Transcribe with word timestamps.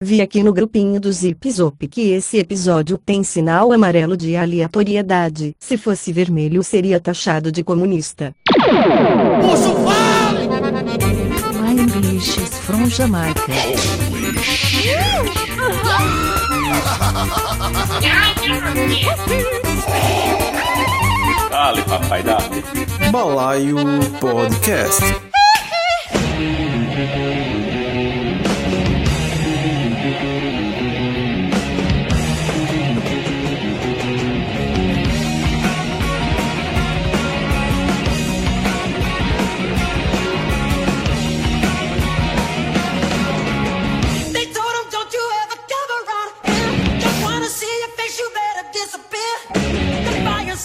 Vi 0.00 0.20
aqui 0.20 0.44
no 0.44 0.52
grupinho 0.52 1.00
do 1.00 1.12
Zip 1.12 1.50
Zop 1.50 1.88
que 1.88 2.12
esse 2.12 2.38
episódio 2.38 2.96
tem 2.96 3.24
sinal 3.24 3.72
amarelo 3.72 4.16
de 4.16 4.36
aleatoriedade. 4.36 5.56
Se 5.58 5.76
fosse 5.76 6.12
vermelho 6.12 6.62
seria 6.62 7.00
taxado 7.00 7.50
de 7.50 7.64
comunista. 7.64 8.32
Posso 9.42 9.74
fale! 9.74 10.46
My 11.60 11.82
English 11.82 12.40
is 12.40 12.58
from 12.60 12.88
Jamaica. 12.88 13.42
Dale, 21.50 21.82
papai, 21.82 22.22
dale. 22.22 22.62
Balaio 23.10 23.76
Podcast. 24.20 25.02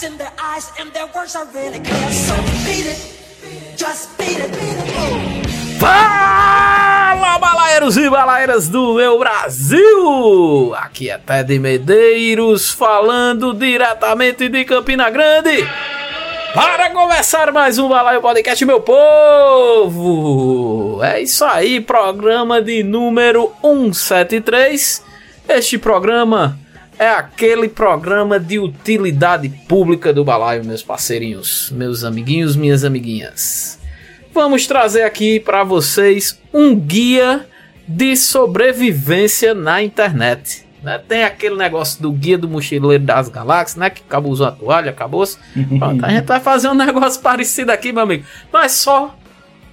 In 0.04 0.16
their 0.18 0.32
eyes 0.38 0.70
and 0.78 0.92
their 0.92 1.06
words 1.14 1.34
are 1.34 1.46
really 1.54 1.80
clear. 1.80 2.10
So 2.12 2.36
beat 2.64 2.84
it, 2.86 3.00
just 3.76 4.16
beat 4.18 4.38
it, 4.38 4.52
beat 4.52 4.76
it. 4.76 4.84
Fala, 5.80 7.38
balaeiros 7.38 7.96
e 7.96 8.10
balaeiras 8.10 8.68
do 8.68 8.94
meu 8.94 9.18
Brasil! 9.18 10.74
Aqui 10.76 11.08
é 11.10 11.18
Ted 11.18 11.58
Medeiros 11.58 12.70
falando 12.70 13.54
diretamente 13.54 14.48
de 14.48 14.64
Campina 14.64 15.08
Grande. 15.10 15.66
Para 16.54 16.90
começar 16.90 17.50
mais 17.50 17.78
um 17.78 17.88
Balaio 17.88 18.20
Podcast, 18.20 18.64
meu 18.64 18.80
povo! 18.80 20.20
É 21.02 21.20
isso 21.20 21.44
aí, 21.44 21.80
programa 21.80 22.62
de 22.62 22.82
número 22.82 23.52
173. 23.62 25.02
Este 25.48 25.76
programa 25.78 26.58
é 26.98 27.08
aquele 27.08 27.68
programa 27.68 28.38
de 28.38 28.58
utilidade 28.58 29.48
pública 29.68 30.12
do 30.12 30.24
Balaio, 30.24 30.64
meus 30.64 30.82
parceirinhos, 30.82 31.70
meus 31.70 32.04
amiguinhos, 32.04 32.56
minhas 32.56 32.84
amiguinhas 32.84 33.78
vamos 34.34 34.66
trazer 34.66 35.02
aqui 35.02 35.38
para 35.38 35.62
vocês 35.62 36.40
um 36.52 36.74
guia 36.74 37.46
de 37.86 38.16
sobrevivência 38.16 39.54
na 39.54 39.80
internet. 39.80 40.66
né? 40.82 40.98
Tem 40.98 41.22
aquele 41.22 41.54
negócio 41.54 42.02
do 42.02 42.10
guia 42.10 42.36
do 42.36 42.48
mochileiro 42.48 43.04
das 43.04 43.28
galáxias, 43.28 43.76
né? 43.76 43.88
Que 43.88 44.02
acabou 44.02 44.32
usando 44.32 44.48
a 44.48 44.52
toalha, 44.52 44.90
acabou-se. 44.90 45.38
Pronto, 45.78 46.04
a 46.04 46.10
gente 46.10 46.26
vai 46.26 46.40
fazer 46.40 46.68
um 46.68 46.74
negócio 46.74 47.22
parecido 47.22 47.70
aqui, 47.70 47.92
meu 47.92 48.02
amigo. 48.02 48.24
Mas 48.52 48.72
só 48.72 49.14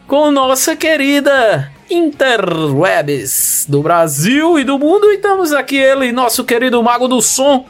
com 0.07 0.29
nossa 0.29 0.75
querida 0.75 1.71
Interwebs 1.91 3.65
do 3.67 3.81
Brasil 3.81 4.57
e 4.57 4.63
do 4.63 4.79
mundo. 4.79 5.11
E 5.11 5.15
estamos 5.15 5.51
aqui 5.51 5.75
ele, 5.75 6.13
nosso 6.13 6.45
querido 6.45 6.81
Mago 6.81 7.05
do 7.05 7.21
Som, 7.21 7.65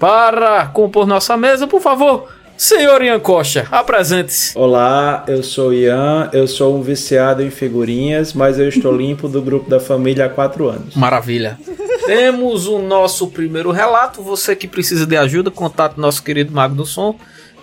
para 0.00 0.66
compor 0.68 1.06
nossa 1.06 1.36
mesa. 1.36 1.66
Por 1.66 1.82
favor, 1.82 2.26
senhor 2.56 3.02
Ian 3.02 3.20
Costa, 3.20 3.68
apresente-se. 3.70 4.56
Olá, 4.56 5.24
eu 5.28 5.42
sou 5.42 5.74
Ian, 5.74 6.30
eu 6.32 6.48
sou 6.48 6.74
um 6.74 6.80
viciado 6.80 7.42
em 7.42 7.50
figurinhas, 7.50 8.32
mas 8.32 8.58
eu 8.58 8.66
estou 8.66 8.96
limpo 8.96 9.28
do 9.28 9.42
grupo 9.42 9.68
da 9.68 9.78
família 9.78 10.24
há 10.24 10.28
quatro 10.30 10.68
anos. 10.68 10.94
Maravilha. 10.96 11.58
Temos 12.06 12.66
o 12.66 12.78
nosso 12.78 13.28
primeiro 13.28 13.70
relato. 13.72 14.22
Você 14.22 14.56
que 14.56 14.66
precisa 14.66 15.04
de 15.04 15.16
ajuda, 15.18 15.50
contate 15.50 16.00
nosso 16.00 16.22
querido 16.22 16.50
Mago 16.50 16.74
do 16.74 16.86
Som. 16.86 17.14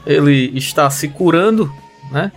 Ele 0.06 0.56
está 0.56 0.90
se 0.92 1.08
curando, 1.08 1.72
né? 2.12 2.32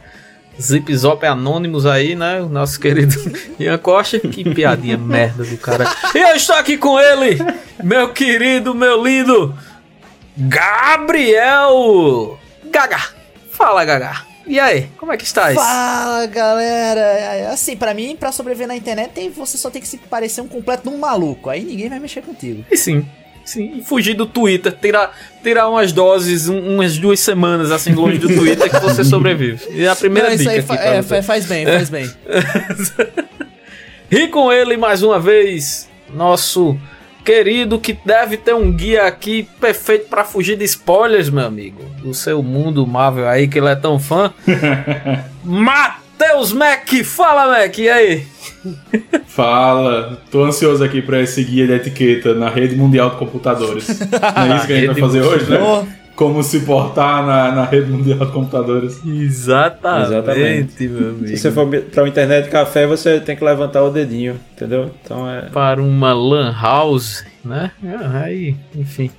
Zip 0.61 0.95
Zop 0.97 1.25
Anônimos 1.27 1.87
aí, 1.87 2.15
né? 2.15 2.41
O 2.41 2.49
nosso 2.49 2.81
querido 2.81 3.15
Ian 3.59 3.79
Costa. 3.79 4.19
Que 4.19 4.45
piadinha 4.55 4.97
merda 4.97 5.45
do 5.45 5.57
cara. 5.59 5.85
E 6.15 6.19
eu 6.19 6.37
estou 6.37 6.57
aqui 6.57 6.79
com 6.79 6.99
ele, 6.99 7.39
meu 7.83 8.13
querido, 8.13 8.75
meu 8.75 9.03
lindo 9.03 9.55
Gabriel 10.37 12.39
Gaga. 12.71 13.01
Fala, 13.51 13.85
Gaga. 13.85 14.25
E 14.47 14.61
aí, 14.61 14.89
como 14.97 15.13
é 15.13 15.17
que 15.17 15.25
estás? 15.25 15.57
Fala 15.57 16.25
galera! 16.27 17.51
Assim, 17.53 17.77
pra 17.77 17.93
mim, 17.93 18.15
pra 18.15 18.31
sobreviver 18.31 18.69
na 18.69 18.77
internet, 18.77 19.29
você 19.31 19.59
só 19.59 19.69
tem 19.69 19.83
que 19.83 19.89
se 19.89 19.99
parecer 19.99 20.41
um 20.41 20.47
completo 20.47 20.89
de 20.89 20.95
um 20.95 20.99
maluco. 20.99 21.51
Aí 21.51 21.65
ninguém 21.65 21.89
vai 21.89 21.99
mexer 21.99 22.23
contigo. 22.23 22.65
E 22.71 22.77
sim. 22.77 23.05
Sim, 23.47 23.77
e 23.79 23.83
fugir 23.83 24.13
do 24.15 24.27
Twitter, 24.27 24.73
tirar, 24.73 25.17
tirar 25.43 25.69
umas 25.71 25.93
doses, 25.93 26.49
um- 26.49 26.75
umas 26.75 26.99
duas 26.99 27.21
semanas 27.21 27.71
assim 27.71 27.95
longe 27.95 28.19
do 28.19 28.27
Twitter 28.29 28.69
que 28.69 28.81
você 28.81 29.05
sobrevive. 29.05 29.65
E 29.71 29.87
a 29.87 29.95
primeira 29.97 30.29
Não, 30.29 30.35
isso 30.35 30.43
dica 30.45 30.57
aí 30.57 30.63
fa- 30.63 30.75
é, 31.17 31.23
faz 31.23 31.47
bem, 31.47 31.65
faz 31.65 31.89
bem. 31.89 32.11
E 34.11 34.29
com 34.29 34.53
ele 34.53 34.77
mais 34.77 35.03
uma 35.03 35.19
vez, 35.19 35.89
nosso 36.15 36.79
querido 37.25 37.79
que 37.79 37.93
deve 38.05 38.37
ter 38.37 38.55
um 38.55 38.71
guia 38.71 39.05
aqui 39.05 39.49
perfeito 39.61 40.07
pra 40.09 40.23
fugir 40.23 40.57
de 40.57 40.65
spoilers, 40.65 41.29
meu 41.29 41.45
amigo, 41.45 41.83
do 42.01 42.15
seu 42.15 42.41
mundo 42.41 42.87
Marvel 42.87 43.29
aí 43.29 43.49
que 43.49 43.59
ele 43.59 43.67
é 43.69 43.75
tão 43.75 43.99
fã. 43.99 44.33
Matheus 46.19 46.53
Mac, 46.53 46.89
fala 47.05 47.47
Mac, 47.47 47.79
e 47.79 47.91
aí? 47.91 48.27
Fala, 49.27 50.19
tô 50.31 50.45
ansioso 50.45 50.83
aqui 50.83 51.03
pra 51.03 51.21
esse 51.21 51.45
guia 51.45 51.67
de 51.67 51.75
etiqueta 51.75 52.35
na 52.35 52.49
rede 52.49 52.75
mundial 52.75 53.11
de 53.11 53.17
computadores. 53.17 54.01
Não 54.11 54.55
é 54.55 54.57
isso 54.57 54.67
que 54.67 54.73
a 54.73 54.77
gente 54.77 54.87
vai 54.93 55.01
fazer 55.01 55.21
hoje, 55.21 55.51
né? 55.51 55.87
Como 56.15 56.43
se 56.43 56.61
portar 56.61 57.25
na, 57.27 57.53
na 57.53 57.65
rede 57.67 57.91
mundial 57.91 58.21
de 58.21 58.33
computadores. 58.33 58.99
Exatamente, 59.05 60.07
Exatamente. 60.07 60.89
meu 60.89 61.11
amigo. 61.11 61.29
Se 61.29 61.37
você 61.37 61.53
for 61.53 61.69
pra 61.69 62.03
uma 62.03 62.09
internet 62.09 62.45
de 62.45 62.51
café, 62.51 62.87
você 62.87 63.21
tem 63.21 63.37
que 63.37 63.45
levantar 63.45 63.83
o 63.85 63.91
dedinho, 63.91 64.41
entendeu? 64.55 64.91
Então 65.05 65.31
é. 65.31 65.43
para 65.53 65.83
uma 65.83 66.15
lan 66.15 66.51
house, 66.59 67.27
né? 67.45 67.71
Ah, 67.85 68.23
Aí, 68.25 68.57
enfim. 68.75 69.11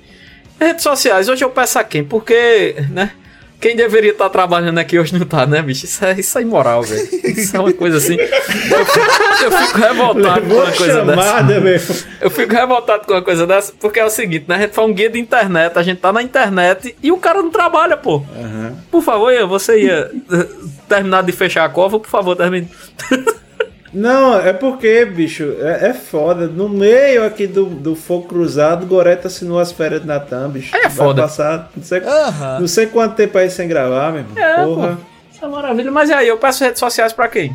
Redes 0.60 0.82
sociais, 0.82 1.28
hoje 1.28 1.44
eu 1.44 1.50
peço 1.50 1.78
a 1.78 1.84
quem? 1.84 2.02
Porque, 2.02 2.74
né? 2.90 3.12
Quem 3.60 3.74
deveria 3.74 4.12
estar 4.12 4.28
trabalhando 4.28 4.78
aqui 4.78 4.96
hoje 4.98 5.18
não 5.18 5.26
tá, 5.26 5.44
né, 5.44 5.60
bicho? 5.60 5.84
Isso 5.84 6.04
é, 6.04 6.12
isso 6.20 6.38
é 6.38 6.42
imoral, 6.42 6.82
velho. 6.82 7.08
Isso 7.24 7.56
é 7.56 7.60
uma 7.60 7.72
coisa 7.72 7.96
assim. 7.98 8.14
Eu 8.14 8.86
fico, 8.86 9.44
eu 9.44 9.52
fico 9.52 9.78
revoltado 9.78 10.40
com 10.42 10.46
Levou 10.48 10.62
uma 10.62 10.72
coisa 10.72 11.04
dessa. 11.04 11.22
chamada, 11.22 11.60
meu. 11.60 11.80
Eu 12.20 12.30
fico 12.30 12.52
revoltado 12.54 13.04
com 13.04 13.12
uma 13.14 13.22
coisa 13.22 13.46
dessa, 13.48 13.72
porque 13.80 13.98
é 13.98 14.04
o 14.04 14.10
seguinte, 14.10 14.44
né? 14.46 14.54
A 14.54 14.58
gente 14.60 14.74
faz 14.74 14.88
um 14.88 14.92
guia 14.94 15.10
de 15.10 15.18
internet, 15.18 15.76
a 15.76 15.82
gente 15.82 15.98
tá 15.98 16.12
na 16.12 16.22
internet 16.22 16.94
e 17.02 17.10
o 17.10 17.16
cara 17.16 17.42
não 17.42 17.50
trabalha, 17.50 17.96
pô. 17.96 18.22
Aham. 18.36 18.76
Por 18.92 19.02
favor, 19.02 19.32
Ian, 19.32 19.46
você 19.48 19.80
ia 19.82 20.10
eh, 20.32 20.46
terminar 20.88 21.24
de 21.24 21.32
fechar 21.32 21.64
a 21.64 21.68
cova, 21.68 21.98
por 21.98 22.08
favor, 22.08 22.36
termine. 22.36 22.68
Não, 23.92 24.38
é 24.38 24.52
porque, 24.52 25.04
bicho, 25.06 25.54
é, 25.60 25.88
é 25.88 25.94
foda. 25.94 26.46
No 26.46 26.68
meio 26.68 27.24
aqui 27.24 27.46
do, 27.46 27.64
do 27.66 27.94
fogo 27.94 28.28
cruzado, 28.28 28.84
Goreta 28.86 29.28
assinou 29.28 29.58
as 29.58 29.72
férias 29.72 30.02
de 30.02 30.06
Natan, 30.06 30.50
bicho. 30.50 30.76
É 30.76 30.82
Vai 30.82 30.90
foda. 30.90 31.22
passar 31.22 31.70
não 31.76 31.82
sei, 31.82 32.00
Aham. 32.00 32.60
não 32.60 32.68
sei 32.68 32.86
quanto 32.86 33.14
tempo 33.16 33.36
aí 33.38 33.48
sem 33.50 33.66
gravar, 33.68 34.12
meu 34.12 34.20
irmão. 34.20 34.36
É, 34.38 34.64
Porra. 34.64 34.88
pô. 34.96 35.02
Isso 35.34 35.44
é 35.44 35.48
maravilha. 35.48 35.90
Mas 35.90 36.10
e 36.10 36.12
aí, 36.12 36.28
eu 36.28 36.36
peço 36.38 36.64
redes 36.64 36.80
sociais 36.80 37.12
pra 37.12 37.28
quem? 37.28 37.54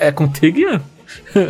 É 0.00 0.10
contigo, 0.12 0.58
Ian? 0.58 0.80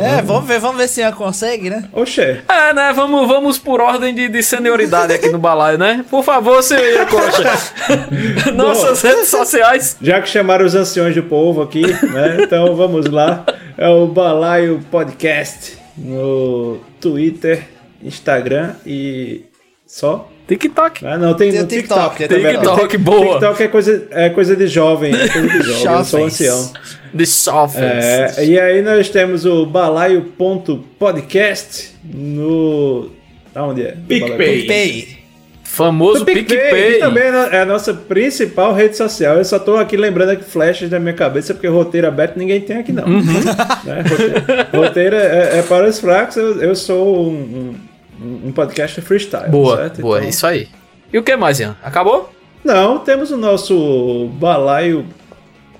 É, 0.00 0.22
vamos 0.22 0.46
ver, 0.46 0.60
vamos 0.60 0.76
ver 0.76 0.88
se 0.88 1.02
ela 1.02 1.14
consegue, 1.14 1.70
né? 1.70 1.88
Oxê. 1.92 2.40
É, 2.48 2.72
né? 2.72 2.92
Vamos, 2.94 3.26
vamos 3.26 3.58
por 3.58 3.80
ordem 3.80 4.14
de, 4.14 4.28
de 4.28 4.42
senioridade 4.42 5.12
aqui 5.12 5.28
no 5.28 5.38
balaio, 5.38 5.76
né? 5.76 6.04
Por 6.08 6.22
favor, 6.22 6.62
senhor 6.62 7.06
Costa. 7.06 7.52
Nossas 8.54 9.02
redes 9.02 9.28
sociais. 9.28 9.96
Já 10.00 10.20
que 10.20 10.28
chamaram 10.28 10.64
os 10.64 10.74
anciões 10.74 11.14
do 11.14 11.22
povo 11.22 11.62
aqui, 11.62 11.82
né? 11.82 12.38
Então 12.40 12.74
vamos 12.76 13.06
lá. 13.06 13.44
É 13.76 13.88
o 13.88 14.06
Balaio 14.06 14.80
Podcast 14.90 15.78
no 15.96 16.78
Twitter, 17.00 17.66
Instagram 18.02 18.74
e 18.86 19.44
só. 19.86 20.28
TikTok. 20.48 21.06
Ah, 21.06 21.16
não, 21.18 21.34
tem, 21.34 21.52
Tem 21.52 21.60
no 21.60 21.66
TikTok. 21.68 22.16
TikTok, 22.16 22.28
também. 22.28 22.54
TikTok, 22.56 22.88
Tik- 22.88 22.98
boa. 23.04 23.34
TikTok 23.38 23.62
é 23.62 23.68
coisa, 23.68 24.06
é 24.10 24.28
coisa 24.30 24.56
de 24.56 24.66
jovem. 24.66 25.14
É 25.14 25.28
coisa 25.28 25.48
de 25.48 25.62
jovem. 25.62 25.70
eu 25.70 26.04
sou 26.04 26.20
Jovens. 26.20 26.34
ancião. 26.40 26.72
The 27.16 27.24
Softwares. 27.26 28.38
É, 28.38 28.44
e 28.44 28.58
aí 28.58 28.82
nós 28.82 29.08
temos 29.10 29.44
o 29.44 29.66
balaio.podcast 29.66 31.90
no. 32.04 33.10
Aonde 33.54 33.82
é? 33.82 33.96
PicPay. 34.06 34.66
Pay. 34.66 35.18
Famoso 35.64 36.24
PicPay, 36.24 36.44
que 36.44 36.56
PicPay. 36.56 36.98
também 36.98 37.22
é 37.24 37.60
a 37.60 37.64
nossa 37.66 37.92
principal 37.94 38.74
rede 38.74 38.96
social. 38.96 39.36
Eu 39.36 39.44
só 39.44 39.58
tô 39.58 39.76
aqui 39.76 39.96
lembrando 39.96 40.30
aqui 40.30 40.44
flashes 40.44 40.88
da 40.90 40.98
minha 40.98 41.12
cabeça, 41.14 41.52
porque 41.54 41.68
roteiro 41.68 42.08
aberto 42.08 42.36
ninguém 42.36 42.60
tem 42.60 42.78
aqui 42.78 42.90
não. 42.90 43.04
Uhum. 43.04 43.22
Né? 43.22 44.02
Roteiro, 44.08 44.66
roteiro 44.72 45.16
é, 45.16 45.58
é 45.58 45.62
para 45.62 45.86
os 45.86 46.00
fracos, 46.00 46.36
eu, 46.36 46.60
eu 46.62 46.74
sou 46.74 47.28
um, 47.28 47.32
um, 47.34 47.74
um 48.20 48.52
podcast 48.52 49.00
freestyle. 49.00 49.48
Boa, 49.50 49.76
certo? 49.76 50.00
boa, 50.02 50.18
Então- 50.18 50.28
isso 50.30 50.46
aí. 50.46 50.68
E 51.12 51.18
o 51.18 51.22
que 51.22 51.34
mais, 51.36 51.58
Ian? 51.60 51.76
Acabou? 51.82 52.30
Não, 52.64 52.98
temos 52.98 53.30
o 53.30 53.36
nosso 53.36 54.28
balaio 54.34 55.06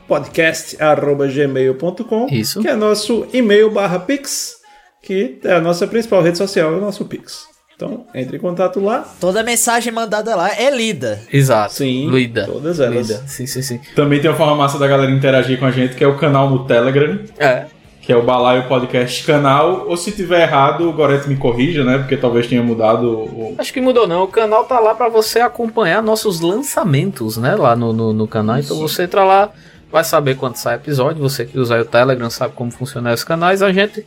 podcast 0.07 0.81
arroba 0.83 1.27
gmail.com 1.27 2.29
Isso. 2.31 2.61
que 2.63 2.69
é 2.69 2.75
nosso 2.75 3.27
e-mail 3.33 3.71
barra 3.71 3.99
pix 3.99 4.57
que 5.03 5.39
é 5.45 5.53
a 5.55 5.61
nossa 5.61 5.87
principal 5.87 6.23
rede 6.23 6.37
social, 6.39 6.73
é 6.73 6.77
o 6.77 6.81
nosso 6.81 7.05
Pix. 7.05 7.47
Então, 7.75 8.05
entre 8.13 8.37
em 8.37 8.41
contato 8.41 8.81
lá. 8.81 9.09
Toda 9.21 9.43
mensagem 9.45 9.93
mandada 9.93 10.35
lá 10.35 10.51
é 10.53 10.69
lida. 10.69 11.21
Exato. 11.33 11.73
Sim, 11.75 12.11
Lida. 12.11 12.45
todas 12.45 12.81
elas. 12.81 13.09
Lida. 13.09 13.23
Sim, 13.27 13.47
sim, 13.47 13.63
sim. 13.63 13.81
Também 13.95 14.21
tem 14.21 14.29
uma 14.29 14.37
forma 14.37 14.57
massa 14.57 14.77
da 14.79 14.87
galera 14.89 15.11
interagir 15.13 15.59
com 15.59 15.65
a 15.65 15.71
gente, 15.71 15.95
que 15.95 16.03
é 16.03 16.07
o 16.07 16.17
canal 16.19 16.51
no 16.51 16.67
Telegram, 16.67 17.21
É. 17.39 17.67
que 18.09 18.13
é 18.15 18.17
o 18.17 18.23
Balaio 18.23 18.67
Podcast 18.67 19.23
Canal. 19.27 19.85
Ou 19.87 19.95
se 19.95 20.11
tiver 20.13 20.41
errado, 20.41 20.89
o 20.89 20.93
Goreto 20.95 21.29
me 21.29 21.37
corrija, 21.37 21.85
né? 21.85 21.99
Porque 21.99 22.17
talvez 22.17 22.47
tenha 22.47 22.63
mudado 22.63 23.07
o. 23.07 23.55
Acho 23.59 23.71
que 23.71 23.83
mudou 23.83 24.09
não. 24.09 24.23
O 24.23 24.29
canal 24.29 24.65
tá 24.65 24.81
lá 24.81 24.95
pra 24.95 25.11
você 25.11 25.41
acompanhar 25.41 26.03
nossos 26.03 26.41
lançamentos, 26.41 27.37
né? 27.37 27.55
Lá 27.55 27.77
no, 27.77 27.93
no, 27.93 28.15
no 28.15 28.27
canal. 28.27 28.59
Então 28.59 28.79
você 28.79 29.03
entra 29.03 29.23
lá, 29.25 29.51
vai 29.93 30.03
saber 30.05 30.37
quando 30.37 30.57
sai 30.57 30.77
episódio. 30.77 31.21
Você 31.21 31.45
que 31.45 31.59
usa 31.59 31.79
o 31.79 31.85
Telegram 31.85 32.31
sabe 32.31 32.55
como 32.55 32.71
funcionam 32.71 33.13
os 33.13 33.23
canais. 33.23 33.61
A 33.63 33.71
gente 33.73 34.03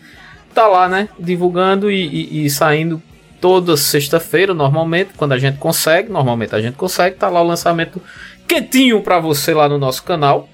tá 0.51 0.65
lá, 0.68 0.89
né? 0.89 1.07
Divulgando 1.19 1.92
e, 1.92 2.03
e- 2.03 2.45
e 2.45 2.50
saindo 2.50 3.00
toda 3.39 3.77
sexta-feira, 3.77 4.51
normalmente, 4.51 5.12
quando 5.15 5.33
a 5.33 5.38
gente 5.38 5.59
consegue. 5.59 6.12
Normalmente 6.12 6.56
a 6.56 6.59
gente 6.59 6.74
consegue. 6.74 7.18
Tá 7.18 7.30
lá 7.30 7.39
o 7.39 7.45
lançamento 7.48 8.01
quietinho 8.48 9.00
pra 9.01 9.19
você 9.19 9.53
lá 9.53 9.69
no 9.69 9.77
nosso 9.77 10.01
canal, 10.03 10.50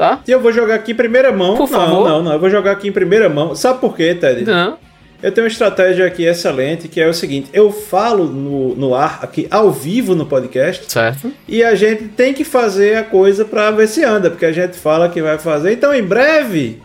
tá? 0.00 0.20
E 0.26 0.30
eu 0.30 0.40
vou 0.40 0.50
jogar 0.50 0.76
aqui 0.76 0.92
em 0.92 0.94
primeira 0.94 1.30
mão. 1.30 1.56
Por 1.58 1.70
não, 1.70 1.78
favor. 1.78 2.08
não, 2.08 2.22
não. 2.22 2.32
Eu 2.32 2.40
vou 2.40 2.48
jogar 2.48 2.72
aqui 2.72 2.88
em 2.88 2.92
primeira 2.92 3.28
mão. 3.28 3.54
Sabe 3.54 3.80
por 3.80 3.94
quê, 3.94 4.14
Ted? 4.14 4.44
Não. 4.46 4.78
Eu 5.22 5.30
tenho 5.30 5.44
uma 5.44 5.50
estratégia 5.50 6.06
aqui 6.06 6.24
excelente, 6.24 6.88
que 6.88 6.98
é 6.98 7.06
o 7.06 7.12
seguinte: 7.12 7.50
eu 7.52 7.70
falo 7.70 8.24
no, 8.24 8.74
no 8.74 8.94
ar, 8.94 9.18
aqui 9.20 9.46
ao 9.50 9.70
vivo 9.70 10.14
no 10.14 10.24
podcast, 10.24 10.90
Certo? 10.90 11.30
e 11.46 11.62
a 11.62 11.74
gente 11.74 12.04
tem 12.04 12.32
que 12.32 12.42
fazer 12.44 12.96
a 12.96 13.04
coisa 13.04 13.44
pra 13.44 13.70
ver 13.70 13.86
se 13.86 14.02
anda, 14.02 14.30
porque 14.30 14.46
a 14.46 14.52
gente 14.52 14.78
fala 14.78 15.10
que 15.10 15.20
vai 15.20 15.36
fazer. 15.36 15.72
Então, 15.74 15.94
em 15.94 16.02
breve, 16.02 16.80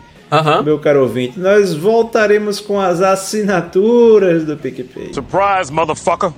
meu 0.62 0.78
caro 0.78 1.00
ouvinte, 1.00 1.40
nós 1.40 1.72
voltaremos 1.72 2.60
com 2.60 2.78
as 2.78 3.00
assinaturas 3.00 4.44
do 4.44 4.58
PicPay. 4.58 5.14
Surprise, 5.14 5.72
motherfucker. 5.72 6.30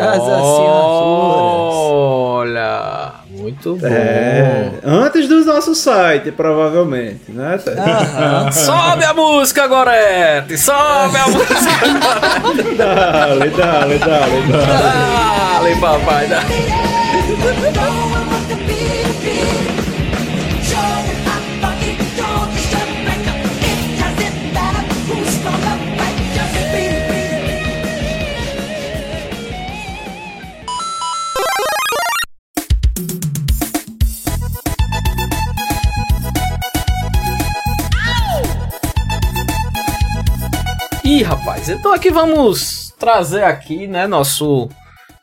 As 0.00 0.20
assinaturas. 0.20 1.74
Olha, 1.76 3.12
muito 3.30 3.76
bom. 3.76 3.86
É, 3.86 4.70
antes 4.84 5.28
do 5.28 5.44
nosso 5.44 5.74
site, 5.74 6.30
provavelmente, 6.32 7.30
né? 7.30 7.58
Aham. 7.66 8.52
Sobe 8.52 9.04
a 9.04 9.14
música, 9.14 9.66
Gorete! 9.66 10.56
Sobe 10.58 11.16
a 11.18 11.26
música! 11.28 11.54
Dale, 12.76 13.50
dale, 13.50 13.98
dale, 13.98 13.98
dale. 13.98 14.42
Dale, 15.62 15.76
papai! 15.80 16.26
Dale. 16.28 18.03
Então 41.84 41.92
aqui 41.92 42.10
vamos 42.10 42.94
trazer 42.98 43.44
aqui, 43.44 43.86
né, 43.86 44.06
nosso 44.06 44.70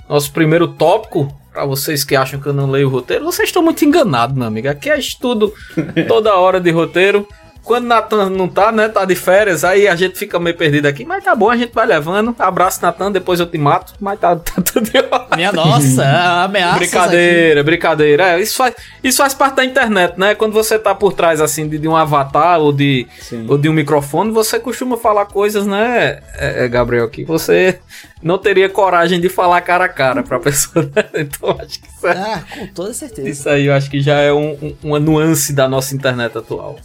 nosso 0.07 0.31
primeiro 0.31 0.67
tópico 0.67 1.27
Pra 1.51 1.65
vocês 1.65 2.03
que 2.05 2.15
acham 2.15 2.39
que 2.39 2.47
eu 2.47 2.53
não 2.53 2.69
leio 2.69 2.87
o 2.87 2.91
roteiro, 2.91 3.25
vocês 3.25 3.49
estão 3.49 3.61
muito 3.61 3.83
enganados, 3.83 4.33
meu 4.37 4.47
amigo. 4.47 4.69
Aqui 4.69 4.89
é 4.89 4.97
estudo 4.97 5.53
toda 6.07 6.37
hora 6.37 6.61
de 6.61 6.71
roteiro. 6.71 7.27
Quando 7.63 7.85
Natan 7.85 8.29
não 8.31 8.47
tá, 8.47 8.71
né? 8.71 8.89
Tá 8.89 9.05
de 9.05 9.15
férias, 9.15 9.63
aí 9.63 9.87
a 9.87 9.95
gente 9.95 10.17
fica 10.17 10.39
meio 10.39 10.57
perdido 10.57 10.87
aqui. 10.87 11.05
Mas 11.05 11.23
tá 11.23 11.35
bom, 11.35 11.49
a 11.49 11.55
gente 11.55 11.71
vai 11.73 11.85
levando. 11.85 12.35
Abraço, 12.39 12.81
Natan, 12.81 13.11
depois 13.11 13.39
eu 13.39 13.45
te 13.45 13.57
mato. 13.57 13.93
Mas 13.99 14.19
tá, 14.19 14.35
tá 14.35 14.61
tudo 14.61 14.89
em 14.93 14.97
ordem. 14.97 15.27
Minha 15.35 15.51
nossa, 15.51 16.43
ameaças 16.43 16.79
Brincadeira, 16.79 17.63
brincadeira. 17.63 18.29
É, 18.31 18.41
isso, 18.41 18.55
faz, 18.57 18.73
isso 19.03 19.17
faz 19.19 19.33
parte 19.33 19.55
da 19.57 19.63
internet, 19.65 20.15
né? 20.17 20.33
Quando 20.35 20.53
você 20.53 20.77
tá 20.79 20.93
por 20.95 21.13
trás, 21.13 21.39
assim, 21.39 21.67
de, 21.69 21.77
de 21.77 21.87
um 21.87 21.95
avatar 21.95 22.59
ou 22.59 22.73
de, 22.73 23.07
Sim. 23.19 23.45
ou 23.47 23.57
de 23.57 23.69
um 23.69 23.73
microfone, 23.73 24.31
você 24.31 24.59
costuma 24.59 24.97
falar 24.97 25.25
coisas, 25.27 25.65
né, 25.67 26.19
é, 26.35 26.65
é, 26.65 26.67
Gabriel, 26.67 27.07
que 27.09 27.23
você 27.23 27.79
não 28.21 28.37
teria 28.37 28.67
coragem 28.69 29.21
de 29.21 29.29
falar 29.29 29.61
cara 29.61 29.85
a 29.85 29.89
cara 29.89 30.23
pra 30.23 30.39
pessoa, 30.39 30.83
né? 30.95 31.05
Então 31.21 31.55
acho 31.59 31.79
que 31.79 31.87
isso, 31.87 32.07
é- 32.07 32.11
Ah, 32.11 32.43
com 32.57 32.67
toda 32.67 32.93
certeza. 32.93 33.29
isso 33.29 33.47
aí 33.49 33.67
eu 33.67 33.73
acho 33.73 33.89
que 33.89 34.01
já 34.01 34.15
é 34.19 34.33
um- 34.33 34.57
um- 34.61 34.75
uma 34.83 34.99
nuance 34.99 35.53
da 35.53 35.67
nossa 35.69 35.93
internet 35.95 36.35
atual. 36.37 36.77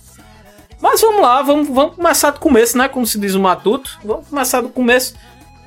Mas 0.81 1.00
vamos 1.00 1.23
lá, 1.23 1.43
vamos, 1.43 1.69
vamos 1.69 1.96
começar 1.96 2.31
do 2.31 2.40
começo, 2.40 2.76
né? 2.76 2.88
Como 2.88 3.06
se 3.06 3.19
diz 3.19 3.34
o 3.34 3.40
Matuto. 3.40 3.99
Vamos 4.05 4.28
começar 4.28 4.61
do 4.61 4.69
começo. 4.69 5.14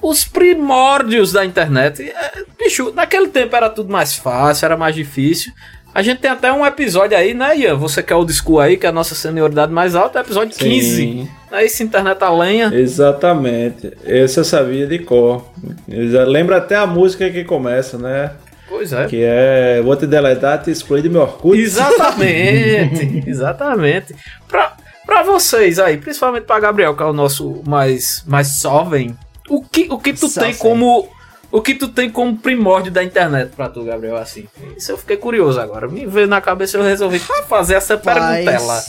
Os 0.02 0.24
primórdios 0.24 1.32
da 1.32 1.46
internet. 1.46 2.04
É, 2.10 2.44
bicho, 2.58 2.92
naquele 2.96 3.28
tempo 3.28 3.56
era 3.56 3.70
tudo 3.70 3.92
mais 3.92 4.16
fácil, 4.16 4.66
era 4.66 4.78
mais 4.78 4.96
difícil. 4.96 5.52
A 5.94 6.02
gente 6.04 6.20
tem 6.20 6.30
até 6.30 6.54
um 6.54 6.66
episódio 6.66 7.18
aí, 7.18 7.34
né, 7.34 7.58
Ian? 7.58 7.76
Você 7.76 8.04
que 8.04 8.14
é 8.14 8.16
old 8.16 8.32
school 8.32 8.60
aí, 8.60 8.78
que 8.78 8.86
é 8.86 8.90
a 8.90 8.92
nossa 8.92 9.16
senioridade 9.16 9.72
mais 9.72 9.96
alta, 9.96 10.20
é 10.20 10.22
episódio 10.22 10.56
15. 10.56 10.96
Sim. 10.96 11.30
Né? 11.52 11.66
Esse 11.66 11.84
internet 11.84 12.24
a 12.24 12.30
lenha. 12.30 12.72
Exatamente. 12.74 13.92
Esse 14.06 14.40
eu 14.40 14.44
sabia 14.44 14.86
de 14.86 15.00
cor. 15.00 15.44
Já 15.88 16.24
Lembra 16.24 16.58
até 16.58 16.76
a 16.76 16.86
música 16.86 17.30
que 17.30 17.44
começa, 17.44 17.98
né? 17.98 18.32
Pois 18.70 18.94
é. 18.94 19.08
Que 19.08 19.22
é 19.24 19.82
What 19.84 20.06
Deledate 20.06 20.70
Excluído 20.70 21.10
meu 21.10 21.22
Orkut. 21.22 21.60
Exatamente, 21.60 23.24
exatamente. 23.28 24.16
Pra, 24.48 24.78
pra 25.10 25.24
vocês 25.24 25.80
aí, 25.80 25.98
principalmente 25.98 26.44
pra 26.44 26.60
Gabriel, 26.60 26.96
que 26.96 27.02
é 27.02 27.06
o 27.06 27.12
nosso 27.14 27.64
mais, 27.66 28.24
mais 28.28 28.60
jovem, 28.62 29.18
o 29.50 29.64
que, 29.64 29.88
o 29.90 29.98
que 29.98 30.14
tu 30.14 30.28
tem 30.32 30.54
Jovem. 30.54 30.56
como. 30.58 31.10
O 31.52 31.64
que 31.64 31.74
tu 31.74 31.88
tem 31.88 32.12
como 32.12 32.38
primórdio 32.38 32.92
da 32.92 33.04
internet 33.04 33.56
pra 33.56 33.68
tu, 33.68 33.84
Gabriel, 33.84 34.18
assim? 34.18 34.48
Isso 34.78 34.92
eu 34.92 34.98
fiquei 35.00 35.18
curioso 35.18 35.60
agora. 35.60 35.88
Me 35.88 36.06
veio 36.06 36.28
na 36.28 36.40
cabeça 36.40 36.78
e 36.78 36.80
eu 36.80 36.84
resolvi 36.84 37.18
fazer 37.48 37.74
essa 37.74 37.98
perguntela. 37.98 38.84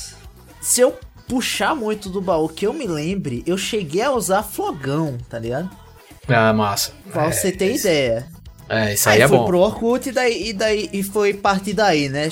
Se 0.60 0.82
eu 0.82 0.94
puxar 1.26 1.74
muito 1.74 2.10
do 2.10 2.20
baú 2.20 2.50
que 2.50 2.66
eu 2.66 2.74
me 2.74 2.86
lembre, 2.86 3.42
eu 3.46 3.56
cheguei 3.56 4.02
a 4.02 4.10
usar 4.12 4.42
flogão, 4.42 5.16
tá 5.30 5.38
ligado? 5.38 5.70
Ah, 6.28 6.52
massa. 6.52 6.92
Pra 7.10 7.32
você 7.32 7.50
ter 7.50 7.76
ideia. 7.76 8.26
É, 8.68 8.92
isso 8.92 9.08
Aí, 9.08 9.16
aí, 9.16 9.22
é 9.22 9.28
fui 9.28 9.38
bom. 9.38 9.46
pro 9.46 9.58
Orkut 9.58 10.10
e 10.10 10.12
daí, 10.12 10.48
e 10.50 10.52
daí 10.52 10.90
e 10.92 11.02
foi 11.02 11.32
partir 11.32 11.72
daí, 11.72 12.10
né? 12.10 12.28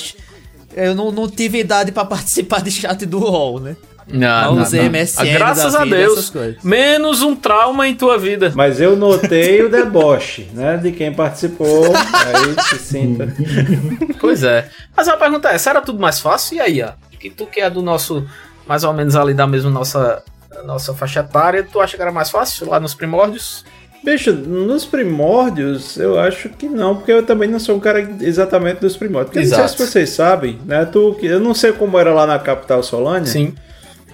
Eu 0.79 0.95
não, 0.95 1.11
não 1.11 1.29
tive 1.29 1.59
idade 1.59 1.93
pra 1.93 2.05
participar 2.07 2.63
de 2.63 2.71
chat 2.71 3.05
do 3.05 3.19
UOL, 3.19 3.61
né? 3.61 3.77
Não, 4.11 4.55
Não 4.55 4.63
usei 4.63 4.89
MSN 4.89 5.21
Ah, 5.21 5.25
Graças 5.25 5.75
a 5.75 5.85
vida, 5.85 5.97
Deus. 5.97 6.33
Menos 6.63 7.21
um 7.21 7.37
trauma 7.37 7.87
em 7.87 7.95
tua 7.95 8.17
vida. 8.17 8.51
Mas 8.55 8.81
eu 8.81 8.97
notei 8.97 9.63
o 9.63 9.69
deboche, 9.69 10.49
né? 10.55 10.79
De 10.79 10.93
quem 10.93 11.13
participou. 11.13 11.85
Aí 11.95 12.65
se 12.71 12.79
sinta. 12.79 13.29
Pois 14.19 14.43
é. 14.43 14.69
Mas 14.97 15.09
a 15.09 15.17
pergunta 15.17 15.51
é, 15.51 15.57
era 15.69 15.81
tudo 15.81 16.01
mais 16.01 16.21
fácil? 16.21 16.57
E 16.57 16.61
aí, 16.61 16.83
ó? 16.83 16.93
Que 17.19 17.29
tu 17.29 17.47
que 17.47 17.61
é 17.61 17.69
do 17.69 17.83
nosso, 17.83 18.27
mais 18.67 18.83
ou 18.83 18.93
menos 18.93 19.15
ali 19.15 19.35
da 19.35 19.47
mesma 19.47 19.71
nossa, 19.71 20.23
nossa 20.65 20.95
faixa 20.95 21.21
etária, 21.21 21.67
tu 21.71 21.81
acha 21.81 21.97
que 21.97 22.03
era 22.03 22.11
mais 22.13 22.31
fácil 22.31 22.69
lá 22.69 22.81
nos 22.81 22.95
primórdios? 22.95 23.65
Bicho, 24.03 24.33
nos 24.33 24.85
primórdios, 24.85 25.97
eu 25.97 26.19
acho 26.19 26.49
que 26.51 26.69
não, 26.69 26.97
porque 26.97 27.13
eu 27.13 27.25
também 27.25 27.49
não 27.49 27.59
sou 27.59 27.77
um 27.77 27.81
cara 27.81 28.01
exatamente 28.21 28.81
dos 28.81 28.97
primórdios. 28.97 29.31
Porque 29.31 29.39
eu 29.39 29.51
não 29.51 29.57
sei 29.57 29.65
Exato. 29.65 29.83
se 29.83 29.87
vocês 29.87 30.11
sabem, 30.11 30.59
né? 30.65 30.85
Tu, 30.85 31.19
eu 31.23 31.41
não 31.41 31.53
sei 31.53 31.73
como 31.73 31.99
era 31.99 32.13
lá 32.13 32.27
na 32.27 32.39
capital 32.39 32.83
Solânia. 32.83 33.27
Sim. 33.27 33.55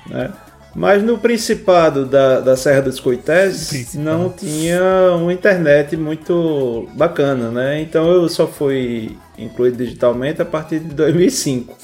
né? 0.09 0.31
Mas 0.75 1.03
no 1.05 1.19
Principado 1.19 2.05
da, 2.05 2.41
da 2.41 2.57
Serra 2.57 2.83
dos 2.83 2.99
Coités 2.99 3.95
não 3.95 4.29
tinha 4.29 4.83
uma 5.17 5.33
internet 5.33 5.97
muito 5.97 6.89
bacana, 6.95 7.51
né? 7.51 7.81
Então 7.81 8.11
eu 8.11 8.29
só 8.29 8.47
fui 8.47 9.17
incluído 9.39 9.77
digitalmente 9.77 10.43
a 10.43 10.45
partir 10.45 10.81
de 10.81 10.93
2005, 10.93 11.77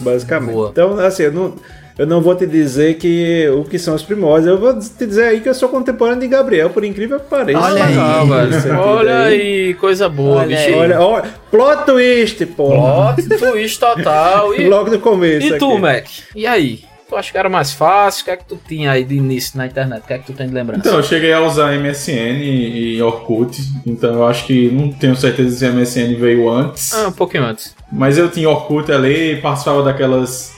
basicamente. 0.00 0.54
Boa. 0.54 0.70
Então, 0.70 0.98
assim, 0.98 1.24
eu 1.24 1.32
não, 1.32 1.54
eu 1.98 2.06
não 2.06 2.20
vou 2.20 2.34
te 2.34 2.46
dizer 2.46 2.94
que 2.94 3.48
o 3.50 3.64
que 3.64 3.78
são 3.78 3.94
os 3.94 4.02
primórdios, 4.02 4.46
eu 4.50 4.58
vou 4.58 4.78
te 4.78 5.06
dizer 5.06 5.24
aí 5.24 5.40
que 5.40 5.48
eu 5.48 5.54
sou 5.54 5.68
contemporâneo 5.68 6.20
de 6.20 6.28
Gabriel, 6.28 6.70
por 6.70 6.84
incrível 6.84 7.20
que 7.20 7.28
pareça. 7.28 7.58
Olha 7.60 7.84
aí. 7.84 8.70
Olha 8.78 9.18
aí, 9.20 9.74
coisa 9.74 10.08
boa, 10.08 10.40
Olha 10.42 10.56
bicho. 10.56 10.78
Olha, 10.78 11.00
olha, 11.00 11.24
plot 11.50 11.84
twist, 11.84 12.46
pô. 12.46 12.70
Ó, 12.70 13.12
twist 13.14 13.78
total. 13.78 14.54
E, 14.54 14.66
Logo 14.70 14.90
no 14.90 14.98
começo. 14.98 15.46
e 15.46 15.58
tu, 15.58 15.72
aqui. 15.72 15.80
Mac? 15.80 16.04
E 16.34 16.46
aí? 16.46 16.90
Tu 17.08 17.16
acha 17.16 17.32
que 17.32 17.38
era 17.38 17.48
mais 17.48 17.72
fácil? 17.72 18.22
O 18.22 18.24
que 18.26 18.30
é 18.30 18.36
que 18.36 18.44
tu 18.44 18.58
tinha 18.68 18.92
aí 18.92 19.02
de 19.02 19.16
início 19.16 19.58
na 19.58 19.66
internet? 19.66 20.04
O 20.04 20.06
que 20.06 20.12
é 20.12 20.18
que 20.18 20.26
tu 20.26 20.32
tem 20.32 20.46
de 20.46 20.54
lembrança? 20.54 20.80
Então, 20.80 20.96
eu 20.96 21.02
cheguei 21.02 21.32
a 21.32 21.40
usar 21.40 21.76
MSN 21.76 22.38
e 22.40 23.02
Orkut, 23.02 23.60
então 23.84 24.14
eu 24.14 24.26
acho 24.28 24.46
que 24.46 24.70
não 24.70 24.92
tenho 24.92 25.16
certeza 25.16 25.56
se 25.56 25.66
a 25.66 25.72
MSN 25.72 26.14
veio 26.14 26.48
antes. 26.48 26.94
Ah, 26.94 27.08
um 27.08 27.12
pouquinho 27.12 27.42
antes. 27.44 27.74
Mas 27.90 28.16
eu 28.16 28.30
tinha 28.30 28.48
Orkut 28.48 28.92
ali, 28.92 29.40
participava 29.42 29.82
daquelas 29.82 30.52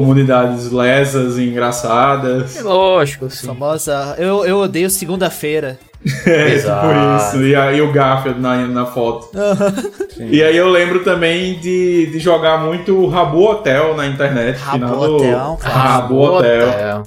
comunidades 0.00 0.70
lesas 0.70 1.38
e 1.38 1.44
engraçadas. 1.48 2.54
É 2.58 2.62
lógico, 2.62 3.30
sim. 3.30 3.46
Famosa. 3.46 4.14
Eu, 4.18 4.44
eu 4.44 4.58
odeio 4.58 4.90
segunda-feira. 4.90 5.78
É, 6.24 6.52
Exato. 6.52 6.86
por 6.86 6.94
isso. 7.40 7.44
E 7.46 7.56
aí 7.56 7.80
o 7.82 7.90
Garfield 7.90 8.38
na, 8.38 8.58
na 8.68 8.86
foto. 8.86 9.28
E 10.20 10.40
aí 10.40 10.56
eu 10.56 10.68
lembro 10.68 11.02
também 11.02 11.58
de, 11.58 12.06
de 12.12 12.18
jogar 12.20 12.58
muito 12.58 13.06
Rabu 13.08 13.42
Hotel 13.42 13.96
na 13.96 14.06
internet. 14.06 14.56
Rabu 14.58 14.86
final 14.86 14.96
do- 15.00 15.14
Hotel, 15.16 15.58
claro. 15.60 15.78
Rabu 15.78 16.20
Hotel. 16.20 17.02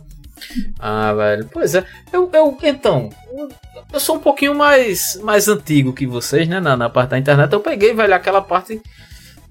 Ah, 0.80 1.14
velho. 1.14 1.48
Pois 1.54 1.76
é. 1.76 1.86
Eu, 2.12 2.30
eu 2.34 2.58
então, 2.64 3.08
eu 3.94 4.00
sou 4.02 4.16
um 4.18 4.20
pouquinho 4.20 4.54
mais, 4.56 5.18
mais 5.24 5.48
antigo 5.48 5.94
que 5.94 6.06
vocês, 6.06 6.46
né? 6.50 6.60
Na, 6.60 6.76
na 6.76 6.90
parte 6.90 7.12
da 7.12 7.18
internet. 7.20 7.54
Eu 7.54 7.62
peguei, 7.62 7.94
velho, 7.94 8.14
aquela 8.14 8.42
parte. 8.42 8.82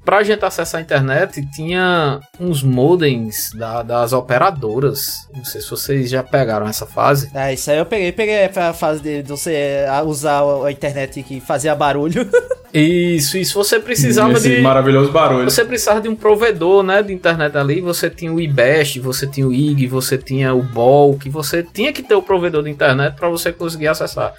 Pra 0.05 0.23
gente 0.23 0.43
acessar 0.43 0.79
a 0.81 0.83
internet, 0.83 1.45
tinha 1.55 2.19
uns 2.41 2.63
modems 2.63 3.51
da- 3.55 3.83
das 3.83 4.13
operadoras. 4.15 5.29
Não 5.35 5.45
sei 5.45 5.61
se 5.61 5.69
vocês 5.71 6.09
já 6.09 6.23
pegaram 6.23 6.67
essa 6.67 6.87
fase. 6.87 7.31
É, 7.35 7.53
isso 7.53 7.71
aí 7.71 7.77
eu 7.79 7.85
peguei. 7.85 8.11
Peguei 8.13 8.45
a 8.47 8.73
fase 8.73 9.03
de 9.03 9.23
você 9.23 9.85
usar 10.07 10.41
a 10.65 10.73
internet 10.73 11.23
que 11.23 11.41
fazia 11.41 11.75
barulho. 11.75 12.27
Isso, 12.73 13.39
isso. 13.39 13.55
Você 13.55 13.81
precisava 13.81 14.35
Esse 14.35 14.57
de. 14.57 14.61
maravilhoso 14.61 15.11
barulho. 15.11 15.51
Você 15.51 15.65
precisava 15.65 16.03
de 16.03 16.09
um 16.11 16.15
provedor, 16.15 16.83
né, 16.83 17.03
de 17.03 17.15
internet 17.15 17.57
ali. 17.57 17.81
Você 17.81 18.11
tinha 18.11 18.31
o 18.31 18.39
IBEST, 18.39 19.01
você 19.01 19.27
tinha 19.27 19.49
o 19.49 19.53
IG, 19.55 19.87
você 19.87 20.19
tinha 20.19 20.53
o 20.53 20.63
BOL, 20.63 21.17
que 21.17 21.31
você 21.31 21.63
tinha 21.63 21.95
que 21.95 22.03
ter 22.03 22.15
o 22.15 22.21
provedor 22.23 22.63
de 22.63 22.69
internet 22.69 23.15
pra 23.17 23.31
você 23.31 23.53
conseguir 23.53 23.89
acessar. 23.89 24.35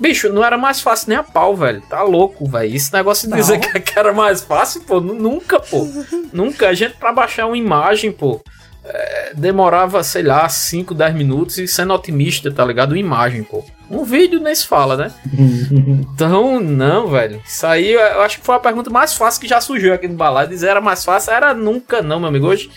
Bicho, 0.00 0.28
não 0.30 0.44
era 0.44 0.58
mais 0.58 0.80
fácil 0.80 1.08
nem 1.08 1.18
a 1.18 1.22
pau, 1.22 1.56
velho. 1.56 1.80
Tá 1.88 2.02
louco, 2.02 2.46
velho. 2.46 2.74
Esse 2.74 2.92
negócio 2.92 3.26
de 3.26 3.30
Não. 3.30 3.36
dizer 3.38 3.58
que 3.58 3.80
que 3.80 3.98
era 3.98 4.12
mais 4.12 4.42
fácil, 4.42 4.82
pô, 4.82 5.00
nu- 5.00 5.14
nunca, 5.14 5.58
pô. 5.58 5.88
nunca. 6.32 6.68
A 6.68 6.74
gente 6.74 6.94
pra 6.96 7.12
baixar 7.12 7.46
uma 7.46 7.56
imagem, 7.56 8.12
pô, 8.12 8.40
é, 8.84 9.32
demorava, 9.34 10.02
sei 10.04 10.22
lá, 10.22 10.48
5, 10.48 10.92
10 10.94 11.14
minutos 11.14 11.56
e 11.58 11.66
sendo 11.66 11.94
otimista, 11.94 12.50
tá 12.52 12.64
ligado? 12.64 12.90
Uma 12.92 12.98
imagem, 12.98 13.42
pô. 13.42 13.64
Um 13.90 14.04
vídeo 14.04 14.40
nem 14.40 14.54
se 14.54 14.66
fala, 14.66 14.96
né? 14.96 15.12
Então, 15.70 16.60
não, 16.60 17.08
velho. 17.08 17.40
Isso 17.46 17.66
aí 17.66 17.92
eu 17.92 18.20
acho 18.22 18.38
que 18.40 18.44
foi 18.46 18.54
a 18.56 18.60
pergunta 18.60 18.90
mais 18.90 19.14
fácil 19.14 19.40
que 19.40 19.48
já 19.48 19.60
surgiu 19.60 19.94
aqui 19.94 20.08
no 20.08 20.14
balai. 20.14 20.46
Dizer 20.46 20.68
era 20.68 20.80
mais 20.80 21.04
fácil, 21.04 21.32
era 21.32 21.54
nunca, 21.54 22.02
não, 22.02 22.18
meu 22.18 22.28
amigo. 22.28 22.46
Hoje, 22.46 22.70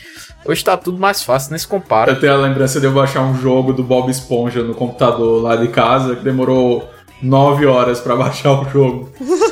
hoje 0.46 0.64
tá 0.64 0.78
tudo 0.78 0.98
mais 1.00 1.24
fácil, 1.24 1.52
nem 1.52 1.60
se 1.60 1.68
compara. 1.68 2.12
Eu 2.12 2.20
tenho 2.20 2.34
a 2.34 2.38
lembrança 2.38 2.80
de 2.80 2.86
eu 2.86 2.92
baixar 2.92 3.22
um 3.22 3.36
jogo 3.38 3.74
do 3.74 3.84
Bob 3.84 4.10
Esponja 4.10 4.62
no 4.64 4.74
computador 4.74 5.42
lá 5.42 5.56
de 5.56 5.68
casa, 5.70 6.16
que 6.16 6.24
demorou 6.24 6.90
9 7.22 7.66
horas 7.66 8.00
pra 8.00 8.16
baixar 8.18 8.62
o 8.62 8.70
jogo. 8.70 9.10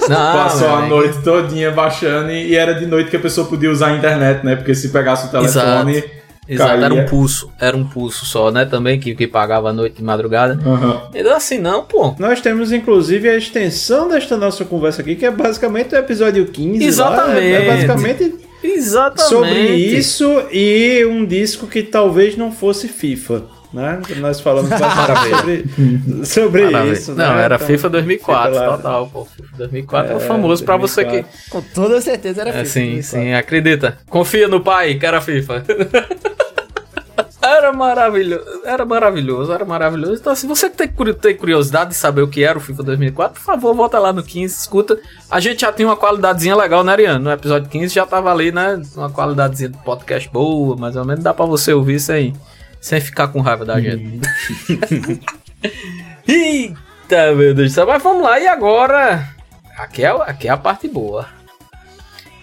Não, 0.08 0.34
Passou 0.34 0.70
a 0.70 0.88
noite 0.88 1.22
todinha 1.22 1.72
baixando 1.72 2.32
e, 2.32 2.52
e 2.52 2.56
era 2.56 2.74
de 2.74 2.86
noite 2.86 3.10
que 3.10 3.18
a 3.18 3.20
pessoa 3.20 3.48
podia 3.48 3.72
usar 3.72 3.88
a 3.88 3.98
internet, 3.98 4.46
né? 4.46 4.56
Porque 4.56 4.74
se 4.74 4.90
pegasse 4.90 5.28
o 5.28 5.32
telefone. 5.32 6.04
Exato, 6.50 6.82
era 6.82 6.94
um 6.94 7.06
pulso. 7.06 7.52
Era 7.60 7.76
um 7.76 7.84
pulso 7.84 8.26
só, 8.26 8.50
né? 8.50 8.64
Também, 8.66 9.00
que, 9.00 9.14
que 9.14 9.28
pagava 9.28 9.70
a 9.70 9.74
noite 9.74 9.98
de 9.98 10.04
madrugada. 10.04 10.58
Aham. 10.66 11.02
Então, 11.14 11.36
assim, 11.36 11.60
não, 11.60 11.84
pô. 11.84 12.16
Nós 12.18 12.40
temos 12.40 12.72
inclusive 12.72 13.30
a 13.30 13.36
extensão 13.36 14.08
desta 14.08 14.38
nossa 14.38 14.64
conversa 14.64 15.02
aqui, 15.02 15.16
que 15.16 15.26
é 15.26 15.32
basicamente 15.32 15.94
o 15.94 15.98
episódio 15.98 16.46
15. 16.46 16.80
lá, 16.80 16.86
Exatamente. 16.88 17.40
é, 17.48 17.54
é 17.54 17.68
basicamente 17.68 18.36
Exatamente. 18.64 19.30
sobre 19.30 19.76
isso 19.76 20.44
e 20.52 21.06
um 21.06 21.26
disco 21.26 21.68
que 21.68 21.84
talvez 21.84 22.38
não 22.38 22.52
fosse 22.52 22.88
FIFA. 22.88 23.44
Né? 23.74 24.02
Nós 24.18 24.40
falamos 24.40 24.70
bastante 24.70 25.30
sobre, 25.30 26.26
sobre 26.26 26.66
Maravilha. 26.72 26.94
isso. 26.94 27.14
Não, 27.14 27.36
né? 27.36 27.44
era 27.44 27.56
Então, 27.56 27.68
FIFA 27.68 27.90
2004, 27.90 28.54
fica 28.54 28.66
lá. 28.68 28.78
total, 28.78 29.08
pô. 29.12 29.26
FIFA 29.26 29.58
2004 29.58 30.14
é, 30.14 30.16
É, 30.16 30.20
famoso 30.22 30.64
pra 30.64 30.78
você 30.78 31.04
que. 31.04 31.12
2004. 31.24 31.50
Com 31.52 31.62
toda 31.74 32.00
certeza 32.02 32.42
era 32.42 32.50
É, 32.52 32.54
FIFA, 32.54 32.66
sim, 32.66 32.96
né, 32.96 33.02
sim, 33.02 33.34
acredita. 33.34 33.98
Confia 34.10 34.48
no 34.48 34.62
pai, 34.62 34.96
que 34.96 35.06
era 35.06 35.20
FIFA. 35.22 35.64
Era 37.42 37.72
maravilhoso, 37.72 38.44
era 38.66 38.86
maravilhoso, 38.86 39.52
era 39.54 39.64
maravilhoso. 39.64 40.16
Então, 40.16 40.36
se 40.36 40.46
você 40.46 40.70
tem, 40.70 40.88
curi- 40.88 41.14
tem 41.14 41.34
curiosidade 41.36 41.92
de 41.92 41.96
saber 41.96 42.22
o 42.22 42.28
que 42.28 42.44
era 42.44 42.58
o 42.58 42.62
FIFA 42.62 42.84
2004, 42.84 43.40
por 43.40 43.46
favor, 43.46 43.74
volta 43.74 43.98
lá 44.00 44.12
no 44.12 44.22
15, 44.22 44.54
escuta. 44.54 45.00
A 45.32 45.40
gente 45.40 45.62
já 45.62 45.72
tinha 45.72 45.88
uma 45.88 45.96
qualidadezinha 45.96 46.56
legal, 46.56 46.84
né, 46.84 46.92
Ariano? 46.92 47.24
No 47.24 47.32
episódio 47.32 47.70
15 47.70 47.94
já 47.96 48.06
tava 48.06 48.32
ali, 48.32 48.52
né? 48.52 48.82
Uma 48.96 49.10
qualidadezinha 49.10 49.70
do 49.70 49.78
podcast 49.78 50.30
boa, 50.30 50.76
mais 50.76 50.96
ou 50.98 51.06
menos. 51.06 51.24
Dá 51.24 51.34
pra 51.34 51.46
você 51.46 51.72
ouvir 51.74 52.00
sem, 52.02 52.34
sem 52.88 53.02
ficar 53.02 53.28
com 53.28 53.42
raiva 53.42 53.66
da 53.66 53.82
gente. 53.82 54.22
Eita, 56.26 57.34
meu 57.36 57.54
Deus 57.54 57.72
do 57.72 57.76
céu. 57.76 57.86
Mas 57.86 58.02
vamos 58.02 58.24
lá, 58.24 58.40
e 58.40 58.48
agora? 58.48 59.28
Aqui 59.78 60.06
é, 60.06 60.10
aqui 60.10 60.48
é 60.48 60.52
a 60.52 60.58
parte 60.58 60.88
boa. 60.88 61.28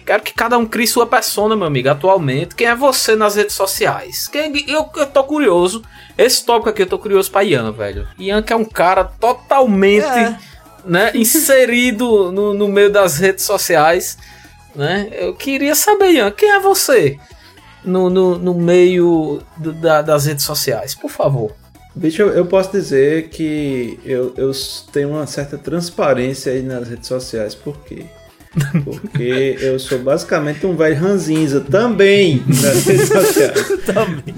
Quero 0.05 0.21
que 0.21 0.35
cada 0.35 0.55
um 0.55 0.67
crie 0.67 0.85
sua 0.85 1.07
persona, 1.07 1.55
meu 1.55 1.65
amigo, 1.65 1.89
atualmente. 1.89 2.53
Quem 2.53 2.67
é 2.67 2.75
você 2.75 3.15
nas 3.15 3.35
redes 3.35 3.55
sociais? 3.55 4.27
Quem, 4.27 4.53
eu, 4.69 4.87
eu 4.95 5.07
tô 5.07 5.23
curioso. 5.23 5.81
Esse 6.15 6.45
tópico 6.45 6.69
aqui 6.69 6.83
eu 6.83 6.87
tô 6.87 6.99
curioso 6.99 7.31
pra 7.31 7.43
Ian, 7.43 7.71
velho. 7.71 8.07
Ian 8.19 8.43
que 8.43 8.53
é 8.53 8.55
um 8.55 8.65
cara 8.65 9.03
totalmente 9.03 10.05
É. 10.05 10.37
né, 10.85 11.11
inserido 11.17 12.31
no, 12.31 12.53
no 12.53 12.67
meio 12.67 12.91
das 12.91 13.17
redes 13.17 13.43
sociais. 13.43 14.15
Né? 14.75 15.09
Eu 15.11 15.33
queria 15.33 15.73
saber, 15.73 16.11
Ian, 16.11 16.29
quem 16.29 16.51
é 16.51 16.59
você 16.59 17.17
no, 17.85 18.09
no, 18.09 18.37
no 18.37 18.53
meio 18.53 19.41
do- 19.57 19.73
da- 19.73 20.01
das 20.01 20.25
redes 20.25 20.43
sociais? 20.43 20.93
Por 20.95 21.09
favor. 21.09 21.51
Bicho, 21.95 22.23
eu, 22.23 22.45
posso 22.45 22.71
dizer 22.71 23.29
que 23.29 23.97
eu, 24.03 24.33
eu 24.35 24.51
tenho 24.91 25.11
uma 25.11 25.25
certa 25.25 25.57
transparência 25.57 26.51
aí 26.51 26.61
nas 26.61 26.89
redes 26.89 27.07
sociais. 27.07 27.55
Por 27.55 27.77
quê? 27.85 28.05
Porque 28.83 29.57
eu 29.59 29.77
sou 29.79 29.99
basicamente 29.99 30.65
um 30.65 30.75
velho 30.75 30.95
ranzinza 30.95 31.59
também 31.61 32.43
nas 32.47 32.85
redes 32.85 33.09
sociais. 33.09 33.67
também. 33.85 34.35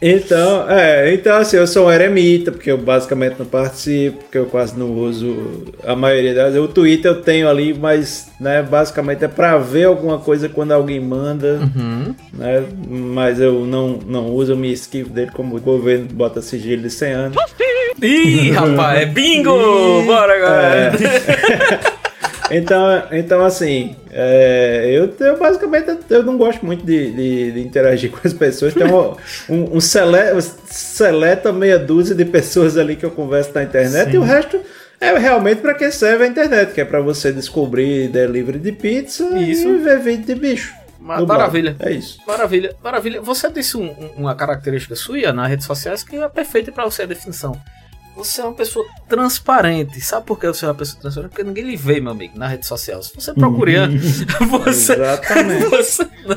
Então, 0.00 0.70
é, 0.70 1.14
então 1.14 1.36
assim, 1.36 1.56
eu 1.56 1.66
sou 1.66 1.86
um 1.86 1.90
eremita, 1.92 2.52
porque 2.52 2.70
eu 2.70 2.76
basicamente 2.76 3.36
não 3.38 3.46
participo, 3.46 4.18
porque 4.18 4.36
eu 4.36 4.44
quase 4.46 4.78
não 4.78 4.92
uso 4.92 5.64
a 5.84 5.96
maioria 5.96 6.34
delas. 6.34 6.54
O 6.56 6.68
Twitter 6.68 7.10
eu 7.10 7.22
tenho 7.22 7.48
ali, 7.48 7.72
mas 7.72 8.28
né, 8.38 8.62
basicamente 8.62 9.24
é 9.24 9.28
pra 9.28 9.56
ver 9.56 9.84
alguma 9.84 10.18
coisa 10.18 10.48
quando 10.48 10.72
alguém 10.72 11.00
manda, 11.00 11.60
né? 12.32 12.64
Mas 12.88 13.40
eu 13.40 13.64
não, 13.64 13.98
não 14.06 14.26
uso, 14.26 14.52
eu 14.52 14.56
me 14.56 14.70
esquivo 14.70 15.08
dele 15.08 15.30
como 15.32 15.56
o 15.56 15.60
governo 15.60 16.06
bota 16.12 16.42
sigilo 16.42 16.82
de 16.82 16.90
100 16.90 17.12
anos. 17.12 17.36
Ih, 18.02 18.50
rapaz, 18.50 19.00
é 19.00 19.06
bingo! 19.06 20.02
Bora, 20.04 20.38
galera! 20.38 20.92
Então, 22.50 23.02
então 23.12 23.44
assim, 23.44 23.96
é, 24.12 24.86
eu, 24.92 25.12
eu 25.26 25.38
basicamente 25.38 25.98
eu 26.08 26.22
não 26.22 26.36
gosto 26.38 26.64
muito 26.64 26.84
de, 26.84 27.10
de- 27.12 27.52
de 27.52 27.60
interagir 27.60 28.10
com 28.12 28.20
as 28.24 28.32
pessoas. 28.32 28.72
Tem 28.74 28.86
um, 28.86 29.16
um, 29.48 29.76
um 29.76 29.80
sele, 29.80 30.32
um 30.34 30.40
seleta 30.40 31.52
meia 31.52 31.78
dúzia 31.78 32.14
de 32.14 32.24
pessoas 32.24 32.76
ali 32.76 32.96
que 32.96 33.04
eu 33.04 33.10
converso 33.10 33.50
na 33.54 33.62
internet 33.62 34.14
e 34.14 34.18
o 34.18 34.22
resto 34.22 34.60
é 35.00 35.16
realmente 35.18 35.60
para 35.60 35.74
que 35.74 35.90
serve 35.90 36.24
a 36.24 36.26
internet, 36.26 36.72
que 36.72 36.80
é 36.80 36.84
para 36.84 37.00
você 37.00 37.32
descobrir 37.32 38.08
delivery 38.08 38.58
de 38.58 38.72
pizza 38.72 39.24
Isso. 39.38 39.68
e 39.68 39.78
ver 39.78 39.98
vídeo 39.98 40.24
de 40.26 40.34
bicho. 40.34 40.72
Maravilha. 40.98 41.76
É 41.78 41.92
isso. 41.92 42.18
Maravilha, 42.26 42.74
maravilha. 42.82 43.20
Você 43.20 43.48
disse 43.50 43.76
um- 43.76 43.84
um- 43.90 44.10
uma 44.16 44.34
característica 44.34 44.96
sua 44.96 45.32
nas 45.32 45.48
redes 45.48 45.66
sociais 45.66 46.02
que 46.02 46.16
é 46.16 46.28
perfeita 46.28 46.72
pra 46.72 46.84
você 46.84 47.02
a 47.02 47.06
definição. 47.06 47.56
Você 48.16 48.40
é 48.40 48.44
uma 48.44 48.54
pessoa 48.54 48.84
transparente. 49.08 50.00
Sabe 50.00 50.24
por 50.26 50.40
que 50.40 50.46
você 50.46 50.64
é 50.64 50.68
uma 50.68 50.74
pessoa 50.74 51.00
transparente? 51.00 51.30
Porque 51.30 51.44
ninguém 51.44 51.64
lhe 51.64 51.76
vê, 51.76 52.00
meu 52.00 52.12
amigo, 52.12 52.38
na 52.38 52.48
rede 52.48 52.66
social. 52.66 53.02
Se 53.02 53.14
você 53.14 53.32
procura 53.34 53.70
Ian, 53.70 53.90
você, 54.50 54.96
você 55.70 56.08
não, 56.24 56.36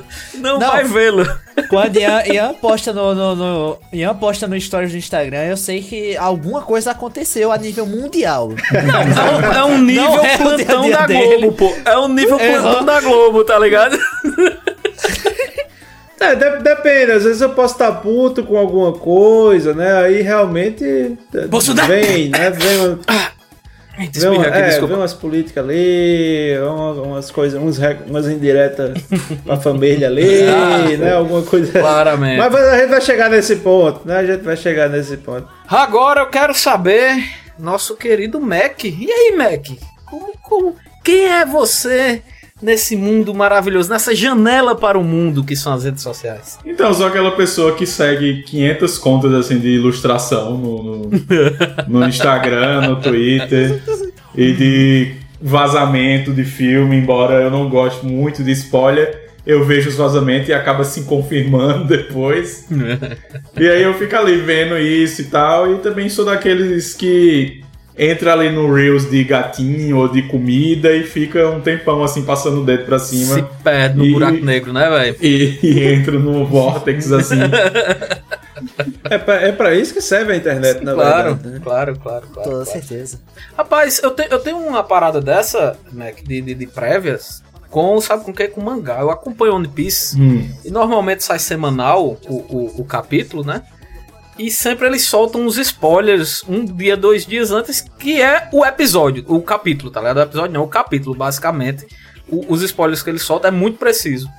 não 0.53 0.59
Não. 0.59 0.71
vai 0.71 0.83
vê-lo. 0.83 1.25
Quando 1.69 1.97
Ian, 1.97 2.23
Ian 2.25 2.53
posta 2.55 2.91
no, 2.91 3.15
no, 3.15 3.35
no- 3.35 3.77
Ian 3.93 4.13
posta 4.15 4.47
no 4.47 4.59
stories 4.59 4.91
do 4.91 4.97
Instagram, 4.97 5.45
eu 5.45 5.57
sei 5.57 5.81
que 5.81 6.17
alguma 6.17 6.61
coisa 6.61 6.91
aconteceu 6.91 7.51
a 7.51 7.57
nível 7.57 7.85
mundial. 7.85 8.49
É 8.73 8.83
um, 8.83 9.53
é 9.53 9.63
um 9.65 9.77
nível 9.81 10.03
não 10.03 10.25
é 10.25 10.37
plantão 10.37 10.79
a 10.83 10.89
da 10.89 11.05
dia 11.05 11.07
dele. 11.07 11.37
Globo, 11.49 11.57
pô. 11.57 11.73
É 11.89 11.97
um 11.97 12.07
nível 12.09 12.39
É, 12.39 12.59
plantão 12.59 12.85
da 12.85 12.99
Globo, 13.01 13.43
tá 13.45 13.57
ligado? 13.57 13.97
É, 16.19 16.35
de- 16.35 16.63
depende, 16.63 17.11
às 17.13 17.23
vezes 17.23 17.41
eu 17.41 17.51
posso 17.51 17.75
estar 17.75 17.91
puto 17.93 18.43
com 18.43 18.57
alguma 18.57 18.93
coisa, 18.93 19.73
né? 19.73 19.93
Aí 20.03 20.21
realmente 20.21 21.17
Bolsonaro! 21.49 21.87
vem, 21.87 22.29
né? 22.29 22.49
Vem 22.51 22.77
uma, 22.79 22.99
Eita, 23.99 24.17
Vê, 24.17 24.27
uma, 24.29 24.47
aqui, 24.47 24.57
é, 24.59 24.79
vê 24.79 24.93
umas 24.93 25.13
políticas 25.13 25.61
ali, 25.61 26.57
uma- 26.61 26.91
umas 27.01 27.29
coisas, 27.31 27.61
uns, 27.61 27.77
umas 28.07 28.27
indiretas 28.27 28.97
pra 29.45 29.57
família 29.57 30.07
ali, 30.07 30.43
Ah, 30.47 30.97
né? 30.97 31.13
Alguma 31.15 31.41
coisa. 31.41 31.69
Claramente. 31.77 32.37
Mas 32.37 32.55
a 32.55 32.77
gente 32.77 32.89
vai 32.91 33.01
chegar 33.01 33.29
nesse 33.29 33.57
ponto, 33.57 34.07
né? 34.07 34.17
A 34.19 34.25
gente 34.25 34.41
vai 34.41 34.55
chegar 34.55 34.87
nesse 34.89 35.17
ponto. 35.17 35.45
Agora 35.67 36.21
eu 36.21 36.27
quero 36.27 36.53
saber, 36.53 37.21
nosso 37.57 37.97
querido 37.97 38.39
Mac. 38.39 38.85
E 38.85 39.11
aí, 39.11 39.33
Mac? 39.35 39.67
Como, 40.05 40.31
como, 40.43 40.75
quem 41.03 41.25
é 41.25 41.45
você 41.45 42.21
nesse 42.61 42.95
mundo 42.95 43.33
maravilhoso, 43.33 43.89
nessa 43.89 44.13
janela 44.15 44.75
para 44.75 44.97
o 44.97 45.03
mundo 45.03 45.43
que 45.43 45.55
são 45.55 45.73
as 45.73 45.83
redes 45.83 46.03
sociais? 46.03 46.59
Então, 46.65 46.93
sou 46.93 47.07
aquela 47.07 47.31
pessoa 47.31 47.75
que 47.75 47.85
segue 47.85 48.43
500 48.43 48.97
contas 48.97 49.33
assim 49.33 49.59
de 49.59 49.69
ilustração 49.69 50.57
no, 50.57 50.83
no, 50.83 51.09
no 51.87 52.07
Instagram, 52.07 52.89
no 52.89 52.95
Twitter 52.97 53.81
e 54.35 54.53
de 54.53 55.15
vazamento 55.41 56.33
de 56.33 56.43
filme, 56.43 56.97
embora 56.97 57.41
eu 57.41 57.49
não 57.49 57.69
goste 57.69 58.05
muito 58.05 58.43
de 58.43 58.51
spoiler, 58.51 59.29
eu 59.45 59.65
vejo 59.65 59.89
os 59.89 59.95
vazamentos 59.95 60.49
e 60.49 60.53
acaba 60.53 60.83
se 60.83 61.03
confirmando 61.03 61.85
depois. 61.87 62.67
e 63.57 63.67
aí 63.67 63.81
eu 63.81 63.93
fico 63.93 64.15
ali 64.15 64.37
vendo 64.37 64.77
isso 64.77 65.21
e 65.21 65.25
tal, 65.25 65.73
e 65.73 65.77
também 65.79 66.09
sou 66.09 66.25
daqueles 66.25 66.93
que 66.93 67.63
entra 67.99 68.31
ali 68.33 68.49
no 68.49 68.73
Reels 68.73 69.09
de 69.09 69.23
gatinho 69.25 69.97
ou 69.97 70.07
de 70.07 70.21
comida 70.23 70.91
e 70.95 71.03
fica 71.03 71.49
um 71.49 71.59
tempão 71.59 72.01
assim 72.03 72.23
passando 72.23 72.61
o 72.61 72.65
dedo 72.65 72.85
pra 72.85 72.97
cima. 72.97 73.35
Se 73.35 73.43
perde 73.63 73.97
no 73.97 74.05
E- 74.05 74.11
buraco 74.13 74.37
negro, 74.45 74.71
né, 74.73 74.89
velho? 74.89 75.15
E, 75.21 75.59
e 75.61 75.83
entro 75.83 76.19
no 76.19 76.45
Vortex 76.45 77.11
assim. 77.11 77.35
É 79.09 79.17
pra, 79.17 79.35
é 79.35 79.51
pra 79.53 79.73
isso 79.73 79.93
que 79.93 80.01
serve 80.01 80.33
a 80.33 80.35
internet, 80.35 80.83
na 80.83 80.93
claro, 80.93 81.35
verdade. 81.35 81.47
né? 81.55 81.59
claro, 81.63 81.97
claro, 81.99 82.27
claro, 82.33 82.49
Toda 82.49 82.65
claro. 82.65 82.79
certeza. 82.81 83.19
Rapaz, 83.57 84.01
eu, 84.03 84.11
te- 84.11 84.27
eu 84.29 84.39
tenho 84.39 84.57
uma 84.57 84.83
parada 84.83 85.21
dessa, 85.21 85.77
Mac, 85.93 86.17
de, 86.21 86.41
de, 86.41 86.53
de 86.53 86.67
prévias, 86.67 87.41
com, 87.69 87.99
sabe 88.01 88.25
com 88.25 88.31
o 88.31 88.33
que? 88.33 88.47
Com 88.49 88.61
mangá. 88.61 88.99
Eu 88.99 89.09
acompanho 89.11 89.55
One 89.55 89.67
Piece 89.67 90.19
Hum. 90.19 90.49
e 90.65 90.69
normalmente 90.69 91.23
sai 91.23 91.39
semanal 91.39 92.17
o, 92.27 92.33
o, 92.35 92.81
o 92.81 92.83
capítulo, 92.85 93.45
né? 93.45 93.63
E 94.39 94.49
sempre 94.49 94.87
eles 94.87 95.03
soltam 95.03 95.41
uns 95.45 95.57
spoilers 95.57 96.43
um 96.47 96.63
dia, 96.65 96.95
dois 96.95 97.25
dias 97.25 97.51
antes, 97.51 97.81
que 97.99 98.21
é 98.21 98.47
o 98.53 98.65
episódio, 98.65 99.23
o 99.27 99.41
capítulo, 99.41 99.91
tá 99.91 99.99
ligado? 99.99 100.17
O 100.17 100.21
episódio 100.21 100.53
não, 100.53 100.63
o 100.63 100.67
capítulo, 100.67 101.13
basicamente. 101.15 101.85
O- 102.27 102.53
os 102.53 102.61
spoilers 102.63 103.03
que 103.03 103.09
eles 103.09 103.21
soltam 103.21 103.49
é 103.49 103.51
muito 103.51 103.77
preciso. 103.77 104.29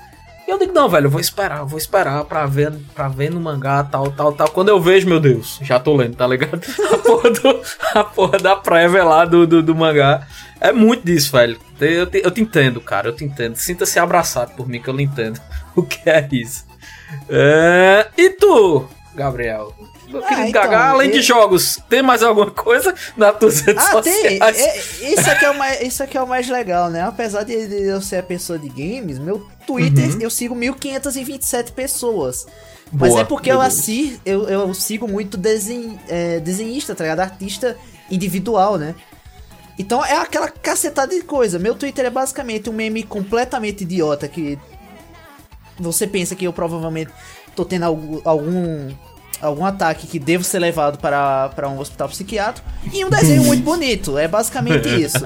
E 0.49 0.51
eu 0.51 0.59
digo, 0.59 0.73
não, 0.73 0.89
velho, 0.89 1.07
eu 1.07 1.11
vou 1.11 1.21
esperar, 1.21 1.65
vou 1.65 1.79
esperar 1.79 2.25
pra 2.25 2.47
ver, 2.47 2.73
pra 2.95 3.09
ver 3.09 3.31
no 3.31 3.39
mangá, 3.41 3.85
tal, 3.85 4.11
tal, 4.11 4.33
tal. 4.33 4.49
Quando 4.49 4.69
eu 4.71 4.81
vejo, 4.81 5.07
meu 5.07 5.21
Deus, 5.21 5.59
já 5.63 5.79
tô 5.79 5.95
lendo, 5.95 6.17
tá 6.17 6.27
ligado? 6.27 6.61
A 6.93 6.97
porra, 6.99 7.31
do- 7.31 7.61
a 7.95 8.05
porra 8.05 8.39
da 8.39 8.57
prévia 8.57 9.05
lá 9.05 9.25
do, 9.27 9.47
do, 9.47 9.63
do 9.63 9.75
mangá. 9.75 10.27
É 10.61 10.73
muito 10.73 11.05
disso, 11.05 11.31
velho. 11.33 11.59
Eu 11.79 12.07
te, 12.07 12.23
eu 12.25 12.31
te 12.31 12.41
entendo, 12.41 12.81
cara, 12.81 13.09
eu 13.09 13.13
te 13.15 13.23
entendo. 13.25 13.55
Sinta-se 13.57 13.99
abraçado 13.99 14.55
por 14.57 14.67
mim, 14.67 14.81
que 14.81 14.89
eu 14.89 14.95
lhe 14.97 15.03
entendo 15.03 15.39
o 15.77 15.83
que 15.83 16.09
é 16.09 16.27
isso. 16.33 16.65
É, 17.29 18.09
E 18.17 18.31
tu, 18.31 18.89
Gabriel? 19.15 19.75
Meu 20.11 20.25
Ah, 20.25 20.27
querido 20.29 20.49
então, 20.49 20.63
Gagá, 20.63 20.91
além 20.91 21.11
de 21.11 21.19
eu- 21.19 21.23
jogos, 21.23 21.79
tem 21.89 22.03
mais 22.03 22.23
alguma 22.23 22.51
coisa 22.51 22.95
nas 23.17 23.39
tuas 23.39 23.61
redes 23.61 23.85
Ah, 23.85 24.03
tem! 24.03 24.13
sociais? 24.13 24.59
É, 24.59 24.79
isso, 25.13 25.31
aqui 25.31 25.45
é 25.45 25.51
o 25.51 25.57
mais, 25.59 25.81
isso 25.83 26.03
aqui 26.03 26.19
é 26.19 26.23
o 26.23 26.27
mais 26.27 26.49
legal, 26.49 26.91
né? 26.91 27.03
Apesar 27.03 27.45
de, 27.45 27.67
de 27.69 27.85
eu 27.87 28.01
ser 28.03 28.17
a 28.17 28.23
pessoa 28.23 28.59
de 28.59 28.69
games, 28.69 29.19
meu 29.19 29.47
Twitter 29.67 30.17
eu 30.21 30.29
sigo 30.31 30.55
1527 30.55 31.73
pessoas. 31.73 32.47
Mas 32.93 33.11
Boa, 33.11 33.21
é 33.21 33.25
porque 33.25 33.53
eu, 33.53 33.61
assi, 33.61 34.21
eu, 34.27 34.49
eu 34.49 34.75
sigo 34.75 35.07
muito 35.07 35.37
desen, 35.37 35.97
é, 36.09 36.41
desenhista, 36.41 36.93
tá 36.93 37.05
ligado? 37.05 37.21
Artista 37.21 37.77
individual, 38.11 38.77
né? 38.79 38.97
Então 39.79 40.05
é 40.05 40.17
aquela 40.17 40.49
cacetada 40.49 41.15
de 41.15 41.23
coisa. 41.23 41.57
Meu 41.59 41.77
Twitter 41.77 42.05
é 42.05 42.11
basicamente 42.11 42.69
um 42.69 42.73
meme 42.73 43.05
completamente 43.05 43.83
idiota 43.85 44.27
que 44.27 44.59
você 45.79 46.07
pensa 46.07 46.35
que 46.35 46.45
eu 46.47 46.53
provavelmente 46.53 47.11
tô 47.55 47.65
tendo 47.65 47.85
algum, 47.85 48.21
algum, 48.25 48.91
algum 49.41 49.65
ataque 49.65 50.07
que 50.07 50.19
devo 50.19 50.45
ser 50.45 50.59
levado 50.59 50.99
para, 50.99 51.49
para 51.51 51.69
um 51.69 51.79
hospital 51.79 52.09
psiquiátrico. 52.09 52.69
E 52.93 53.05
um 53.05 53.11
desenho 53.11 53.45
muito 53.45 53.63
bonito. 53.63 54.19
É 54.19 54.29
basicamente 54.29 54.89
isso. 55.01 55.19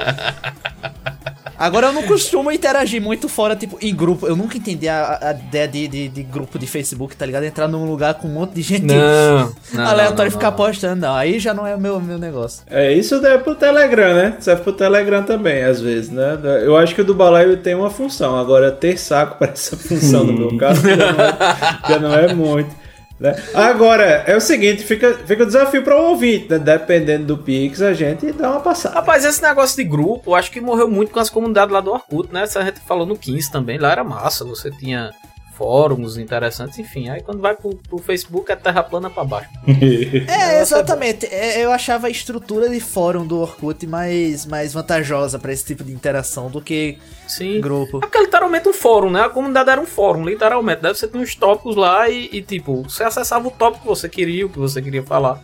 Agora 1.57 1.87
eu 1.87 1.93
não 1.93 2.03
costumo 2.03 2.51
interagir 2.51 3.01
muito 3.01 3.29
fora, 3.29 3.55
tipo, 3.55 3.79
em 3.81 3.95
grupo. 3.95 4.27
Eu 4.27 4.35
nunca 4.35 4.57
entendi 4.57 4.89
a, 4.89 5.19
a 5.23 5.33
ideia 5.33 5.69
de, 5.69 5.89
de, 5.89 6.09
de 6.09 6.23
grupo 6.23 6.59
de 6.59 6.67
Facebook, 6.67 7.17
tá 7.17 7.25
ligado? 7.25 7.45
Entrar 7.45 7.69
num 7.69 7.87
lugar 7.87 8.15
com 8.15 8.27
um 8.27 8.33
monte 8.33 8.55
de 8.55 8.63
gente 8.63 8.87
Não, 8.87 9.55
não, 9.73 9.87
aleatório 9.87 10.31
e 10.31 10.33
ficar 10.33 10.51
não. 10.51 10.57
postando. 10.57 11.01
Não, 11.01 11.15
aí 11.15 11.39
já 11.39 11.55
não 11.55 11.67
é 11.67 11.75
o 11.75 11.81
meu, 11.81 12.01
meu 12.01 12.19
negócio. 12.19 12.65
É, 12.69 12.93
isso 12.93 13.21
deve 13.21 13.45
pro 13.45 13.55
Telegram, 13.55 14.15
né? 14.15 14.37
Serve 14.41 14.63
pro 14.63 14.73
Telegram 14.73 15.23
também, 15.23 15.63
às 15.63 15.81
vezes, 15.81 16.11
né? 16.11 16.39
Eu 16.65 16.77
acho 16.77 16.95
que 16.95 17.01
o 17.01 17.05
do 17.05 17.15
balaio 17.15 17.57
tem 17.57 17.75
uma 17.75 17.91
função. 17.91 18.37
Agora, 18.37 18.73
ter 18.73 18.99
saco 18.99 19.39
para 19.39 19.53
essa 19.53 19.77
função, 19.77 20.25
no 20.25 20.33
meu 20.33 20.57
caso, 20.59 20.83
já 20.83 20.97
não 20.97 21.25
é, 21.25 21.39
já 21.89 21.99
não 21.99 22.15
é 22.15 22.35
muito. 22.35 22.85
Né? 23.19 23.35
Agora, 23.55 24.25
é 24.27 24.37
o 24.37 24.41
seguinte, 24.41 24.83
fica, 24.83 25.15
fica 25.15 25.45
o 25.45 25.47
desafio 25.47 25.83
para 25.83 25.97
o 25.97 26.11
ouvinte, 26.11 26.49
né? 26.51 26.59
Dependendo 26.59 27.27
do 27.27 27.39
Pix, 27.39 27.81
a 27.81 27.93
gente 27.93 28.33
dá 28.33 28.51
uma 28.51 28.61
passada. 28.61 28.97
Rapaz, 28.97 29.25
esse 29.25 29.41
negócio 29.41 29.77
de 29.77 29.85
grupo, 29.85 30.35
acho 30.35 30.51
que 30.51 30.61
morreu 30.61 30.89
muito 30.89 31.13
com 31.13 31.21
as 31.21 31.31
comunidades 31.31 31.73
lá 31.73 31.81
do 31.81 31.93
Orkut, 31.93 32.33
né? 32.33 32.43
A 32.43 32.65
gente 32.65 32.81
falou 32.81 33.07
no 33.07 33.17
15 33.17 33.53
também, 33.53 33.79
lá 33.79 33.93
era 33.93 34.03
massa, 34.03 34.45
você 34.45 34.71
tinha 34.71 35.13
fóruns 35.57 36.17
interessantes, 36.17 36.79
enfim. 36.79 37.09
Aí 37.09 37.23
quando 37.23 37.41
vai 37.41 37.55
pro, 37.55 37.71
pro 37.89 37.99
Facebook 37.99 38.51
é 38.51 38.57
terra 38.57 38.83
plana 38.83 39.09
pra 39.11 39.25
baixo. 39.25 39.49
É, 40.29 40.61
exatamente. 40.61 41.27
É, 41.27 41.65
eu 41.65 41.71
achava 41.73 42.07
a 42.07 42.11
estrutura 42.11 42.69
de 42.69 42.81
fórum 42.81 43.27
do 43.27 43.41
Orkut 43.41 43.87
mais, 43.87 44.47
mais 44.47 44.73
vantajosa 44.73 45.39
pra 45.39 45.53
esse 45.53 45.65
tipo 45.65 45.85
de 45.85 45.93
interação 45.93 46.51
do 46.51 46.61
que 46.61 46.99
Sim. 47.29 47.61
grupo. 47.61 47.99
É 47.99 48.01
porque 48.01 48.19
é 48.19 48.23
literalmente 48.23 48.69
um 48.69 48.73
fórum, 48.73 49.11
né? 49.11 49.23
A 49.23 49.29
comunidade 49.31 49.71
era 49.71 49.81
um 49.81 49.87
fórum, 49.87 50.25
literalmente. 50.25 50.83
Deve 50.83 50.99
você 50.99 51.09
tinha 51.09 51.23
uns 51.23 51.35
tópicos 51.35 51.77
lá 51.77 52.09
e, 52.09 52.29
e, 52.33 52.43
tipo, 52.43 52.83
você 52.83 53.05
acessava 53.05 53.47
o 53.49 53.51
tópico 53.51 53.83
que 53.83 53.89
você 53.89 54.09
queria, 54.09 54.47
o 54.47 54.49
que 54.49 54.59
você 54.59 54.81
queria 54.83 55.03
falar. 55.03 55.41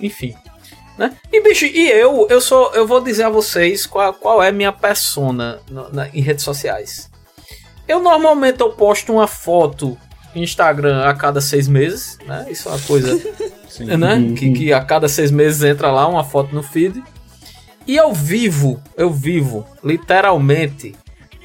Enfim. 0.00 0.34
Né? 0.98 1.12
E 1.32 1.40
bicho, 1.42 1.64
e 1.64 1.88
eu, 1.90 2.26
eu 2.28 2.40
sou, 2.40 2.72
eu 2.74 2.86
vou 2.86 3.00
dizer 3.00 3.24
a 3.24 3.30
vocês 3.30 3.86
qual, 3.86 4.12
qual 4.12 4.42
é 4.42 4.52
minha 4.52 4.72
persona 4.72 5.58
no- 5.70 5.88
na- 5.90 6.08
em 6.08 6.20
redes 6.20 6.44
sociais. 6.44 7.09
Eu 7.90 7.98
normalmente 7.98 8.60
eu 8.60 8.70
posto 8.70 9.12
uma 9.12 9.26
foto 9.26 9.98
no 10.32 10.40
Instagram 10.40 11.02
a 11.02 11.12
cada 11.12 11.40
seis 11.40 11.66
meses, 11.66 12.18
né? 12.24 12.46
Isso 12.48 12.68
é 12.68 12.70
uma 12.70 12.80
coisa, 12.82 13.20
né? 13.98 14.32
Que, 14.38 14.52
que 14.52 14.72
a 14.72 14.80
cada 14.80 15.08
seis 15.08 15.32
meses 15.32 15.64
entra 15.64 15.90
lá 15.90 16.06
uma 16.06 16.22
foto 16.22 16.54
no 16.54 16.62
feed. 16.62 17.02
E 17.88 17.96
eu 17.96 18.12
vivo, 18.12 18.80
eu 18.96 19.10
vivo, 19.10 19.66
literalmente, 19.82 20.94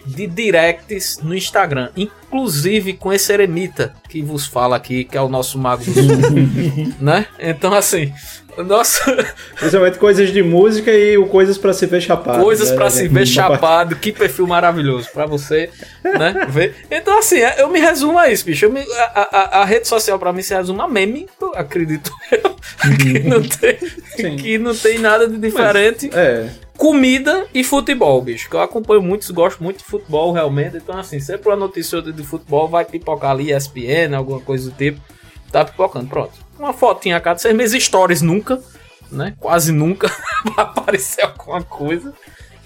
de 0.06 0.28
directs 0.28 1.20
no 1.22 1.36
Instagram. 1.36 1.90
Inclusive 1.96 2.94
com 2.94 3.12
esse 3.14 3.32
eremita 3.34 3.94
que 4.10 4.22
vos 4.22 4.46
fala 4.46 4.76
aqui, 4.76 5.04
que 5.04 5.18
é 5.18 5.22
o 5.22 5.30
nosso 5.30 5.58
mago 5.58 5.84
do 5.84 5.94
sul, 5.94 6.06
né? 7.00 7.26
Então, 7.40 7.74
assim, 7.74 8.14
o 8.58 8.64
nosso... 8.64 9.00
Principalmente 9.60 9.98
coisas 9.98 10.32
de 10.32 10.44
música 10.44 10.92
e 10.92 11.18
o 11.18 11.28
coisas 11.28 11.58
para 11.58 11.74
se 11.74 11.86
ver 11.86 12.02
chapado. 12.02 12.44
Coisas 12.44 12.70
né? 12.72 12.76
pra 12.76 12.86
A 12.88 12.90
se 12.90 13.08
ver 13.08 13.26
chapado, 13.26 13.96
que 13.96 14.12
perfil 14.12 14.48
maravilhoso 14.48 15.10
pra 15.14 15.26
você, 15.26 15.70
né? 16.04 16.46
Ver. 16.50 16.76
Então, 16.92 17.18
assim, 17.20 17.38
eu 17.58 17.70
me 17.70 17.80
resumo 17.80 18.18
a 18.20 18.30
isso, 18.30 18.46
bicho. 18.46 18.66
Eu 18.66 18.72
me- 18.72 18.82
a, 18.82 19.30
a- 19.32 19.62
a 19.62 19.66
rede 19.66 19.88
social 19.88 20.20
pra 20.20 20.32
mim 20.34 20.42
se 20.42 20.54
resume 20.54 20.82
a 20.82 20.88
meme, 20.88 21.28
acredito 21.56 22.12
eu. 22.32 22.56
que, 22.98 23.20
não 23.20 23.42
tem, 23.42 23.78
Sim. 24.18 24.36
que 24.38 24.58
não 24.58 24.76
tem 24.76 25.00
nada 25.00 25.28
de 25.28 25.38
diferente. 25.38 26.10
É, 26.14 26.50
Comida 26.78 27.48
e 27.54 27.64
futebol, 27.64 28.22
bicho. 28.22 28.50
Que 28.50 28.56
eu 28.56 28.62
acompanho 28.62 29.02
muito, 29.02 29.32
gosto 29.34 29.64
muito 29.64 29.78
de 29.78 29.84
futebol, 29.86 30.32
realmente. 30.32 30.78
Então, 30.78 30.98
assim, 30.98 31.20
sempre 31.20 31.50
uma 31.50 31.56
notícia 31.56 32.02
de 32.02 32.24
futebol 32.24 32.68
vai 32.68 32.86
pipocar 32.86 33.32
ali 33.32 33.52
ESPN, 33.52 34.16
alguma 34.16 34.40
coisa 34.42 34.70
do 34.70 34.76
tipo. 34.76 35.00
Tá 35.52 35.64
pipocando, 35.64 36.08
pronto. 36.08 36.34
Uma 36.60 36.74
fotinha 36.74 37.18
a 37.18 37.22
cada 37.22 37.40
seis 37.40 37.56
meses, 37.56 37.84
stories 37.84 38.22
nunca, 38.22 38.62
né? 39.12 39.36
Quase 39.40 39.72
nunca 39.72 40.08
vai 40.44 40.66
aparecer 40.66 41.24
alguma 41.24 41.64
coisa. 41.64 42.14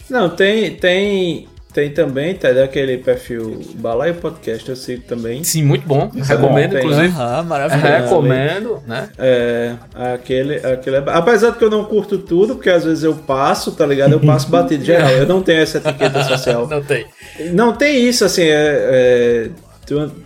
Não, 0.10 0.30
tem, 0.30 0.76
tem, 0.76 1.48
tem 1.72 1.92
também, 1.92 2.34
tá 2.34 2.52
daquele 2.52 2.98
perfil 2.98 3.62
Balaio 3.76 4.16
Podcast, 4.16 4.68
eu 4.68 4.76
sigo 4.76 5.04
também. 5.04 5.44
Sim, 5.44 5.64
muito 5.64 5.88
bom. 5.88 6.12
É 6.16 6.24
Recomendo, 6.24 6.72
tem, 6.72 6.80
inclusive. 6.80 7.08
Aham, 7.10 7.44
maravilhoso. 7.44 7.88
Recomendo, 7.88 8.84
né? 8.88 9.10
É, 9.20 9.76
aquele, 9.94 10.56
aquele, 10.56 10.98
apesar 10.98 11.52
de 11.52 11.58
que 11.60 11.64
eu 11.64 11.70
não 11.70 11.86
curto 11.86 12.18
tudo, 12.18 12.56
porque 12.56 12.72
às 12.72 12.86
vezes 12.86 13.04
eu 13.04 13.14
passo, 13.14 13.72
tá 13.74 13.86
ligado? 13.86 14.14
Eu 14.14 14.20
passo 14.20 14.50
batido 14.50 14.84
geral, 14.86 15.12
eu 15.12 15.28
não 15.28 15.44
tenho 15.44 15.62
essa 15.62 15.78
etiqueta 15.78 16.24
social. 16.24 16.68
Não 16.68 16.82
tem. 16.82 17.06
Não 17.54 17.74
tem 17.74 18.08
isso, 18.08 18.26
assim, 18.26 18.44
é, 18.44 18.50
é, 18.52 19.50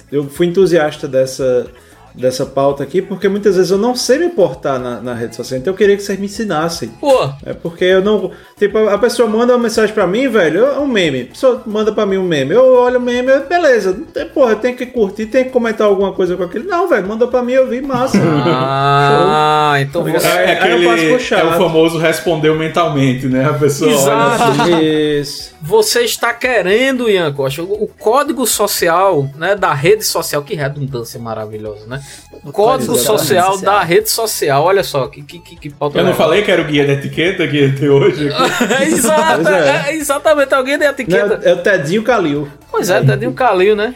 eu 0.09 0.29
fui 0.29 0.47
entusiasta 0.47 1.09
dessa, 1.09 1.67
dessa 2.15 2.45
pauta 2.45 2.83
aqui, 2.83 3.01
porque 3.01 3.27
muitas 3.27 3.55
vezes 3.55 3.71
eu 3.71 3.77
não 3.77 3.95
sei 3.95 4.17
me 4.19 4.29
portar 4.29 4.79
na, 4.79 5.01
na 5.01 5.13
rede 5.13 5.35
social, 5.35 5.59
então 5.59 5.73
eu 5.73 5.77
queria 5.77 5.95
que 5.97 6.03
vocês 6.03 6.19
me 6.19 6.25
ensinassem. 6.25 6.89
Pô, 6.99 7.29
É 7.45 7.53
porque 7.53 7.83
eu 7.85 8.01
não. 8.03 8.31
Tipo, 8.57 8.77
a 8.87 8.97
pessoa 8.97 9.27
manda 9.27 9.53
uma 9.53 9.59
mensagem 9.63 9.93
pra 9.93 10.05
mim, 10.07 10.27
velho, 10.27 10.65
é 10.65 10.79
um 10.79 10.87
meme. 10.87 11.21
A 11.23 11.25
pessoa 11.33 11.61
manda 11.65 11.91
pra 11.91 12.05
mim 12.05 12.17
um 12.17 12.23
meme. 12.23 12.53
Eu 12.53 12.75
olho 12.75 12.97
o 12.99 13.01
meme, 13.01 13.29
eu, 13.31 13.45
beleza. 13.47 13.93
tem- 14.13 14.27
Porra, 14.29 14.51
eu 14.51 14.55
tenho 14.57 14.75
que 14.77 14.85
curtir, 14.85 15.25
tem 15.27 15.43
que 15.45 15.49
comentar 15.51 15.87
alguma 15.87 16.13
coisa 16.13 16.35
com 16.37 16.43
aquele. 16.43 16.65
Não, 16.67 16.87
velho, 16.87 17.07
manda 17.07 17.27
pra 17.27 17.41
mim, 17.43 17.53
eu 17.53 17.67
vi, 17.67 17.81
massa. 17.81 18.17
ah, 18.17 19.75
então 19.81 20.03
você. 20.03 20.25
Aí- 20.27 20.43
É, 20.43 20.59
aí 20.61 20.83
eu 20.83 20.89
passo 20.89 21.03
aquele, 21.35 21.41
é 21.41 21.45
o 21.45 21.57
famoso 21.57 21.97
respondeu 21.97 22.55
mentalmente, 22.57 23.27
né? 23.27 23.45
A 23.49 23.53
pessoa 23.53 23.91
Exato. 23.91 24.43
olha 24.43 24.63
assim. 24.63 24.79
Isso. 25.19 25.53
Você 25.61 26.01
está 26.01 26.33
querendo, 26.33 27.09
Ian 27.09 27.31
Costa, 27.33 27.61
o 27.63 27.87
código 27.97 28.45
social, 28.45 29.29
né, 29.37 29.55
da 29.55 29.73
rede 29.73 30.03
social, 30.03 30.41
que 30.43 30.55
redundância 30.55 31.17
maravilhosa, 31.19 31.85
né? 31.87 32.02
Código 32.51 32.95
social 32.97 33.57
da 33.59 33.81
rede 33.83 34.09
social, 34.09 34.63
olha 34.63 34.83
só, 34.83 35.07
que, 35.07 35.21
que, 35.21 35.39
que, 35.39 35.55
que 35.55 35.69
pauta 35.69 35.97
Eu 35.97 36.03
não 36.03 36.11
legal. 36.11 36.25
falei 36.27 36.43
que 36.43 36.51
era 36.51 36.61
o 36.61 36.65
guia 36.65 36.85
da 36.85 36.93
etiqueta 36.93 37.47
que 37.47 37.57
ia 37.57 37.75
ter 37.75 37.89
hoje 37.89 38.29
aqui? 38.29 38.73
É 38.73 38.83
Exato, 38.89 39.47
é. 39.49 39.69
é, 39.69 39.91
é 39.91 39.95
exatamente 39.95 40.53
alguém 40.53 40.77
da 40.77 40.85
Não, 40.85 40.91
etiqueta. 40.91 41.39
é 41.43 41.53
o 41.53 41.57
Tedinho 41.63 42.03
Calil. 42.03 42.47
Pois 42.69 42.89
é, 42.89 43.01
Tedinho 43.01 43.33
Calil, 43.33 43.75
né? 43.75 43.95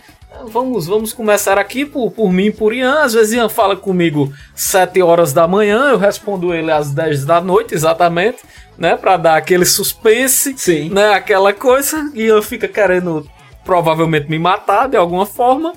Vamos, 0.50 0.86
vamos 0.86 1.12
começar 1.13 1.58
aqui 1.58 1.84
por, 1.84 2.12
por 2.12 2.32
mim 2.32 2.46
e 2.46 2.52
por 2.52 2.72
Ian. 2.74 3.02
Às 3.02 3.13
vezes 3.13 3.34
Ian 3.34 3.50
fala 3.50 3.76
comigo 3.76 4.32
7 4.56 5.02
horas 5.02 5.34
da 5.34 5.48
manhã, 5.48 5.89
eu 5.89 5.98
respondo 5.98 6.54
ele 6.54 6.72
às 6.72 6.91
10 6.91 7.26
da 7.26 7.41
noite, 7.41 7.74
exatamente, 7.74 8.38
né? 8.78 8.96
Pra 8.96 9.17
dar 9.17 9.36
aquele 9.36 9.65
suspense, 9.65 10.54
Sim. 10.56 10.89
né? 10.89 11.13
Aquela 11.13 11.52
coisa. 11.54 12.12
E 12.13 12.26
Ian 12.26 12.41
fica 12.43 12.67
querendo 12.67 13.28
provavelmente 13.65 14.30
me 14.30 14.38
matar 14.39 14.88
de 14.88 14.96
alguma 14.96 15.26
forma. 15.26 15.74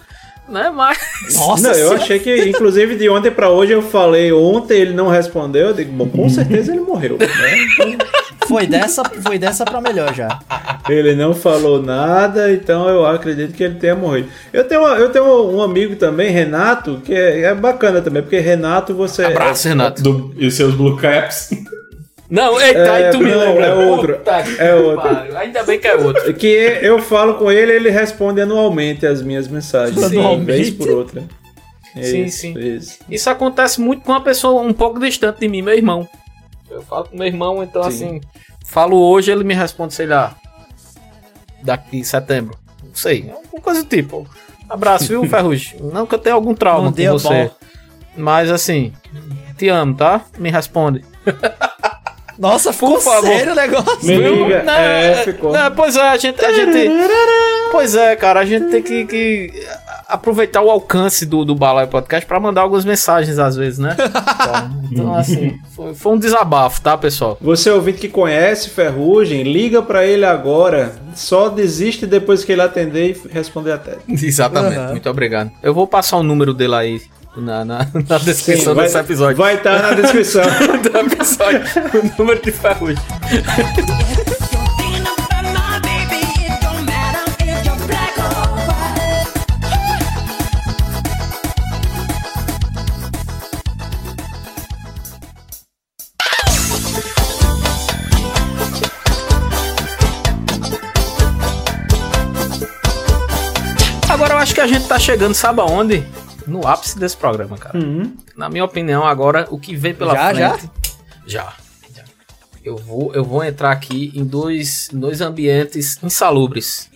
Né? 0.48 0.70
Mas. 0.74 0.98
Nossa 1.34 1.68
Não, 1.68 1.74
eu 1.78 1.92
achei 1.92 2.18
que, 2.18 2.48
inclusive, 2.48 2.96
de 2.96 3.08
ontem 3.08 3.30
pra 3.30 3.50
hoje 3.50 3.72
eu 3.72 3.82
falei, 3.82 4.32
ontem 4.32 4.80
ele 4.80 4.92
não 4.94 5.08
respondeu, 5.08 5.68
eu 5.68 5.74
digo, 5.74 5.92
bom, 5.92 6.08
com 6.08 6.28
certeza 6.28 6.72
ele 6.72 6.80
morreu, 6.80 7.16
né? 7.18 7.26
Então, 7.74 8.06
Foi 8.50 8.66
dessa, 8.66 9.04
foi 9.04 9.38
dessa 9.38 9.64
pra 9.64 9.80
melhor 9.80 10.12
já. 10.12 10.40
ele 10.88 11.14
não 11.14 11.32
falou 11.32 11.80
nada, 11.80 12.52
então 12.52 12.88
eu 12.88 13.06
acredito 13.06 13.54
que 13.54 13.62
ele 13.62 13.76
tenha 13.76 13.94
morrido. 13.94 14.28
Eu 14.52 14.64
tenho, 14.64 14.82
eu 14.88 15.08
tenho 15.10 15.52
um 15.52 15.62
amigo 15.62 15.94
também, 15.94 16.32
Renato, 16.32 17.00
que 17.04 17.14
é, 17.14 17.42
é 17.42 17.54
bacana 17.54 18.00
também, 18.02 18.22
porque 18.22 18.40
Renato 18.40 18.92
você... 18.92 19.22
Abraço, 19.22 19.68
Renato. 19.68 20.02
Do- 20.02 20.34
e 20.36 20.48
os 20.48 20.54
seus 20.54 20.74
blue 20.74 20.96
caps. 20.96 21.50
Não, 22.30 22.60
eita, 22.60 22.78
É, 22.78 22.90
aí 23.06 23.10
tu 23.10 23.18
me 23.18 23.30
não, 23.30 23.38
lembra. 23.40 23.66
é 23.66 23.74
outro. 23.74 24.14
Puta 24.18 24.30
É 24.58 24.74
outro. 24.74 25.02
pariu. 25.02 25.36
Ainda 25.36 25.62
bem 25.64 25.80
que 25.80 25.88
é 25.88 25.96
outro. 25.96 26.32
Que 26.34 26.78
eu 26.80 27.00
falo 27.02 27.34
com 27.34 27.50
ele, 27.50 27.72
ele 27.72 27.90
responde 27.90 28.40
anualmente 28.40 29.04
as 29.04 29.20
minhas 29.20 29.48
mensagens. 29.48 29.98
Sim. 30.06 30.18
Uma 30.18 30.38
vez 30.38 30.70
por 30.70 30.88
outra. 30.90 31.24
Sim, 31.94 32.22
Isso, 32.24 32.38
sim. 32.38 32.54
isso. 32.56 32.98
Isso 33.10 33.28
acontece 33.28 33.80
muito 33.80 34.04
com 34.04 34.12
uma 34.12 34.20
pessoa 34.22 34.62
um 34.62 34.72
pouco 34.72 35.00
distante 35.00 35.40
de 35.40 35.48
mim, 35.48 35.60
meu 35.60 35.74
irmão. 35.74 36.08
Eu 36.70 36.82
falo 36.82 37.06
com 37.08 37.16
meu 37.16 37.26
irmão, 37.26 37.64
então 37.64 37.82
Sim. 37.82 37.88
assim, 37.88 38.20
falo 38.64 38.96
hoje, 38.96 39.32
ele 39.32 39.42
me 39.42 39.54
responde, 39.54 39.92
sei 39.92 40.06
lá, 40.06 40.36
daqui 41.64 41.98
em 41.98 42.04
setembro. 42.04 42.56
Não 42.84 42.94
sei, 42.94 43.28
alguma 43.28 43.60
coisa 43.60 43.82
do 43.82 43.88
tipo. 43.88 44.24
Abraço, 44.68 45.08
viu, 45.08 45.24
Ferrugem? 45.28 45.80
Não 45.92 46.06
que 46.06 46.14
eu 46.14 46.18
tenha 46.20 46.34
algum 46.36 46.54
trauma 46.54 46.84
Não 46.84 46.92
com 46.92 47.18
você. 47.18 47.28
bom. 47.28 47.50
Mas 48.16 48.52
assim, 48.52 48.92
te 49.58 49.68
amo, 49.68 49.96
tá? 49.96 50.20
Me 50.38 50.48
responde. 50.48 51.04
Nossa, 52.40 52.72
ficou 52.72 52.94
Por 52.94 53.02
favor. 53.02 53.26
sério 53.26 53.52
o 53.52 53.54
negócio. 53.54 53.98
Me 54.02 54.16
liga. 54.16 54.62
Não, 54.62 54.72
é, 54.72 55.10
é, 55.12 55.14
ficou. 55.24 55.52
não, 55.52 55.70
pois 55.72 55.94
é, 55.94 56.00
a 56.00 56.16
gente, 56.16 56.42
a 56.42 56.50
gente. 56.50 56.90
Pois 57.70 57.94
é, 57.94 58.16
cara, 58.16 58.40
a 58.40 58.44
gente 58.46 58.70
tem 58.70 58.82
que, 58.82 59.04
que 59.04 59.52
aproveitar 60.08 60.62
o 60.62 60.70
alcance 60.70 61.26
do, 61.26 61.44
do 61.44 61.54
Balai 61.54 61.86
Podcast 61.86 62.26
pra 62.26 62.40
mandar 62.40 62.62
algumas 62.62 62.84
mensagens 62.86 63.38
às 63.38 63.56
vezes, 63.56 63.78
né? 63.78 63.94
Então, 64.90 65.14
assim, 65.14 65.56
foi, 65.76 65.94
foi 65.94 66.12
um 66.12 66.18
desabafo, 66.18 66.80
tá, 66.80 66.98
pessoal? 66.98 67.38
Você 67.40 67.70
ouvinte 67.70 67.98
que 67.98 68.08
conhece 68.08 68.70
Ferrugem, 68.70 69.44
liga 69.44 69.80
pra 69.80 70.04
ele 70.04 70.24
agora. 70.24 70.94
Só 71.14 71.48
desiste 71.48 72.06
depois 72.06 72.42
que 72.42 72.50
ele 72.50 72.60
atender 72.62 73.10
e 73.10 73.28
responder 73.28 73.70
até. 73.70 73.98
Exatamente, 74.08 74.76
Aham. 74.78 74.90
muito 74.90 75.08
obrigado. 75.08 75.52
Eu 75.62 75.72
vou 75.72 75.86
passar 75.86 76.16
o 76.16 76.24
número 76.24 76.52
dele 76.52 76.74
aí 76.74 77.00
na, 77.36 77.64
na, 77.64 77.86
na 78.08 78.18
descrição 78.18 78.74
desse 78.74 78.98
episódio. 78.98 79.36
Vai 79.36 79.56
estar 79.56 79.82
na 79.82 79.92
descrição. 79.92 80.42
do 80.82 80.98
episódio, 80.98 81.62
o 81.94 82.18
número 82.18 82.42
de 82.42 82.52
ferrugem. 82.52 82.96
Agora 104.08 104.34
eu 104.34 104.38
acho 104.38 104.54
que 104.54 104.60
a 104.60 104.66
gente 104.66 104.86
tá 104.86 104.98
chegando, 104.98 105.34
sabe 105.34 105.60
aonde? 105.60 106.04
No 106.50 106.66
ápice 106.66 106.98
desse 106.98 107.16
programa, 107.16 107.56
cara. 107.56 107.78
Na 108.36 108.48
minha 108.48 108.64
opinião, 108.64 109.06
agora, 109.06 109.46
o 109.50 109.58
que 109.58 109.74
vem 109.76 109.94
pela 109.94 110.14
Já, 110.14 110.34
já? 110.34 110.58
frente. 110.58 110.72
Já? 111.26 111.52
Já. 111.94 112.04
Eu 112.64 112.76
vou, 112.76 113.14
eu 113.14 113.24
vou 113.24 113.42
entrar 113.44 113.70
aqui 113.70 114.10
em 114.14 114.24
dois, 114.24 114.88
em 114.92 114.98
dois 114.98 115.20
ambientes 115.20 115.98
insalubres. 116.02 116.90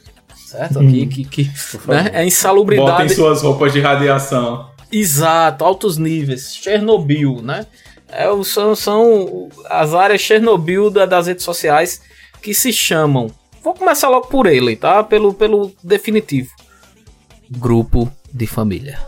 Certo? 0.46 0.78
Aqui, 0.80 1.06
que, 1.06 1.24
que 1.24 1.42
né? 1.86 2.00
É 2.00 2.02
Botem 2.10 2.26
insalubridade. 2.26 3.14
suas 3.14 3.42
roupas 3.42 3.72
de 3.72 3.80
radiação. 3.80 4.70
Exato, 4.92 5.64
altos 5.64 5.96
níveis. 5.98 6.54
Chernobyl, 6.54 7.40
né? 7.42 7.66
É, 8.08 8.28
o- 8.28 8.44
são, 8.44 8.76
são 8.76 9.48
as 9.68 9.92
áreas 9.94 10.20
Chernobyl 10.20 10.90
da- 10.90 11.06
das 11.06 11.26
redes 11.26 11.44
sociais 11.44 12.00
que 12.40 12.54
se 12.54 12.72
chamam. 12.72 13.28
Vou 13.62 13.74
começar 13.74 14.08
logo 14.08 14.26
por 14.28 14.46
ele, 14.46 14.76
tá? 14.76 15.02
Pelo, 15.02 15.32
pelo 15.34 15.72
definitivo. 15.82 16.50
Grupo 17.50 18.10
de 18.32 18.46
família. 18.46 18.98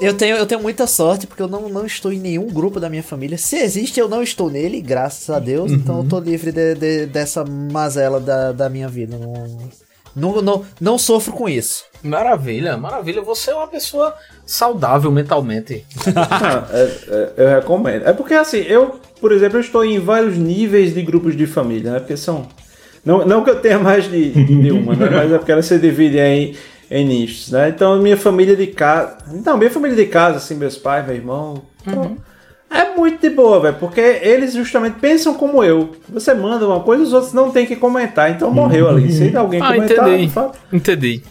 Eu 0.00 0.14
tenho, 0.14 0.36
eu 0.36 0.46
tenho 0.46 0.62
muita 0.62 0.86
sorte 0.86 1.26
porque 1.26 1.42
eu 1.42 1.48
não, 1.48 1.68
não 1.68 1.84
estou 1.84 2.12
em 2.12 2.20
nenhum 2.20 2.46
grupo 2.46 2.78
da 2.78 2.88
minha 2.88 3.02
família. 3.02 3.36
Se 3.36 3.56
existe, 3.56 3.98
eu 3.98 4.08
não 4.08 4.22
estou 4.22 4.48
nele, 4.48 4.80
graças 4.80 5.28
a 5.28 5.40
Deus. 5.40 5.72
Então 5.72 5.98
eu 5.98 6.04
tô 6.08 6.20
livre 6.20 6.52
de- 6.52 6.74
de- 6.76 7.06
dessa 7.06 7.44
mazela 7.44 8.20
da, 8.20 8.52
da 8.52 8.68
minha 8.68 8.86
vida. 8.88 9.16
Não, 9.18 9.48
não, 10.14 10.40
não, 10.42 10.64
não 10.80 10.98
sofro 10.98 11.32
com 11.32 11.48
isso. 11.48 11.84
Maravilha, 12.02 12.76
maravilha. 12.76 13.22
Você 13.22 13.50
é 13.50 13.54
uma 13.54 13.66
pessoa 13.66 14.14
saudável 14.46 15.10
mentalmente. 15.10 15.84
Ah, 16.14 16.68
é- 16.72 16.92
é- 17.08 17.32
eu 17.36 17.48
recomendo. 17.48 18.06
É 18.06 18.12
porque 18.12 18.34
assim, 18.34 18.58
eu, 18.58 19.00
por 19.20 19.32
exemplo, 19.32 19.56
eu 19.58 19.62
estou 19.62 19.84
em 19.84 19.98
vários 19.98 20.36
níveis 20.38 20.94
de 20.94 21.02
grupos 21.02 21.36
de 21.36 21.46
família, 21.46 21.92
né? 21.92 21.98
Porque 21.98 22.16
são. 22.16 22.46
Não, 23.04 23.24
não 23.26 23.42
que 23.42 23.50
eu 23.50 23.60
tenha 23.60 23.78
mais 23.80 24.08
de, 24.08 24.30
de 24.44 24.70
uma, 24.70 24.94
né? 24.94 25.08
Mas 25.10 25.32
é 25.32 25.38
porque 25.38 25.50
ela 25.50 25.62
se 25.62 25.76
divide 25.78 26.18
em, 26.18 26.54
em 26.90 27.04
nichos, 27.04 27.50
né? 27.50 27.68
Então, 27.68 28.00
minha 28.00 28.16
família 28.16 28.56
de 28.56 28.66
casa. 28.68 29.18
Não, 29.44 29.56
minha 29.56 29.70
família 29.70 29.96
de 29.96 30.06
casa, 30.06 30.36
assim, 30.38 30.54
meus 30.54 30.76
pais, 30.76 31.06
meu 31.06 31.14
irmão. 31.14 31.62
então, 31.86 32.16
É 32.70 32.94
muito 32.96 33.20
de 33.22 33.30
boa, 33.30 33.60
velho, 33.60 33.76
porque 33.80 34.00
eles 34.00 34.52
justamente 34.52 34.98
pensam 35.00 35.32
como 35.34 35.64
eu. 35.64 35.92
Você 36.10 36.34
manda 36.34 36.66
uma 36.66 36.80
coisa, 36.80 37.02
os 37.02 37.12
outros 37.14 37.32
não 37.32 37.50
tem 37.50 37.64
que 37.64 37.76
comentar, 37.76 38.30
então 38.30 38.50
morreu 38.50 38.88
ali. 38.88 39.10
Se 39.10 39.34
alguém 39.36 39.60
Ah, 39.62 39.72
comentar, 39.72 40.08
entendi. 40.08 40.28
fala. 40.32 40.52
Entendi. 40.72 41.22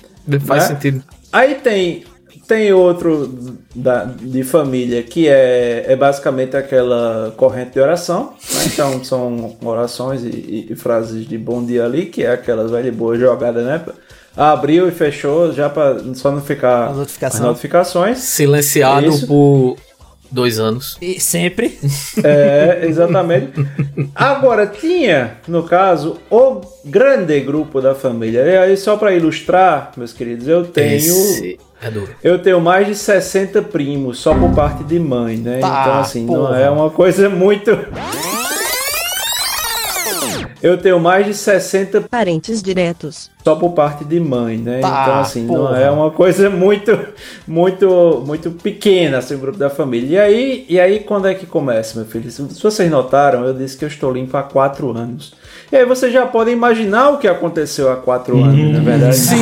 Faz 0.45 0.63
Né? 0.63 0.75
sentido. 0.75 1.03
Aí 1.31 1.55
tem, 1.55 2.03
tem 2.47 2.73
outro 2.73 3.55
da, 3.75 4.05
de 4.05 4.43
família 4.43 5.03
que 5.03 5.27
é, 5.27 5.85
é 5.87 5.95
basicamente 5.95 6.57
aquela 6.57 7.31
corrente 7.37 7.73
de 7.73 7.79
oração. 7.79 8.33
né? 8.55 8.61
Então 8.65 9.03
são 9.03 9.55
orações 9.63 10.23
e, 10.23 10.29
e- 10.29 10.67
e 10.71 10.75
frases 10.75 11.27
de 11.27 11.37
bom 11.37 11.63
dia 11.63 11.85
ali, 11.85 12.07
que 12.07 12.23
é 12.23 12.31
aquelas 12.31 12.71
velha 12.71 12.87
e 12.87 12.91
boa 12.91 13.15
jogada, 13.15 13.61
né? 13.61 13.79
Abriu 14.37 14.87
e 14.87 14.91
fechou 14.91 15.51
já 15.51 15.67
para 15.67 15.97
só 16.13 16.31
não 16.31 16.41
ficar 16.41 16.89
A 16.89 16.93
notificação. 16.93 17.39
as 17.41 17.45
notificações. 17.47 18.17
Silenciado 18.19 19.07
Isso. 19.07 19.25
por 19.27 19.77
dois 20.29 20.59
anos. 20.59 20.95
E 21.01 21.19
sempre. 21.19 21.79
É, 22.23 22.81
exatamente. 22.83 23.53
Agora, 24.13 24.67
tinha, 24.67 25.37
no 25.47 25.63
caso, 25.63 26.17
o 26.29 26.61
grande 26.85 27.39
grupo 27.39 27.81
da 27.81 27.95
família. 27.95 28.41
E 28.41 28.57
aí, 28.57 28.77
só 28.77 28.95
para 28.97 29.13
ilustrar, 29.13 29.91
meus 29.97 30.13
queridos, 30.13 30.47
eu 30.47 30.65
tenho. 30.65 30.97
Esse 30.97 31.57
é 31.81 31.89
duro. 31.89 32.09
Eu 32.23 32.39
tenho 32.39 32.59
mais 32.61 32.85
de 32.87 32.95
60 32.95 33.61
primos, 33.63 34.19
só 34.19 34.33
por 34.35 34.51
parte 34.53 34.83
de 34.83 34.99
mãe, 34.99 35.37
né? 35.37 35.59
Tá, 35.59 35.81
então, 35.81 35.99
assim, 35.99 36.25
não 36.25 36.33
porra. 36.35 36.59
é 36.59 36.69
uma 36.69 36.89
coisa 36.89 37.29
muito. 37.29 37.71
Eu 40.61 40.77
tenho 40.77 40.99
mais 40.99 41.25
de 41.25 41.33
60 41.33 42.01
Parentes 42.09 42.61
diretos. 42.63 43.29
só 43.43 43.55
por 43.55 43.71
parte 43.73 44.03
de 44.03 44.19
mãe, 44.19 44.57
né? 44.57 44.79
Tá, 44.79 45.03
então, 45.03 45.19
assim, 45.19 45.45
não 45.45 45.55
porra. 45.55 45.77
é 45.79 45.91
uma 45.91 46.09
coisa 46.11 46.49
muito, 46.51 46.97
muito, 47.47 48.23
muito 48.25 48.51
pequena, 48.51 49.19
assim, 49.19 49.35
o 49.35 49.39
grupo 49.39 49.57
da 49.57 49.69
família. 49.69 50.07
E 50.07 50.19
aí, 50.19 50.65
e 50.67 50.79
aí, 50.79 50.99
quando 50.99 51.27
é 51.27 51.33
que 51.35 51.45
começa, 51.45 51.97
meu 51.99 52.07
filho? 52.07 52.29
Se 52.31 52.41
vocês 52.61 52.89
notaram, 52.89 53.45
eu 53.45 53.53
disse 53.53 53.77
que 53.77 53.85
eu 53.85 53.89
estou 53.89 54.11
limpo 54.11 54.35
há 54.35 54.43
quatro 54.43 54.89
anos. 54.97 55.33
E 55.71 55.75
aí 55.75 55.85
vocês 55.85 56.11
já 56.13 56.25
podem 56.25 56.53
imaginar 56.53 57.09
o 57.09 57.17
que 57.17 57.27
aconteceu 57.27 57.91
há 57.91 57.97
quatro 57.97 58.41
anos, 58.43 58.71
não 58.73 58.79
é 58.79 58.83
verdade? 58.83 59.15
Sim, 59.17 59.37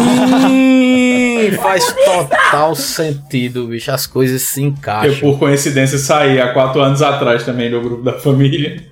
faz 1.52 1.86
total 2.06 2.76
sentido, 2.76 3.68
bicho. 3.68 3.92
As 3.92 4.06
coisas 4.08 4.42
se 4.42 4.62
Eu, 4.62 4.68
encaixam. 4.68 5.20
por 5.20 5.40
coincidência, 5.40 5.98
saí 5.98 6.40
há 6.40 6.54
quatro 6.54 6.82
anos 6.82 7.02
atrás 7.02 7.44
também 7.44 7.70
do 7.70 7.82
grupo 7.82 8.04
da 8.04 8.14
família. 8.14 8.84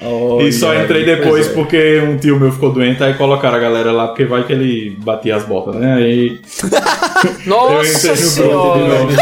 Olha, 0.00 0.44
e 0.48 0.52
só 0.52 0.74
entrei 0.74 1.04
pois 1.04 1.18
depois 1.18 1.46
é. 1.48 1.50
porque 1.52 2.00
um 2.00 2.16
tio 2.16 2.38
meu 2.38 2.52
ficou 2.52 2.72
doente, 2.72 3.02
aí 3.02 3.14
colocaram 3.14 3.56
a 3.56 3.60
galera 3.60 3.92
lá, 3.92 4.08
porque 4.08 4.24
vai 4.24 4.44
que 4.44 4.52
ele 4.52 4.96
batia 5.00 5.36
as 5.36 5.44
botas, 5.44 5.76
né? 5.76 5.94
Aí 5.94 6.40
eu 7.24 7.46
Nossa 7.46 7.96
entrei 7.98 8.10
no 8.10 8.16
senhora. 8.30 8.88
novo. 8.88 9.16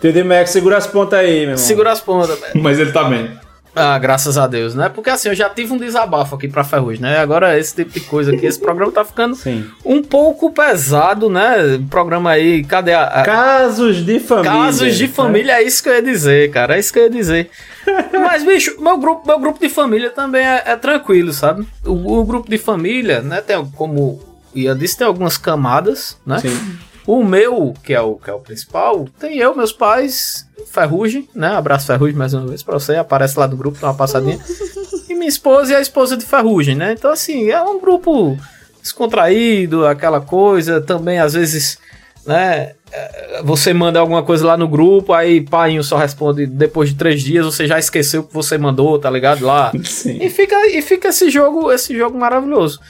TD 0.00 0.24
Max, 0.24 0.50
segura 0.50 0.78
as 0.78 0.86
pontas 0.86 1.18
aí, 1.20 1.30
meu 1.32 1.40
irmão. 1.42 1.56
Segura 1.58 1.92
as 1.92 2.00
pontas. 2.00 2.38
velho. 2.40 2.60
Mas 2.62 2.78
ele 2.78 2.90
tá 2.90 3.04
bem. 3.04 3.30
Ah, 3.74 3.98
graças 3.98 4.36
a 4.36 4.46
Deus, 4.46 4.74
né? 4.74 4.90
Porque 4.90 5.08
assim, 5.08 5.28
eu 5.30 5.34
já 5.34 5.48
tive 5.48 5.72
um 5.72 5.78
desabafo 5.78 6.34
aqui 6.34 6.46
pra 6.46 6.62
Ferrugem, 6.62 7.00
né? 7.00 7.18
Agora 7.18 7.58
esse 7.58 7.74
tipo 7.74 7.90
de 7.90 8.00
coisa 8.00 8.30
aqui, 8.34 8.44
esse 8.44 8.58
programa 8.60 8.92
tá 8.92 9.02
ficando 9.02 9.34
Sim. 9.34 9.64
um 9.82 10.02
pouco 10.02 10.50
pesado, 10.52 11.30
né? 11.30 11.80
Programa 11.88 12.30
aí, 12.32 12.62
cadê 12.64 12.92
a... 12.92 13.04
a- 13.04 13.22
Casos 13.22 14.04
de 14.04 14.20
família. 14.20 14.50
Casos 14.50 14.94
de 14.96 15.06
né? 15.06 15.12
família, 15.12 15.52
é 15.54 15.62
isso 15.62 15.82
que 15.82 15.88
eu 15.88 15.94
ia 15.94 16.02
dizer, 16.02 16.50
cara. 16.50 16.76
É 16.76 16.80
isso 16.80 16.92
que 16.92 16.98
eu 16.98 17.04
ia 17.04 17.10
dizer. 17.10 17.50
Mas, 18.12 18.44
bicho, 18.44 18.76
meu 18.78 18.98
grupo, 18.98 19.26
meu 19.26 19.38
grupo 19.38 19.58
de 19.58 19.70
família 19.70 20.10
também 20.10 20.42
é, 20.44 20.62
é 20.66 20.76
tranquilo, 20.76 21.32
sabe? 21.32 21.66
O, 21.84 22.18
o 22.20 22.24
grupo 22.24 22.50
de 22.50 22.58
família, 22.58 23.22
né? 23.22 23.40
Tem, 23.40 23.64
como 23.74 24.20
ia 24.54 24.74
disse, 24.74 24.98
tem 24.98 25.06
algumas 25.06 25.38
camadas, 25.38 26.18
né? 26.26 26.38
Sim. 26.40 26.78
O 27.06 27.24
meu, 27.24 27.74
que 27.82 27.92
é 27.92 28.00
o, 28.00 28.14
que 28.16 28.30
é 28.30 28.32
o 28.32 28.38
principal, 28.38 29.08
tem 29.18 29.38
eu, 29.38 29.54
meus 29.56 29.72
pais, 29.72 30.46
Ferrugem, 30.70 31.28
né? 31.34 31.48
Abraço 31.48 31.86
Ferrugem 31.86 32.16
mais 32.16 32.32
uma 32.32 32.46
vez 32.46 32.62
pra 32.62 32.74
você, 32.74 32.96
aparece 32.96 33.38
lá 33.38 33.48
no 33.48 33.56
grupo, 33.56 33.78
dá 33.80 33.88
uma 33.88 33.94
passadinha. 33.94 34.38
e 35.08 35.14
minha 35.14 35.28
esposa 35.28 35.72
e 35.72 35.76
a 35.76 35.80
esposa 35.80 36.16
de 36.16 36.24
Ferrugem, 36.24 36.76
né? 36.76 36.92
Então, 36.92 37.10
assim, 37.10 37.50
é 37.50 37.60
um 37.62 37.80
grupo 37.80 38.38
descontraído, 38.80 39.86
aquela 39.86 40.20
coisa. 40.20 40.80
Também, 40.80 41.18
às 41.18 41.32
vezes, 41.32 41.78
né? 42.26 42.72
é, 42.92 43.42
Você 43.42 43.72
manda 43.72 43.98
alguma 43.98 44.22
coisa 44.22 44.46
lá 44.46 44.56
no 44.56 44.68
grupo, 44.68 45.12
aí 45.12 45.40
pai 45.40 45.82
só 45.82 45.96
responde 45.96 46.46
depois 46.46 46.90
de 46.90 46.96
três 46.96 47.22
dias, 47.22 47.44
você 47.46 47.66
já 47.66 47.78
esqueceu 47.78 48.20
o 48.20 48.24
que 48.24 48.34
você 48.34 48.58
mandou, 48.58 48.98
tá 48.98 49.10
ligado? 49.10 49.46
Lá. 49.46 49.72
Sim. 49.84 50.18
E 50.20 50.28
fica, 50.28 50.66
e 50.68 50.82
fica 50.82 51.08
esse 51.08 51.30
jogo, 51.30 51.72
esse 51.72 51.96
jogo 51.96 52.18
maravilhoso. 52.18 52.80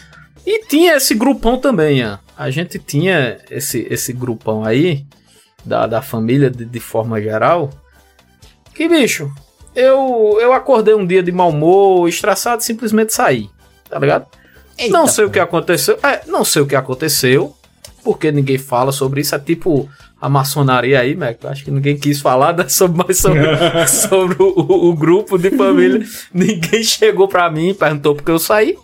E 0.46 0.66
tinha 0.66 0.96
esse 0.96 1.14
grupão 1.14 1.58
também, 1.58 1.98
Ian. 1.98 2.18
A 2.36 2.50
gente 2.50 2.78
tinha 2.78 3.38
esse, 3.50 3.86
esse 3.90 4.12
grupão 4.12 4.64
aí, 4.64 5.04
da, 5.64 5.86
da 5.86 6.02
família 6.02 6.50
de, 6.50 6.64
de 6.64 6.80
forma 6.80 7.20
geral. 7.20 7.70
Que 8.74 8.88
bicho, 8.88 9.30
eu, 9.74 10.38
eu 10.40 10.52
acordei 10.52 10.94
um 10.94 11.06
dia 11.06 11.22
de 11.22 11.30
mau 11.30 11.50
humor, 11.50 12.08
estressado, 12.08 12.62
simplesmente 12.62 13.12
saí, 13.14 13.48
tá 13.88 13.98
ligado? 13.98 14.26
Eita, 14.76 14.92
não 14.92 15.06
sei 15.06 15.24
o 15.26 15.30
que 15.30 15.38
aconteceu. 15.38 15.98
É, 16.02 16.22
não 16.26 16.44
sei 16.44 16.62
o 16.62 16.66
que 16.66 16.74
aconteceu, 16.74 17.54
porque 18.02 18.32
ninguém 18.32 18.58
fala 18.58 18.90
sobre 18.90 19.20
isso. 19.20 19.34
É 19.34 19.38
tipo 19.38 19.88
a 20.20 20.28
maçonaria 20.28 20.98
aí, 20.98 21.14
Mac. 21.14 21.44
Acho 21.44 21.64
que 21.64 21.70
ninguém 21.70 21.96
quis 21.96 22.20
falar 22.20 22.56
né, 22.56 22.66
sobre, 22.70 22.96
mais 23.04 23.18
sobre, 23.18 23.40
sobre 23.86 24.42
o, 24.42 24.46
o- 24.58 24.88
o 24.90 24.94
grupo 24.96 25.38
de 25.38 25.50
família. 25.50 26.02
ninguém 26.34 26.82
chegou 26.82 27.28
pra 27.28 27.48
mim 27.50 27.68
e 27.68 27.74
perguntou 27.74 28.14
porque 28.16 28.30
eu 28.30 28.38
saí. 28.38 28.76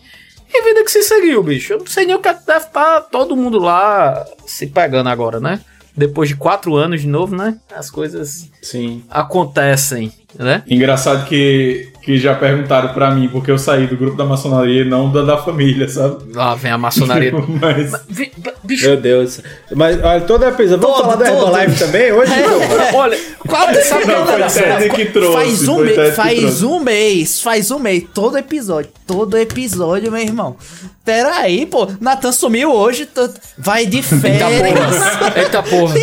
E 0.52 0.62
vida 0.62 0.84
que 0.84 0.90
se 0.90 1.02
seguiu, 1.02 1.42
bicho. 1.42 1.74
Eu 1.74 1.78
não 1.80 1.86
sei 1.86 2.06
nem 2.06 2.16
o 2.16 2.20
que 2.20 2.28
é 2.28 2.34
deve 2.34 2.66
estar 2.66 3.02
todo 3.02 3.36
mundo 3.36 3.58
lá 3.58 4.26
se 4.46 4.66
pegando 4.66 5.08
agora, 5.08 5.38
né? 5.38 5.60
Depois 5.94 6.28
de 6.28 6.36
quatro 6.36 6.76
anos 6.76 7.00
de 7.00 7.08
novo, 7.08 7.36
né? 7.36 7.58
As 7.74 7.90
coisas 7.90 8.48
Sim. 8.62 9.02
acontecem, 9.10 10.12
né? 10.38 10.62
Engraçado 10.66 11.26
que, 11.26 11.92
que 12.08 12.16
já 12.16 12.34
perguntaram 12.34 12.88
pra 12.94 13.10
mim 13.10 13.28
porque 13.28 13.50
eu 13.50 13.58
saí 13.58 13.86
do 13.86 13.94
grupo 13.94 14.16
da 14.16 14.24
maçonaria 14.24 14.80
e 14.80 14.84
não 14.88 15.12
da, 15.12 15.20
da 15.20 15.36
família, 15.36 15.86
sabe? 15.86 16.32
Lá 16.34 16.54
vem 16.54 16.72
a 16.72 16.78
maçonaria. 16.78 17.32
Mas 17.60 17.92
Vi- 18.08 18.32
Bicho, 18.64 18.86
Meu 18.86 18.96
Deus. 18.96 19.42
Mas 19.76 20.02
olha, 20.02 20.22
todo 20.22 20.42
episódio. 20.46 20.78
Vamos 20.80 20.96
Todo, 20.96 21.04
falar 21.04 21.16
da 21.16 21.26
todo. 21.30 21.48
Herbalife 21.48 21.78
também 21.84 22.10
hoje? 22.12 22.32
olha, 22.94 23.18
Quatro 23.46 23.84
sabe 23.84 24.06
Não, 24.06 24.24
foi 24.26 24.38
galera, 24.38 24.88
que 24.88 25.04
trouxe, 25.04 25.32
Faz 25.36 25.68
um, 25.68 25.84
que 25.84 26.10
faz 26.12 26.38
trouxe. 26.40 26.64
um 26.64 26.80
mês, 26.80 27.42
faz 27.42 27.70
um 27.70 27.78
mês, 27.78 28.04
todo 28.14 28.38
episódio, 28.38 28.90
todo 29.06 29.36
episódio, 29.36 30.10
meu 30.10 30.22
irmão. 30.22 30.56
Pera 31.04 31.40
aí, 31.40 31.66
pô, 31.66 31.88
Natan 32.00 32.32
sumiu 32.32 32.72
hoje, 32.72 33.04
tô- 33.04 33.28
vai 33.58 33.84
de 33.84 33.98
Eita 33.98 34.16
férias. 34.16 34.74
porra. 34.74 35.32
Eita 35.36 35.62
porra. 35.62 35.94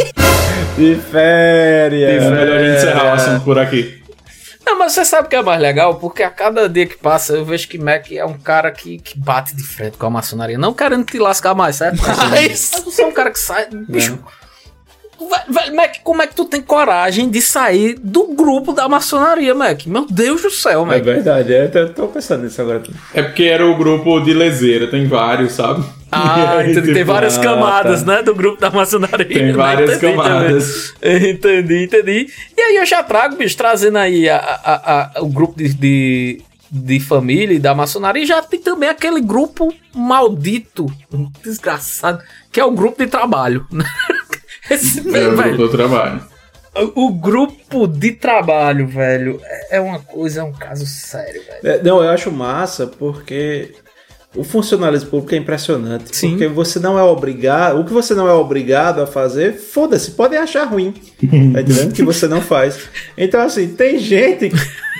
De 0.77 0.95
férias. 1.11 2.23
é 2.23 2.29
melhor 2.29 2.57
a 2.57 2.63
gente 2.63 2.77
encerrar 2.77 3.05
o 3.05 3.13
assunto 3.13 3.41
por 3.43 3.57
aqui. 3.57 4.04
Não, 4.65 4.79
mas 4.79 4.93
você 4.93 5.05
sabe 5.05 5.27
o 5.27 5.29
que 5.29 5.35
é 5.35 5.41
mais 5.43 5.61
legal? 5.61 5.95
Porque 5.95 6.23
a 6.23 6.29
cada 6.29 6.67
dia 6.67 6.85
que 6.87 6.97
passa 6.97 7.33
eu 7.33 7.45
vejo 7.45 7.67
que 7.67 7.77
Mac 7.77 8.11
é 8.11 8.25
um 8.25 8.37
cara 8.37 8.71
que, 8.71 8.97
que 8.99 9.17
bate 9.17 9.55
de 9.55 9.63
frente 9.63 9.97
com 9.97 10.05
a 10.05 10.09
maçonaria. 10.09 10.57
Não 10.57 10.73
querendo 10.73 11.05
te 11.05 11.19
lascar 11.19 11.53
mais, 11.53 11.75
certo? 11.77 12.01
Mas 12.31 12.71
você 12.83 13.03
é 13.03 13.05
um 13.05 13.11
cara 13.11 13.29
que 13.31 13.39
sai. 13.39 13.67
Bicho. 13.71 14.15
Vai- 14.23 14.44
vai- 15.49 15.71
Mac, 15.71 15.95
como 16.03 16.21
é 16.21 16.27
que 16.27 16.35
tu 16.35 16.45
tem 16.45 16.61
coragem 16.61 17.29
de 17.29 17.41
sair 17.41 17.95
do 18.01 18.27
grupo 18.33 18.71
da 18.73 18.87
maçonaria, 18.89 19.53
Mac? 19.55 19.85
Meu 19.85 20.05
Deus 20.09 20.41
do 20.41 20.49
céu, 20.51 20.83
É 20.83 20.85
Mac. 20.85 21.03
verdade, 21.03 21.53
eu 21.53 21.69
tô, 21.71 21.87
tô 21.89 22.07
pensando 22.07 22.43
nisso 22.43 22.61
agora. 22.61 22.83
É 23.13 23.21
porque 23.23 23.43
era 23.43 23.65
o 23.65 23.75
grupo 23.77 24.19
de 24.19 24.33
lezeira, 24.33 24.87
tem 24.87 25.07
vários, 25.07 25.53
sabe? 25.53 25.83
Ah, 26.11 26.57
aí, 26.59 26.71
entendi. 26.71 26.87
Tem 26.87 26.93
tipo, 26.95 27.05
várias 27.11 27.37
ah, 27.37 27.41
camadas, 27.41 28.03
tá. 28.03 28.15
né? 28.17 28.23
Do 28.23 28.33
grupo 28.35 28.59
da 28.61 28.69
maçonaria. 28.69 29.25
Tem 29.25 29.47
né? 29.47 29.53
várias 29.53 29.97
Entendi 29.97 30.15
camadas. 30.15 30.93
também. 30.99 31.29
Entendi, 31.35 31.83
entendi. 31.83 32.27
E 32.57 32.61
aí 32.61 32.75
eu 32.77 32.85
já 32.85 33.03
trago, 33.03 33.35
bicho, 33.35 33.57
trazendo 33.57 33.97
aí 33.97 34.29
a, 34.29 34.37
a- 34.37 35.11
a- 35.17 35.21
o 35.21 35.27
grupo 35.27 35.57
de, 35.57 35.73
de, 35.73 36.41
de 36.71 36.99
família 36.99 37.55
e 37.55 37.59
da 37.59 37.73
maçonaria. 37.75 38.23
E 38.23 38.25
já 38.25 38.41
tem 38.41 38.59
também 38.61 38.89
aquele 38.89 39.19
grupo 39.21 39.73
maldito, 39.93 40.85
desgraçado, 41.43 42.21
que 42.51 42.59
é 42.59 42.65
o 42.65 42.71
grupo 42.71 43.03
de 43.03 43.09
trabalho. 43.09 43.65
Esse, 44.69 44.99
É 44.99 45.27
o 45.27 45.35
grupo 45.35 45.57
do 45.57 45.69
trabalho. 45.69 46.21
o, 46.95 47.05
o 47.07 47.13
grupo 47.13 47.87
de 47.87 48.11
trabalho, 48.11 48.87
velho, 48.87 49.39
é- 49.43 49.77
é 49.77 49.79
uma 49.79 49.99
coisa, 49.99 50.41
é 50.41 50.43
um 50.43 50.51
caso 50.53 50.85
sério, 50.85 51.41
velho. 51.43 51.75
É, 51.79 51.83
não, 51.83 52.03
eu 52.03 52.09
acho 52.09 52.31
massa 52.31 52.87
porque 52.87 53.73
o 54.35 54.43
funcionalismo 54.43 55.09
público 55.11 55.33
é 55.33 55.37
impressionante. 55.37 56.13
Sim. 56.15 56.31
Porque 56.31 56.47
você 56.47 56.77
não 56.79 56.99
é 56.99 57.03
obrigado. 57.03 57.79
O 57.79 57.85
que 57.85 57.93
você 57.93 58.13
não 58.13 58.27
é 58.27 58.33
obrigado 58.33 59.01
a 59.01 59.07
fazer, 59.07 59.53
foda-se, 59.53 60.11
podem 60.11 60.37
achar 60.37 60.65
ruim. 60.65 60.93
Tá 61.53 61.61
entendendo? 61.61 61.93
Que 61.93 62.03
você 62.03 62.27
não 62.27 62.41
faz. 62.41 62.77
Então, 63.17 63.39
assim, 63.41 63.67
tem 63.69 63.97
gente, 63.97 64.51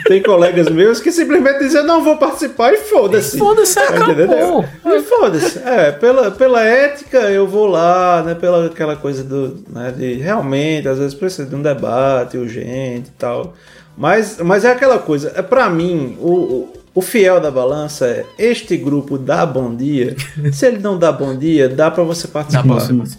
tem 0.05 0.21
colegas 0.21 0.69
meus 0.69 0.99
que 0.99 1.11
simplesmente 1.11 1.59
dizem, 1.59 1.81
eu 1.81 1.87
não 1.87 2.03
vou 2.03 2.17
participar 2.17 2.73
e 2.73 2.77
foda-se. 2.77 3.37
Foda-se, 3.37 3.75
Tá 3.75 3.89
acabou. 3.89 4.65
E 4.85 5.01
foda-se. 5.01 5.59
É, 5.59 5.91
pela, 5.91 6.31
pela 6.31 6.63
ética 6.63 7.17
eu 7.31 7.47
vou 7.47 7.67
lá, 7.67 8.23
né? 8.23 8.35
Pela 8.35 8.67
aquela 8.67 8.95
coisa 8.95 9.23
do. 9.23 9.63
Né, 9.69 9.93
de 9.95 10.13
realmente, 10.13 10.87
às 10.87 10.97
vezes 10.97 11.13
precisa 11.13 11.47
de 11.47 11.55
um 11.55 11.61
debate 11.61 12.37
urgente 12.37 13.09
e 13.09 13.17
tal. 13.17 13.53
Mas, 13.97 14.39
mas 14.39 14.65
é 14.65 14.71
aquela 14.71 14.99
coisa, 14.99 15.31
é 15.35 15.41
para 15.41 15.69
mim, 15.69 16.17
o, 16.19 16.31
o, 16.31 16.73
o 16.95 17.01
fiel 17.01 17.39
da 17.39 17.49
balança 17.49 18.05
é 18.05 18.25
este 18.37 18.75
grupo 18.77 19.17
dá 19.17 19.45
bom 19.45 19.73
dia. 19.73 20.15
Se 20.51 20.67
ele 20.67 20.79
não 20.79 20.97
dá 20.97 21.11
bom 21.11 21.35
dia, 21.35 21.69
dá 21.69 21.89
para 21.89 22.03
você 22.03 22.27
participar. 22.27 22.63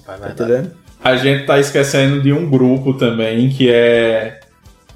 Tá 0.06 0.30
entendendo? 0.30 0.70
A 1.02 1.16
gente 1.16 1.46
tá 1.46 1.58
esquecendo 1.58 2.20
de 2.20 2.32
um 2.32 2.48
grupo 2.48 2.94
também 2.94 3.48
que 3.48 3.70
é. 3.70 4.40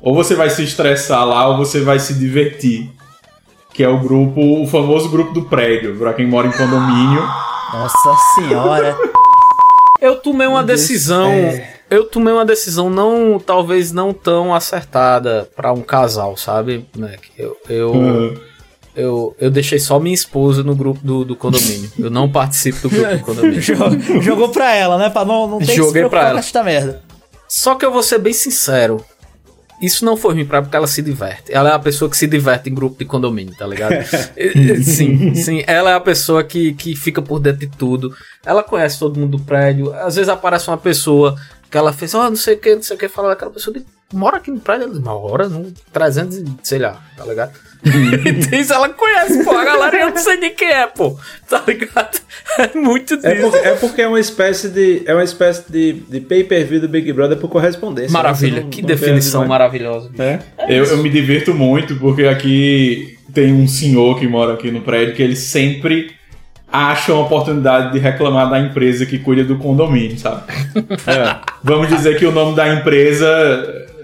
Ou 0.02 0.14
você 0.14 0.34
vai 0.34 0.48
se 0.50 0.62
estressar 0.64 1.26
lá, 1.26 1.48
ou 1.48 1.56
você 1.56 1.80
vai 1.80 1.98
se 1.98 2.14
divertir. 2.14 2.90
Que 3.72 3.84
é 3.84 3.88
o 3.88 3.98
grupo, 3.98 4.62
o 4.62 4.66
famoso 4.66 5.08
grupo 5.08 5.32
do 5.32 5.42
prédio, 5.44 5.96
pra 5.96 6.12
quem 6.12 6.26
mora 6.26 6.48
em 6.48 6.52
condomínio. 6.52 7.22
Nossa 7.72 8.16
senhora. 8.34 8.96
Eu 10.00 10.16
tomei 10.16 10.46
uma 10.46 10.62
decisão. 10.62 11.30
Eu 11.90 12.04
tomei 12.04 12.32
uma 12.32 12.44
decisão 12.46 12.88
não, 12.88 13.38
talvez 13.38 13.92
não 13.92 14.14
tão 14.14 14.54
acertada 14.54 15.46
pra 15.54 15.72
um 15.72 15.82
casal, 15.82 16.36
sabe, 16.38 16.86
Mac? 16.96 17.18
Eu, 17.36 17.56
eu, 17.68 17.90
Uhum. 17.92 18.34
eu, 18.96 19.36
eu 19.38 19.50
deixei 19.50 19.78
só 19.78 19.98
minha 20.00 20.14
esposa 20.14 20.62
no 20.62 20.74
grupo 20.74 21.00
do, 21.02 21.22
do 21.24 21.36
condomínio. 21.36 21.90
Eu 21.98 22.08
não 22.10 22.30
participo 22.30 22.88
do 22.88 22.90
grupo 22.90 23.12
do 23.16 23.20
condomínio. 23.24 23.60
Jogou- 24.22 24.48
pra 24.48 24.74
ela, 24.74 24.96
né? 24.96 25.10
Pra 25.10 25.24
não, 25.24 25.46
não 25.48 25.58
ter 25.58 25.66
que 25.66 25.70
se 25.72 25.76
Joguei 25.76 26.08
pra 26.08 26.20
ela. 26.22 26.32
com 26.32 26.38
esta 26.38 26.62
merda. 26.64 27.02
Só 27.48 27.74
que 27.74 27.84
eu 27.84 27.92
vou 27.92 28.02
ser 28.02 28.18
bem 28.18 28.32
sincero. 28.32 29.04
Isso 29.80 30.04
não 30.04 30.16
foi 30.16 30.34
ruim 30.34 30.44
pra 30.44 30.58
ela 30.58 30.64
porque 30.64 30.76
ela 30.76 30.86
se 30.86 31.00
diverte. 31.00 31.52
Ela 31.52 31.70
é 31.70 31.72
a 31.72 31.78
pessoa 31.78 32.10
que 32.10 32.16
se 32.16 32.26
diverte 32.26 32.68
em 32.68 32.74
grupo 32.74 32.98
de 32.98 33.04
condomínio, 33.04 33.54
tá 33.56 33.66
ligado? 33.66 33.94
Sim, 34.84 35.34
sim. 35.34 35.64
Ela 35.66 35.90
é 35.90 35.94
a 35.94 36.00
pessoa 36.00 36.44
que, 36.44 36.74
que 36.74 36.94
fica 36.94 37.22
por 37.22 37.40
dentro 37.40 37.60
de 37.60 37.68
tudo. 37.68 38.14
Ela 38.44 38.62
conhece 38.62 38.98
todo 38.98 39.18
mundo 39.18 39.38
do 39.38 39.44
prédio. 39.44 39.92
Às 39.94 40.16
vezes 40.16 40.28
aparece 40.28 40.68
uma 40.68 40.78
pessoa 40.78 41.36
que 41.70 41.78
ela 41.78 41.92
fez, 41.92 42.14
ó, 42.14 42.28
não 42.28 42.36
sei 42.36 42.54
o 42.54 42.58
que, 42.58 42.74
não 42.74 42.82
sei 42.82 42.96
o 42.96 42.98
que, 42.98 43.08
fala 43.08 43.28
daquela 43.28 43.50
pessoa 43.50 43.72
de, 43.72 43.84
mora 44.12 44.38
aqui 44.38 44.50
no 44.50 44.60
prédio. 44.60 44.84
Ela 44.84 44.92
diz, 44.92 45.02
mora 45.02 45.48
no 45.48 45.72
300, 45.92 46.36
e 46.38 46.44
sei 46.62 46.78
lá, 46.78 47.00
tá 47.16 47.24
ligado? 47.24 47.52
Diz, 48.50 48.70
ela 48.70 48.88
conhece, 48.90 49.42
pô, 49.44 49.52
a 49.52 49.64
galera 49.64 50.00
eu 50.00 50.10
não 50.10 50.16
sei 50.16 50.38
de 50.38 50.50
quem 50.50 50.68
é, 50.70 50.86
pô, 50.86 51.16
tá 51.48 51.62
ligado? 51.66 52.20
É 52.58 52.76
muito 52.78 53.16
disso. 53.16 53.26
É, 53.26 53.34
por- 53.36 53.56
é 53.56 53.74
porque 53.76 54.02
é 54.02 54.08
uma 54.08 54.20
espécie 54.20 54.68
de. 54.68 55.02
É 55.06 55.14
uma 55.14 55.24
espécie 55.24 55.70
de, 55.70 55.92
de 55.94 56.20
pay-per-view 56.20 56.80
do 56.80 56.88
Big 56.88 57.12
Brother 57.12 57.38
por 57.38 57.48
correspondência. 57.48 58.12
Maravilha, 58.12 58.56
Você 58.56 58.60
não- 58.62 58.70
que 58.70 58.82
não 58.82 58.86
definição 58.88 59.46
maravilhosa. 59.46 60.10
É? 60.18 60.38
Eu, 60.68 60.84
eu 60.84 60.98
me 60.98 61.08
divirto 61.08 61.54
muito 61.54 61.96
porque 61.96 62.24
aqui 62.24 63.16
tem 63.32 63.52
um 63.52 63.66
senhor 63.66 64.18
que 64.18 64.26
mora 64.26 64.54
aqui 64.54 64.70
no 64.70 64.80
prédio 64.82 65.14
que 65.14 65.22
ele 65.22 65.36
sempre 65.36 66.12
acha 66.72 67.12
uma 67.12 67.22
oportunidade 67.22 67.92
de 67.92 67.98
reclamar 67.98 68.48
da 68.50 68.58
empresa 68.60 69.04
que 69.06 69.18
cuida 69.18 69.42
do 69.42 69.56
condomínio, 69.56 70.18
sabe? 70.18 70.42
É, 71.06 71.36
vamos 71.64 71.88
dizer 71.88 72.18
que 72.18 72.26
o 72.26 72.30
nome 72.32 72.54
da 72.54 72.72
empresa, 72.72 73.26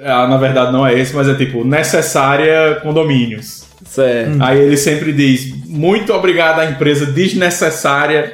ah, 0.04 0.26
na 0.26 0.36
verdade 0.36 0.72
não 0.72 0.84
é 0.86 0.98
esse, 0.98 1.14
mas 1.14 1.28
é 1.28 1.34
tipo 1.34 1.64
Necessária 1.64 2.80
Condomínios. 2.82 3.65
Certo. 3.84 4.42
Aí 4.42 4.58
ele 4.60 4.76
sempre 4.76 5.12
diz: 5.12 5.52
Muito 5.66 6.12
obrigado 6.12 6.60
à 6.60 6.66
empresa 6.70 7.06
desnecessária 7.06 8.32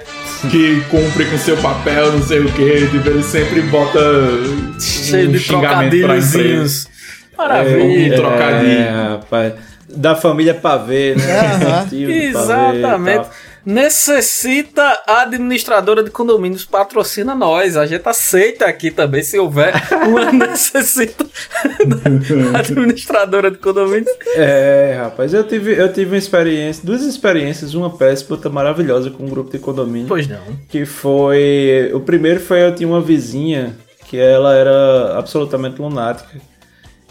que 0.50 0.80
cumpre 0.90 1.24
com 1.26 1.38
seu 1.38 1.56
papel, 1.58 2.12
não 2.12 2.22
sei 2.22 2.40
o 2.40 2.52
que. 2.52 2.86
Tipo, 2.88 3.08
ele 3.08 3.22
sempre 3.22 3.62
bota 3.62 4.00
Cheio 4.80 5.28
um 5.28 5.32
de 5.32 5.38
xingamento 5.38 5.90
pra 5.90 6.16
empresa. 6.16 6.32
trocadilhos. 6.38 6.86
Um 7.34 7.36
Maravilha. 7.38 8.16
trocadilho. 8.16 8.70
É, 8.72 8.90
rapaz. 8.90 9.52
Da 9.94 10.14
família 10.14 10.54
Pavê, 10.54 11.14
né? 11.14 11.86
E 11.92 12.04
Exatamente. 12.28 13.26
Necessita 13.64 15.02
a 15.06 15.22
administradora 15.22 16.02
de 16.02 16.10
condomínios 16.10 16.64
patrocina 16.64 17.34
nós. 17.34 17.76
A 17.76 17.86
gente 17.86 18.06
aceita 18.08 18.66
aqui 18.66 18.90
também 18.90 19.22
se 19.22 19.38
houver 19.38 19.72
uma 20.06 20.30
necessita 20.32 21.24
da 21.86 22.58
administradora 22.58 23.50
de 23.50 23.58
condomínios. 23.58 24.10
É, 24.34 24.96
rapaz, 24.98 25.32
eu 25.32 25.44
tive, 25.44 25.72
eu 25.72 25.92
tive 25.92 26.12
uma 26.12 26.18
experiência, 26.18 26.84
duas 26.84 27.02
experiências, 27.02 27.74
uma 27.74 27.90
péssima, 27.90 28.36
outra 28.36 28.50
maravilhosa 28.50 29.10
com 29.10 29.24
um 29.24 29.28
grupo 29.28 29.50
de 29.50 29.58
condomínio. 29.58 30.08
Pois 30.08 30.26
não. 30.26 30.40
Que 30.68 30.84
foi. 30.84 31.90
O 31.94 32.00
primeiro 32.00 32.40
foi 32.40 32.62
eu 32.64 32.74
tinha 32.74 32.88
uma 32.88 33.00
vizinha 33.00 33.76
que 34.08 34.18
ela 34.18 34.54
era 34.54 35.18
absolutamente 35.18 35.80
lunática. 35.80 36.51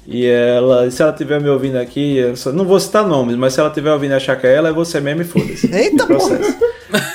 E 0.07 0.25
ela, 0.25 0.89
se 0.89 1.01
ela 1.01 1.11
estiver 1.11 1.39
me 1.39 1.47
ouvindo 1.49 1.77
aqui, 1.77 2.17
eu 2.17 2.35
só- 2.35 2.51
não 2.51 2.65
vou 2.65 2.79
citar 2.79 3.05
nomes, 3.07 3.35
mas 3.35 3.53
se 3.53 3.59
ela 3.59 3.69
estiver 3.69 3.91
ouvindo 3.93 4.11
e 4.11 4.15
achar 4.15 4.35
que 4.35 4.47
é 4.47 4.55
ela, 4.55 4.69
é 4.69 4.73
você 4.73 4.99
mesmo 4.99 5.21
e 5.21 5.25
foda-se. 5.25 5.69
Eita, 5.73 6.05
processo. 6.07 6.55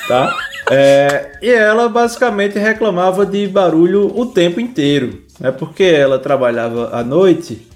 Tá? 0.06 0.36
É, 0.70 1.32
e 1.42 1.50
ela 1.50 1.88
basicamente 1.88 2.58
reclamava 2.58 3.26
de 3.26 3.46
barulho 3.48 4.12
o 4.16 4.26
tempo 4.26 4.60
inteiro. 4.60 5.20
Né? 5.40 5.50
Porque 5.50 5.82
ela 5.82 6.18
trabalhava 6.18 6.90
à 6.96 7.02
noite. 7.02 7.66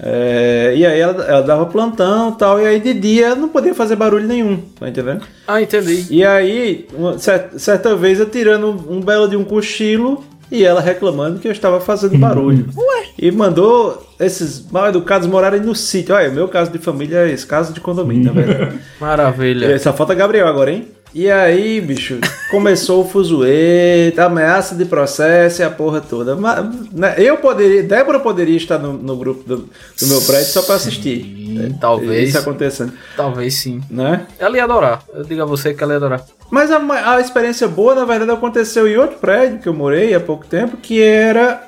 é, 0.00 0.72
e 0.76 0.84
aí 0.86 0.98
ela, 1.00 1.24
ela 1.24 1.42
dava 1.42 1.66
plantão 1.66 2.30
e 2.30 2.38
tal. 2.38 2.60
E 2.60 2.66
aí 2.66 2.80
de 2.80 2.94
dia 2.94 3.34
não 3.34 3.48
podia 3.50 3.74
fazer 3.74 3.96
barulho 3.96 4.26
nenhum. 4.26 4.62
Tá 4.78 4.88
entendendo? 4.88 5.22
Ah, 5.46 5.60
entendi. 5.60 6.06
E 6.10 6.24
aí, 6.24 6.86
uma 6.94 7.18
cer- 7.18 7.50
certa 7.58 7.94
vez 7.94 8.18
eu 8.18 8.26
tirando 8.28 8.66
um, 8.68 8.96
um 8.96 9.00
belo 9.00 9.28
de 9.28 9.36
um 9.36 9.44
cochilo 9.44 10.24
e 10.50 10.64
ela 10.64 10.80
reclamando 10.80 11.38
que 11.38 11.48
eu 11.48 11.52
estava 11.52 11.80
fazendo 11.80 12.18
barulho. 12.18 12.66
E 13.20 13.32
mandou 13.32 14.06
esses 14.20 14.70
mal 14.70 14.88
educados 14.88 15.26
morarem 15.26 15.60
no 15.60 15.74
sítio. 15.74 16.14
Olha, 16.14 16.30
o 16.30 16.32
meu 16.32 16.46
caso 16.46 16.70
de 16.70 16.78
família 16.78 17.26
é 17.26 17.32
esse 17.32 17.44
caso 17.44 17.72
de 17.72 17.80
condomínio, 17.80 18.26
na 18.26 18.40
verdade. 18.40 18.78
Maravilha. 19.00 19.66
É, 19.66 19.78
Só 19.78 19.92
falta 19.92 20.14
Gabriel 20.14 20.46
agora, 20.46 20.70
hein? 20.70 20.86
E 21.14 21.30
aí, 21.30 21.80
bicho, 21.80 22.18
começou 22.50 23.02
o 23.02 23.08
fuzuê, 23.08 24.12
ameaça 24.18 24.74
de 24.74 24.84
processo 24.84 25.62
e 25.62 25.64
a 25.64 25.70
porra 25.70 26.00
toda. 26.00 26.36
Mas, 26.36 26.66
né, 26.92 27.14
eu 27.16 27.38
poderia, 27.38 27.82
Débora 27.82 28.20
poderia 28.20 28.56
estar 28.56 28.78
no, 28.78 28.92
no 28.92 29.16
grupo 29.16 29.42
do, 29.42 29.56
do 29.56 30.06
meu 30.06 30.20
prédio 30.20 30.52
só 30.52 30.62
pra 30.62 30.74
assistir. 30.74 31.24
né, 31.48 31.74
talvez. 31.80 32.28
Isso 32.28 32.38
acontecendo, 32.38 32.92
Talvez 33.16 33.54
sim. 33.54 33.80
né? 33.90 34.26
Ela 34.38 34.56
ia 34.58 34.64
adorar. 34.64 35.02
Eu 35.14 35.24
digo 35.24 35.42
a 35.42 35.46
você 35.46 35.72
que 35.72 35.82
ela 35.82 35.94
ia 35.94 35.96
adorar. 35.96 36.22
Mas 36.50 36.70
a, 36.70 36.78
a 37.14 37.20
experiência 37.20 37.66
boa, 37.66 37.94
na 37.94 38.04
verdade, 38.04 38.30
aconteceu 38.30 38.86
em 38.86 38.96
outro 38.96 39.18
prédio 39.18 39.58
que 39.60 39.68
eu 39.68 39.74
morei 39.74 40.14
há 40.14 40.20
pouco 40.20 40.46
tempo, 40.46 40.76
que 40.76 41.02
era. 41.02 41.62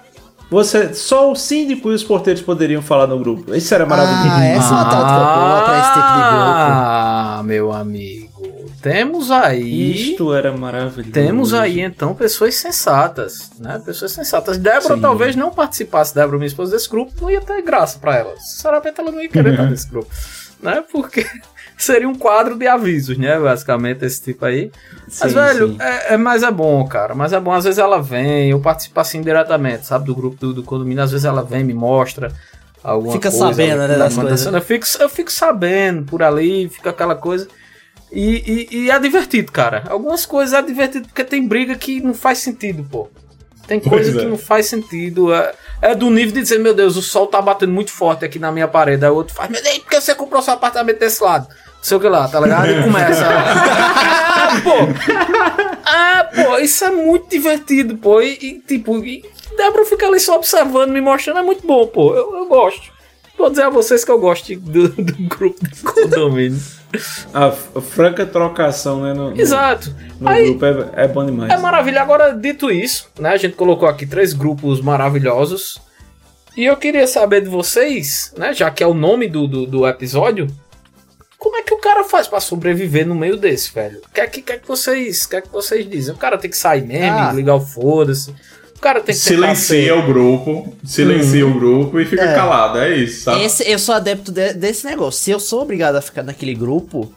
Você, 0.50 0.92
só 0.94 1.30
o 1.30 1.36
síndico 1.36 1.90
e 1.92 1.94
os 1.94 2.02
porteiros 2.02 2.42
poderiam 2.42 2.82
falar 2.82 3.06
no 3.06 3.18
grupo. 3.18 3.54
Isso 3.54 3.72
era 3.72 3.86
maravilhoso. 3.86 4.28
Ah, 4.32 4.44
essa 4.46 4.68
é 4.68 4.72
uma 4.72 4.84
tática 4.84 5.38
boa 5.38 5.62
pra 5.62 5.78
esse 5.78 5.88
tipo 5.88 6.06
de 6.08 6.18
grupo. 6.18 6.60
Ah, 6.60 7.42
meu 7.44 7.72
amigo. 7.72 8.19
Temos 8.82 9.30
aí. 9.30 10.10
Isto 10.12 10.32
era 10.34 10.52
maravilhoso. 10.56 11.12
Temos 11.12 11.54
aí 11.54 11.80
então 11.80 12.14
pessoas 12.14 12.54
sensatas, 12.56 13.50
né? 13.58 13.80
Pessoas 13.84 14.12
sensatas. 14.12 14.56
Débora 14.58 14.94
Sim. 14.94 15.00
talvez 15.00 15.36
não 15.36 15.50
participasse, 15.50 16.14
Débora, 16.14 16.38
minha 16.38 16.46
esposa, 16.46 16.72
desse 16.72 16.88
grupo, 16.88 17.12
não 17.20 17.30
ia 17.30 17.40
ter 17.40 17.60
graça 17.62 17.98
pra 17.98 18.16
ela. 18.16 18.34
Sinceramente, 18.38 19.00
ela 19.00 19.10
não 19.12 19.20
ia 19.22 19.28
querer 19.28 19.52
estar 19.52 19.70
nesse 19.70 19.88
grupo, 19.88 20.10
né? 20.62 20.82
Porque 20.90 21.26
seria 21.76 22.08
um 22.08 22.14
quadro 22.14 22.56
de 22.56 22.66
avisos, 22.66 23.16
né? 23.18 23.38
Basicamente, 23.38 24.04
esse 24.04 24.22
tipo 24.22 24.44
aí. 24.44 24.70
Mas, 25.06 25.14
Sim, 25.14 25.28
velho, 25.28 25.68
sim. 25.68 25.76
é, 25.80 26.14
é, 26.14 26.16
mas 26.16 26.42
é 26.42 26.50
bom, 26.50 26.86
cara. 26.86 27.14
Mas 27.14 27.32
é 27.32 27.40
bom, 27.40 27.52
às 27.52 27.64
vezes 27.64 27.78
ela 27.78 28.00
vem, 28.00 28.50
eu 28.50 28.60
participo 28.60 28.98
assim 29.00 29.20
diretamente, 29.20 29.86
sabe? 29.86 30.06
Do 30.06 30.14
grupo 30.14 30.36
do, 30.36 30.54
do 30.54 30.62
condomínio, 30.62 31.02
às 31.02 31.10
vezes 31.10 31.24
ela 31.24 31.42
vem, 31.42 31.64
me 31.64 31.74
mostra 31.74 32.32
alguma 32.82 33.12
Fica 33.12 33.30
coisa. 33.30 33.46
sabendo, 33.46 33.82
ali 33.82 33.92
né, 33.92 33.98
das 33.98 34.14
coisas. 34.14 34.46
Eu 34.46 34.62
fico, 34.62 34.86
eu 35.00 35.08
fico 35.08 35.30
sabendo 35.30 36.04
por 36.04 36.22
ali, 36.22 36.68
fica 36.68 36.90
aquela 36.90 37.14
coisa. 37.14 37.46
E, 38.12 38.66
e- 38.70 38.76
e 38.84 38.90
é 38.90 38.98
divertido, 38.98 39.52
cara. 39.52 39.84
Algumas 39.88 40.26
coisas 40.26 40.52
é 40.52 40.62
divertido 40.62 41.06
porque 41.08 41.22
tem 41.24 41.46
briga 41.46 41.74
que 41.76 42.00
não 42.00 42.12
faz 42.14 42.38
sentido, 42.38 42.84
pô. 42.90 43.08
Tem 43.66 43.78
coisa 43.78 44.10
Pois 44.10 44.16
que 44.20 44.26
é. 44.26 44.28
não 44.28 44.36
faz 44.38 44.66
sentido. 44.66 45.32
É, 45.32 45.52
é 45.80 45.94
do 45.94 46.10
nível 46.10 46.32
de 46.34 46.40
dizer, 46.42 46.58
meu 46.58 46.74
Deus, 46.74 46.96
o 46.96 47.02
sol 47.02 47.28
tá 47.28 47.40
batendo 47.40 47.72
muito 47.72 47.92
forte 47.92 48.24
aqui 48.24 48.38
na 48.38 48.50
minha 48.50 48.66
parede. 48.66 49.04
Aí 49.04 49.10
o 49.10 49.14
outro 49.14 49.32
faz, 49.34 49.48
meu 49.48 49.62
Deus, 49.62 49.78
por 49.78 49.90
que 49.90 50.00
você 50.00 50.12
comprou 50.14 50.42
seu 50.42 50.54
apartamento 50.54 50.98
desse 50.98 51.22
lado? 51.22 51.46
Não 51.48 51.84
sei 51.84 51.96
o 51.96 52.00
que 52.00 52.08
lá, 52.08 52.26
tá 52.26 52.40
ligado? 52.40 52.68
E 52.68 52.82
começa. 52.82 53.24
ah, 53.26 54.60
pô! 54.64 54.70
Ah, 55.84 56.28
pô, 56.34 56.58
isso 56.58 56.84
é 56.84 56.90
muito 56.90 57.28
divertido, 57.30 57.96
pô. 57.96 58.20
E, 58.20 58.32
e, 58.42 58.58
tipo, 58.58 58.98
e 59.04 59.24
Débora 59.56 59.84
fica 59.84 60.06
ali 60.06 60.18
só 60.18 60.36
observando, 60.36 60.90
me 60.90 61.00
mostrando, 61.00 61.38
é 61.38 61.42
muito 61.42 61.64
bom, 61.66 61.86
pô. 61.86 62.14
Eu, 62.14 62.34
eu 62.38 62.46
gosto. 62.46 62.90
Vou 63.38 63.48
dizer 63.50 63.62
a 63.62 63.70
vocês 63.70 64.04
que 64.04 64.10
eu 64.10 64.18
gosto 64.18 64.54
do, 64.56 64.88
do 64.88 65.12
grupo 65.28 65.58
de 65.66 65.80
condomínio. 65.82 66.60
A, 67.32 67.52
franca 67.80 68.26
trocação, 68.26 69.02
né? 69.02 69.14
No, 69.14 69.30
no- 69.30 69.40
Exato. 69.40 69.94
No 70.18 70.28
Aí, 70.28 70.50
grupo 70.50 70.64
é, 70.66 71.04
é 71.04 71.08
bom 71.08 71.24
demais. 71.24 71.50
É 71.52 71.56
maravilha. 71.56 72.02
Agora, 72.02 72.32
dito 72.32 72.70
isso, 72.70 73.08
né? 73.18 73.30
A 73.30 73.36
gente 73.36 73.54
colocou 73.54 73.88
aqui 73.88 74.04
três 74.06 74.32
grupos 74.32 74.80
maravilhosos. 74.80 75.80
E 76.56 76.64
eu 76.64 76.76
queria 76.76 77.06
saber 77.06 77.42
de 77.42 77.48
vocês, 77.48 78.32
né? 78.36 78.52
Já 78.52 78.70
que 78.70 78.82
é 78.82 78.86
o 78.86 78.94
nome 78.94 79.28
do, 79.28 79.46
do, 79.46 79.66
do 79.66 79.86
episódio. 79.86 80.48
Como 81.38 81.56
é 81.56 81.62
que 81.62 81.72
o 81.72 81.78
cara 81.78 82.04
faz 82.04 82.26
pra 82.28 82.38
sobreviver 82.40 83.06
no 83.06 83.14
meio 83.14 83.36
desse, 83.36 83.72
velho? 83.72 84.00
O 84.06 84.12
que 84.12 84.20
é 84.20 84.26
que, 84.26 84.42
que, 84.42 84.52
é 84.52 84.58
que 84.58 84.68
vocês, 84.68 85.24
que 85.24 85.36
é 85.36 85.40
que 85.40 85.48
vocês 85.48 85.88
dizem? 85.88 86.14
O 86.14 86.18
cara 86.18 86.36
tem 86.36 86.50
que 86.50 86.56
sair 86.56 86.82
mesmo, 86.86 87.16
Ah. 87.18 87.32
ligar 87.32 87.54
o 87.54 87.60
foda-se. 87.60 88.34
O 88.80 88.82
cara 88.82 89.00
tem 89.02 89.14
que 89.14 89.20
Silencia 89.20 89.84
ser- 89.84 89.92
o 89.92 90.02
grupo, 90.06 90.74
silencia 90.86 91.46
o 91.46 91.52
grupo 91.52 92.00
e 92.00 92.06
fica 92.06 92.22
É. 92.24 92.34
calado, 92.34 92.78
é 92.78 92.96
isso, 92.96 93.24
sabe? 93.24 93.44
Esse, 93.44 93.70
eu 93.70 93.78
sou 93.78 93.94
adepto 93.94 94.32
de- 94.32 94.54
desse 94.54 94.86
negócio. 94.86 95.20
Se 95.20 95.30
eu 95.30 95.38
sou 95.38 95.60
obrigado 95.60 95.96
a 95.96 96.00
ficar 96.00 96.22
naquele 96.22 96.54
grupo, 96.54 97.12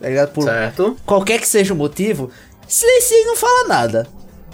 tá 0.00 0.08
ligado? 0.08 0.28
Por 0.30 0.44
Certo? 0.44 0.96
qualquer 1.04 1.40
que 1.40 1.48
seja 1.48 1.74
o 1.74 1.76
motivo, 1.76 2.30
silencia 2.68 3.22
e 3.22 3.24
não 3.24 3.34
fala 3.34 3.66
nada. 3.66 4.06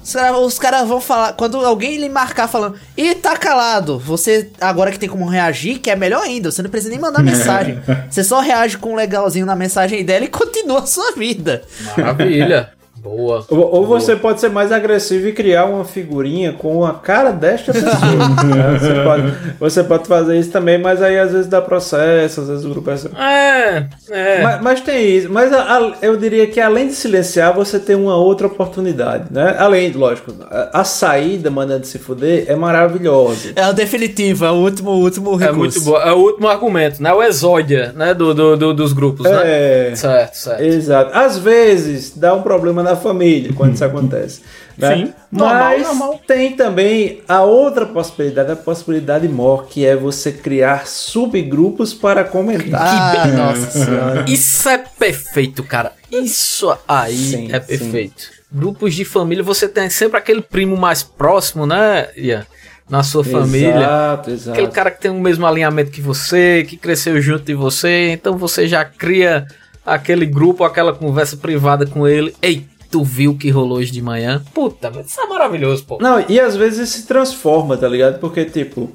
Os 0.02 0.12
caras 0.14 0.38
os 0.40 0.58
caras 0.58 0.88
vão 0.88 0.98
falar. 1.00 1.32
Quando 1.34 1.58
alguém 1.58 1.98
lhe 1.98 2.08
marcar 2.08 2.48
falando, 2.48 2.76
e 2.96 3.14
tá 3.16 3.36
calado, 3.36 3.98
você 3.98 4.48
agora 4.58 4.90
que 4.92 4.98
tem 4.98 5.08
como 5.10 5.26
reagir, 5.26 5.78
que 5.80 5.90
é 5.90 5.96
melhor 5.96 6.22
ainda, 6.22 6.50
você 6.50 6.62
não 6.62 6.70
precisa 6.70 6.90
nem 6.90 6.98
mandar 6.98 7.20
mensagem. 7.24 7.78
Você 8.08 8.24
só 8.24 8.40
reage 8.40 8.78
com 8.78 8.92
um 8.92 8.96
legalzinho 8.96 9.44
na 9.44 9.54
mensagem 9.56 10.02
dela 10.06 10.24
e 10.24 10.28
continua 10.28 10.78
a 10.78 10.86
sua 10.86 11.12
vida. 11.12 11.62
Maravilha. 11.98 12.70
Boa. 13.06 13.44
Ou, 13.50 13.74
ou 13.76 13.86
você 13.86 14.16
pode 14.16 14.40
ser 14.40 14.50
mais 14.50 14.72
agressivo 14.72 15.28
e 15.28 15.32
criar 15.32 15.64
uma 15.66 15.84
figurinha 15.84 16.52
com 16.52 16.84
a 16.84 16.94
cara 16.94 17.30
desta 17.30 17.72
pessoa. 17.74 17.90
né? 17.90 18.78
você, 18.78 18.94
pode, 19.04 19.34
você 19.60 19.84
pode 19.84 20.08
fazer 20.08 20.38
isso 20.38 20.50
também, 20.50 20.78
mas 20.78 21.00
aí 21.02 21.18
às 21.18 21.30
vezes 21.32 21.46
dá 21.46 21.60
processo, 21.62 22.40
às 22.40 22.48
vezes 22.48 22.64
o 22.64 22.68
grupo 22.70 22.90
é. 22.90 22.94
assim. 22.94 23.08
É, 23.16 23.86
é. 24.10 24.42
Mas, 24.42 24.60
mas 24.62 24.80
tem 24.80 25.16
isso. 25.16 25.30
Mas 25.30 25.52
a- 25.52 25.62
a- 25.78 25.92
eu 26.02 26.16
diria 26.16 26.46
que 26.46 26.60
além 26.60 26.88
de 26.88 26.94
silenciar, 26.94 27.54
você 27.54 27.78
tem 27.78 27.94
uma 27.96 28.16
outra 28.16 28.46
oportunidade, 28.46 29.26
né? 29.30 29.54
Além, 29.58 29.92
lógico, 29.92 30.32
a, 30.50 30.80
a 30.80 30.84
saída, 30.84 31.50
mandando 31.50 31.86
se 31.86 31.98
fuder, 31.98 32.44
é 32.48 32.56
maravilhosa. 32.56 33.52
É 33.54 33.68
o 33.68 33.72
definitivo, 33.72 34.44
é 34.44 34.50
o 34.50 34.54
último, 34.54 34.90
último 34.92 35.36
recurso. 35.36 35.48
É 35.54 35.58
muito 35.58 35.80
boa. 35.82 36.02
É 36.02 36.12
o 36.12 36.16
último 36.16 36.48
argumento, 36.48 37.02
né? 37.02 37.12
O 37.12 37.22
exódia, 37.22 37.92
né? 37.94 38.14
Do, 38.14 38.34
do, 38.34 38.56
do- 38.56 38.74
dos 38.74 38.92
grupos, 38.92 39.24
né? 39.24 39.42
É. 39.44 39.92
Certo, 39.94 40.34
certo. 40.34 40.62
Exato. 40.62 41.10
Às 41.16 41.38
vezes 41.38 42.16
dá 42.16 42.34
um 42.34 42.42
problema 42.42 42.82
na 42.82 42.95
família 42.96 43.52
quando 43.54 43.74
isso 43.74 43.84
acontece. 43.86 44.40
Né? 44.76 44.94
Sim, 44.96 45.14
normal, 45.32 45.54
Mas 45.62 45.82
normal. 45.86 46.20
tem 46.26 46.54
também 46.54 47.22
a 47.26 47.42
outra 47.42 47.86
possibilidade, 47.86 48.52
a 48.52 48.56
possibilidade 48.56 49.26
maior, 49.28 49.66
que 49.66 49.86
é 49.86 49.96
você 49.96 50.30
criar 50.32 50.86
subgrupos 50.86 51.94
para 51.94 52.24
comentar. 52.24 52.80
Ah, 52.82 53.26
nossa 53.28 53.70
senhora. 53.70 54.24
Isso 54.28 54.68
é 54.68 54.78
perfeito, 54.98 55.62
cara. 55.62 55.92
Isso 56.12 56.76
aí 56.86 57.16
Sim, 57.16 57.48
é 57.52 57.60
sim. 57.60 57.66
perfeito. 57.66 58.36
Grupos 58.52 58.94
de 58.94 59.04
família, 59.04 59.42
você 59.42 59.66
tem 59.68 59.88
sempre 59.90 60.18
aquele 60.18 60.40
primo 60.42 60.76
mais 60.76 61.02
próximo, 61.02 61.66
né, 61.66 62.08
Ian? 62.16 62.46
Na 62.88 63.02
sua 63.02 63.24
família. 63.24 63.76
Exato, 63.78 64.30
exato. 64.30 64.50
Aquele 64.52 64.72
cara 64.72 64.90
que 64.92 65.00
tem 65.00 65.10
o 65.10 65.20
mesmo 65.20 65.44
alinhamento 65.44 65.90
que 65.90 66.00
você, 66.00 66.64
que 66.68 66.76
cresceu 66.76 67.20
junto 67.20 67.42
de 67.44 67.54
você, 67.54 68.10
então 68.12 68.38
você 68.38 68.68
já 68.68 68.84
cria 68.84 69.44
aquele 69.84 70.24
grupo, 70.24 70.62
aquela 70.62 70.92
conversa 70.92 71.36
privada 71.36 71.84
com 71.86 72.06
ele. 72.06 72.32
Ei, 72.40 72.64
tu 72.90 73.02
viu 73.04 73.32
o 73.32 73.36
que 73.38 73.50
rolou 73.50 73.78
hoje 73.78 73.90
de 73.92 74.00
manhã? 74.02 74.42
Puta, 74.54 74.90
mas 74.94 75.06
isso 75.06 75.20
é 75.20 75.26
maravilhoso, 75.26 75.84
pô. 75.84 75.98
Não, 76.00 76.24
e 76.28 76.38
às 76.40 76.56
vezes 76.56 76.88
se 76.90 77.06
transforma, 77.06 77.76
tá 77.76 77.88
ligado? 77.88 78.18
Porque, 78.18 78.44
tipo, 78.44 78.90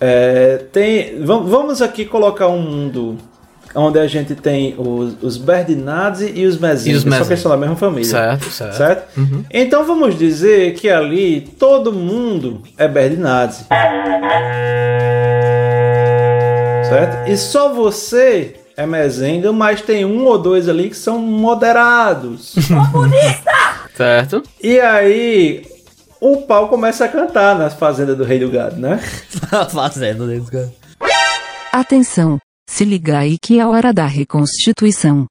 é, 0.00 0.58
tem. 0.72 1.22
vam- 1.24 1.44
Vamos 1.44 1.80
aqui 1.82 2.04
colocar 2.04 2.48
um 2.48 2.60
mundo 2.60 3.16
onde 3.74 3.98
a 3.98 4.06
gente 4.06 4.34
tem 4.34 4.74
os, 4.76 5.14
os 5.22 5.36
Berdinazzi 5.38 6.30
e 6.34 6.44
os 6.44 6.58
Mezinhos, 6.58 7.04
os 7.06 7.14
só 7.16 7.24
que 7.24 7.36
são 7.36 7.50
da 7.50 7.56
mesma 7.56 7.74
família. 7.76 8.04
Certo, 8.04 8.50
certo. 8.50 8.76
Certo? 8.76 9.20
Então 9.50 9.84
vamos 9.84 10.18
dizer 10.18 10.74
que 10.74 10.90
ali 10.90 11.40
todo 11.58 11.90
mundo 11.92 12.60
é 12.76 12.86
Berdinazzi. 12.86 13.64
Certo? 16.88 17.28
E 17.30 17.36
só 17.36 17.72
você 17.72 18.56
é 18.76 18.86
Mezenga, 18.86 19.52
mas 19.52 19.82
tem 19.82 20.04
um 20.04 20.24
ou 20.24 20.38
dois 20.38 20.68
ali 20.68 20.88
que 20.88 20.96
são 20.96 21.18
moderados. 21.18 22.54
Certo? 23.94 24.42
e 24.62 24.80
aí 24.80 25.66
o 26.18 26.38
pau 26.42 26.68
começa 26.68 27.04
a 27.04 27.08
cantar 27.08 27.56
nas 27.58 27.74
fazendas 27.74 28.16
do 28.16 28.24
Rei 28.24 28.38
do 28.38 28.50
Gado, 28.50 28.76
né? 28.76 28.98
Fazendo 29.70 30.26
dentro 30.26 30.44
do 30.44 30.50
cara. 30.50 30.72
Atenção, 31.72 32.38
se 32.68 32.84
liga 32.84 33.18
aí 33.18 33.36
que 33.38 33.60
é 33.60 33.66
hora 33.66 33.92
da 33.92 34.06
reconstituição. 34.06 35.26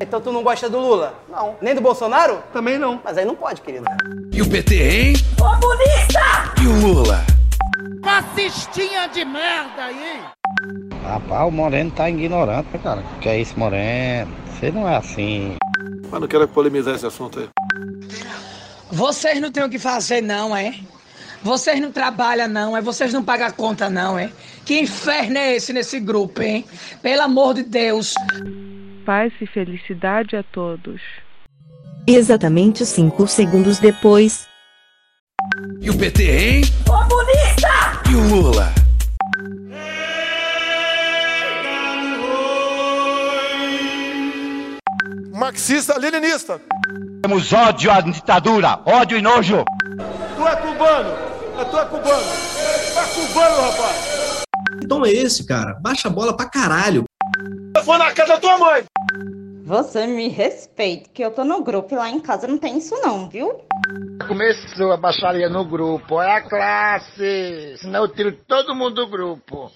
Então 0.00 0.20
tu 0.20 0.32
não 0.32 0.42
gosta 0.42 0.68
do 0.68 0.78
Lula? 0.78 1.14
Não. 1.28 1.56
Nem 1.60 1.74
do 1.74 1.80
Bolsonaro? 1.80 2.42
Também 2.52 2.78
não. 2.78 3.00
Mas 3.04 3.18
aí 3.18 3.24
não 3.24 3.34
pode, 3.34 3.60
querido. 3.62 3.84
E 4.32 4.42
o 4.42 4.48
PT, 4.48 4.74
hein? 4.76 5.14
Comunista! 5.38 6.54
E 6.60 6.66
o 6.66 6.80
Lula? 6.80 7.24
Rapaz, 11.02 11.48
o 11.48 11.50
Moreno 11.50 11.90
tá 11.90 12.08
ignorante, 12.08 12.68
né, 12.72 12.80
cara. 12.82 13.02
Que 13.20 13.28
é 13.28 13.40
isso, 13.40 13.58
Moreno? 13.58 14.30
Você 14.46 14.70
não 14.70 14.88
é 14.88 14.96
assim. 14.96 15.56
Mas 16.10 16.20
não 16.20 16.28
quero 16.28 16.46
polemizar 16.48 16.94
esse 16.94 17.06
assunto 17.06 17.40
aí. 17.40 17.48
Vocês 18.90 19.40
não 19.40 19.50
têm 19.50 19.64
o 19.64 19.70
que 19.70 19.78
fazer, 19.78 20.20
não, 20.20 20.56
é? 20.56 20.74
Vocês 21.42 21.80
não 21.80 21.90
trabalham, 21.90 22.46
não, 22.46 22.76
é? 22.76 22.80
Vocês 22.80 23.12
não 23.12 23.24
pagam 23.24 23.48
a 23.48 23.50
conta, 23.50 23.90
não, 23.90 24.18
é? 24.18 24.30
Que 24.64 24.78
inferno 24.78 25.38
é 25.38 25.56
esse 25.56 25.72
nesse 25.72 25.98
grupo, 25.98 26.40
hein? 26.40 26.64
Pelo 27.02 27.22
amor 27.22 27.54
de 27.54 27.64
Deus. 27.64 28.14
Paz 29.04 29.32
e 29.40 29.46
felicidade 29.46 30.36
a 30.36 30.42
todos. 30.44 31.00
Exatamente 32.06 32.86
cinco 32.86 33.26
segundos 33.26 33.78
depois. 33.78 34.46
E 35.80 35.90
o 35.90 35.98
PT, 35.98 36.22
hein? 36.22 36.62
Comunista! 36.86 38.02
E 38.08 38.14
o 38.14 38.28
Lula? 38.28 38.81
Marxista-leninista. 45.42 46.60
Temos 47.20 47.52
ódio 47.52 47.90
à 47.90 48.00
ditadura, 48.00 48.78
ódio 48.86 49.18
e 49.18 49.20
nojo. 49.20 49.64
Tu 50.36 50.46
é 50.46 50.54
cubano. 50.54 51.10
É 51.58 51.64
tu 51.64 51.78
é 51.78 51.84
cubano. 51.84 52.32
Tu 52.92 52.98
é 53.00 53.26
cubano, 53.26 53.62
rapaz. 53.62 54.44
Então 54.84 55.04
é 55.04 55.10
esse, 55.10 55.44
cara. 55.44 55.74
Baixa 55.82 56.06
a 56.06 56.12
bola 56.12 56.36
pra 56.36 56.48
caralho. 56.48 57.02
Eu 57.76 57.82
vou 57.82 57.98
na 57.98 58.12
casa 58.12 58.34
da 58.34 58.40
tua 58.40 58.56
mãe. 58.56 58.84
Você 59.64 60.06
me 60.06 60.28
respeita, 60.28 61.10
que 61.12 61.24
eu 61.24 61.32
tô 61.32 61.42
no 61.42 61.64
grupo 61.64 61.92
e 61.92 61.98
lá 61.98 62.08
em 62.08 62.20
casa 62.20 62.46
não 62.46 62.56
tem 62.56 62.78
isso 62.78 62.94
não, 63.00 63.28
viu? 63.28 63.66
Começou 64.28 64.92
a 64.92 64.96
baixaria 64.96 65.48
no 65.48 65.64
grupo, 65.64 66.22
é 66.22 66.36
a 66.36 66.48
classe. 66.48 67.78
Senão 67.78 68.02
eu 68.02 68.08
tiro 68.14 68.30
todo 68.46 68.76
mundo 68.76 68.94
do 68.94 69.08
grupo. 69.08 69.72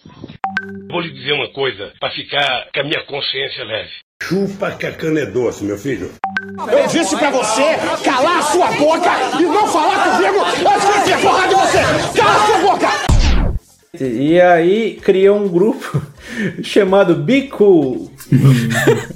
Vou 0.89 1.01
lhe 1.01 1.13
dizer 1.13 1.33
uma 1.33 1.53
coisa, 1.53 1.93
pra 1.99 2.11
ficar 2.13 2.69
com 2.73 2.81
a 2.81 2.85
minha 2.85 3.05
consciência 3.07 3.65
leve. 3.65 4.06
Chupa 4.23 4.73
que 4.73 4.87
a 4.87 4.93
cana 4.93 5.21
é 5.21 5.27
doce, 5.27 5.63
meu 5.63 5.79
filho. 5.79 6.11
Eu 6.59 6.87
disse 6.89 7.17
pra 7.17 7.31
você 7.31 7.63
calar 8.03 8.39
a 8.39 8.43
sua 8.43 8.73
boca 8.73 9.11
e 9.39 9.43
não 9.43 9.69
falar 9.69 10.17
comigo 10.17 10.45
antes 10.45 11.05
de 11.05 11.13
eu 11.13 11.21
porra 11.21 11.49
de 11.49 11.55
você. 11.55 12.19
Cala 12.19 12.35
a 12.35 12.47
sua 12.47 12.59
boca! 12.59 12.89
E 14.01 14.41
aí 14.41 14.97
cria 15.03 15.33
um 15.33 15.47
grupo 15.49 16.03
chamado 16.63 17.15
Bico. 17.15 18.11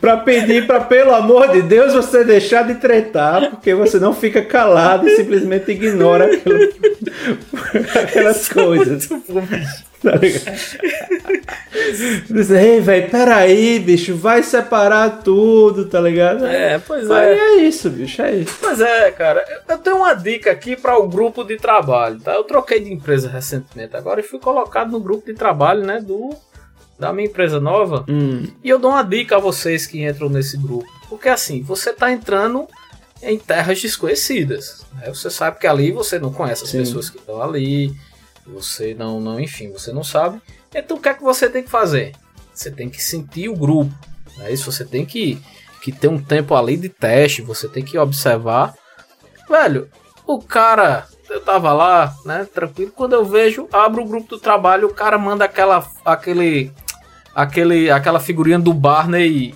pra 0.00 0.16
pedir 0.18 0.66
pra, 0.66 0.80
pelo 0.80 1.14
amor 1.14 1.48
de 1.52 1.62
Deus, 1.62 1.92
você 1.92 2.24
deixar 2.24 2.62
de 2.66 2.74
tretar, 2.76 3.50
porque 3.50 3.74
você 3.74 3.98
não 3.98 4.14
fica 4.14 4.42
calado 4.42 5.08
e 5.08 5.16
simplesmente 5.16 5.70
ignora 5.72 6.26
aquela- 6.26 6.68
aquelas 8.02 8.48
coisas. 8.48 9.08
Tá 10.02 10.12
ligado? 10.16 10.56
Diz, 12.30 12.50
ei, 12.50 12.80
velho, 12.80 13.10
peraí, 13.10 13.78
bicho, 13.78 14.16
vai 14.16 14.42
separar 14.42 15.20
tudo, 15.22 15.84
tá 15.86 16.00
ligado? 16.00 16.46
É, 16.46 16.78
pois 16.78 17.10
Aí 17.10 17.28
é. 17.28 17.38
é 17.38 17.56
isso, 17.64 17.90
bicho, 17.90 18.22
é 18.22 18.36
isso. 18.36 18.56
Pois 18.60 18.80
é, 18.80 19.10
cara. 19.10 19.44
Eu- 19.48 19.60
Eu 19.76 19.78
tenho 19.78 19.96
uma 19.96 20.14
dica 20.14 20.50
aqui 20.50 20.74
para 20.76 20.98
o 20.98 21.06
grupo 21.08 21.44
de 21.44 21.56
trabalho, 21.56 22.18
tá? 22.18 22.32
Eu 22.34 22.44
troquei 22.44 22.80
de 22.80 22.92
empresa 22.92 23.28
recentemente 23.28 23.94
agora 23.96 24.20
e 24.20 24.22
fui 24.22 24.38
colocado 24.38 24.90
no 24.90 25.00
grupo 25.00 25.26
de 25.26 25.34
trabalho, 25.34 25.84
né, 25.84 26.00
do 26.00 26.30
da 27.00 27.12
minha 27.12 27.26
empresa 27.26 27.58
nova. 27.58 28.04
E 28.62 28.68
eu 28.68 28.78
dou 28.78 28.90
uma 28.90 29.02
dica 29.02 29.36
a 29.36 29.40
vocês 29.40 29.86
que 29.86 30.04
entram 30.04 30.28
nesse 30.28 30.58
grupo, 30.58 30.86
porque 31.08 31.28
assim, 31.28 31.62
você 31.62 31.92
tá 31.94 32.12
entrando 32.12 32.68
em 33.22 33.38
terras 33.38 33.80
desconhecidas, 33.80 34.84
né? 34.94 35.08
Você 35.08 35.30
sabe 35.30 35.58
que 35.58 35.66
ali 35.66 35.90
você 35.90 36.18
não 36.18 36.32
conhece 36.32 36.64
as 36.64 36.70
Sim. 36.70 36.78
pessoas 36.78 37.08
que 37.10 37.18
estão 37.18 37.42
ali, 37.42 37.94
você 38.46 38.94
não, 38.94 39.20
não, 39.20 39.40
enfim, 39.40 39.72
você 39.72 39.92
não 39.92 40.04
sabe. 40.04 40.40
Então 40.74 40.98
o 40.98 41.00
que 41.00 41.08
é 41.08 41.14
que 41.14 41.22
você 41.22 41.48
tem 41.48 41.62
que 41.62 41.70
fazer? 41.70 42.12
Você 42.54 42.70
tem 42.70 42.88
que 42.88 43.02
sentir 43.02 43.48
o 43.48 43.56
grupo, 43.56 43.92
né? 44.36 44.52
Isso 44.52 44.70
você 44.70 44.84
tem 44.84 45.04
que 45.04 45.42
que 45.80 45.90
ter 45.90 46.08
um 46.08 46.22
tempo 46.22 46.54
ali 46.54 46.76
de 46.76 46.90
teste, 46.90 47.40
você 47.40 47.66
tem 47.66 47.82
que 47.82 47.96
observar. 47.96 48.74
Velho, 49.48 49.88
o 50.26 50.38
cara, 50.38 51.06
eu 51.30 51.40
tava 51.40 51.72
lá, 51.72 52.14
né, 52.26 52.46
tranquilo, 52.52 52.92
quando 52.94 53.14
eu 53.14 53.24
vejo, 53.24 53.66
abro 53.72 54.02
o 54.02 54.06
grupo 54.06 54.28
do 54.28 54.38
trabalho, 54.38 54.88
o 54.88 54.94
cara 54.94 55.16
manda 55.16 55.42
aquela 55.46 55.90
aquele 56.04 56.70
aquele 57.42 57.90
aquela 57.90 58.20
figurinha 58.20 58.58
do 58.58 58.72
Barney. 58.72 59.54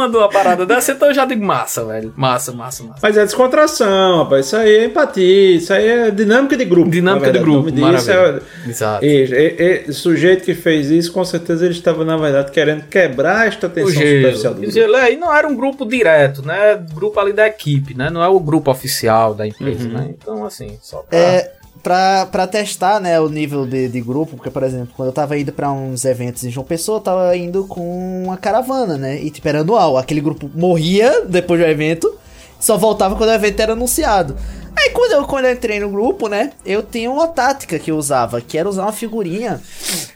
Mandou 0.00 0.20
uma 0.20 0.28
parada 0.28 0.64
dessa, 0.66 0.92
então 0.92 1.08
eu 1.08 1.14
já 1.14 1.24
digo 1.24 1.44
massa, 1.44 1.84
velho. 1.84 2.12
Massa, 2.16 2.52
massa, 2.52 2.82
massa. 2.84 2.98
Mas 3.02 3.16
é 3.16 3.24
descontração, 3.24 4.18
rapaz. 4.24 4.46
Isso 4.46 4.56
aí 4.56 4.76
é 4.78 4.84
empatia, 4.86 5.56
isso 5.56 5.72
aí 5.72 5.86
é 5.88 6.10
dinâmica 6.10 6.56
de 6.56 6.64
grupo. 6.64 6.90
Dinâmica 6.90 7.30
de 7.32 7.38
grupo, 7.38 7.70
disso 7.70 8.10
é- 8.10 8.40
Exato. 8.66 9.04
E, 9.04 9.08
e- 9.08 9.84
e- 9.86 9.90
o 9.90 9.94
sujeito 9.94 10.44
que 10.44 10.54
fez 10.54 10.90
isso, 10.90 11.12
com 11.12 11.24
certeza 11.24 11.64
ele 11.64 11.74
estava, 11.74 12.04
na 12.04 12.16
verdade, 12.16 12.50
querendo 12.50 12.84
quebrar 12.88 13.46
esta 13.48 13.68
tensão 13.68 13.92
superficial 13.92 14.54
do 14.54 14.60
grupo. 14.60 14.72
gelo 14.74 14.96
aí 14.96 15.16
não 15.16 15.34
era 15.34 15.46
um 15.46 15.54
grupo 15.56 15.84
direto, 15.86 16.42
né? 16.44 16.80
Grupo 16.94 17.18
ali 17.20 17.32
da 17.32 17.46
equipe, 17.46 17.94
né? 17.96 18.10
Não 18.10 18.22
é 18.22 18.28
o 18.28 18.40
grupo 18.40 18.70
oficial 18.70 19.34
da 19.34 19.46
empresa, 19.46 19.84
Uhum. 19.86 19.92
né? 19.94 20.10
Então, 20.10 20.44
assim, 20.44 20.78
só 20.82 20.98
pra... 20.98 21.18
É, 21.18 21.52
pra, 21.82 22.26
pra 22.26 22.46
testar, 22.46 23.00
né, 23.00 23.20
o 23.20 23.28
nível 23.28 23.66
de, 23.66 23.88
de 23.88 24.00
grupo, 24.00 24.36
porque, 24.36 24.50
por 24.50 24.62
exemplo, 24.62 24.90
quando 24.96 25.08
eu 25.08 25.12
tava 25.12 25.38
indo 25.38 25.52
pra 25.52 25.70
uns 25.70 26.04
eventos 26.04 26.44
em 26.44 26.50
João 26.50 26.66
Pessoa, 26.66 26.98
eu 26.98 27.02
tava 27.02 27.36
indo 27.36 27.64
com 27.64 28.24
uma 28.24 28.36
caravana, 28.36 28.96
né, 28.96 29.20
e 29.20 29.30
tipo, 29.30 29.46
era 29.48 29.60
anual. 29.60 29.96
Aquele 29.96 30.20
grupo 30.20 30.50
morria 30.54 31.24
depois 31.26 31.60
do 31.60 31.66
evento, 31.66 32.12
só 32.58 32.76
voltava 32.76 33.16
quando 33.16 33.30
o 33.30 33.34
evento 33.34 33.60
era 33.60 33.72
anunciado. 33.72 34.36
Aí 34.76 34.90
quando 34.90 35.12
eu, 35.12 35.24
quando 35.24 35.44
eu 35.44 35.52
entrei 35.52 35.80
no 35.80 35.90
grupo, 35.90 36.28
né, 36.28 36.52
eu 36.64 36.82
tinha 36.82 37.10
uma 37.10 37.26
tática 37.26 37.78
que 37.78 37.90
eu 37.90 37.96
usava, 37.96 38.40
que 38.40 38.56
era 38.56 38.68
usar 38.68 38.82
uma 38.82 38.92
figurinha, 38.92 39.60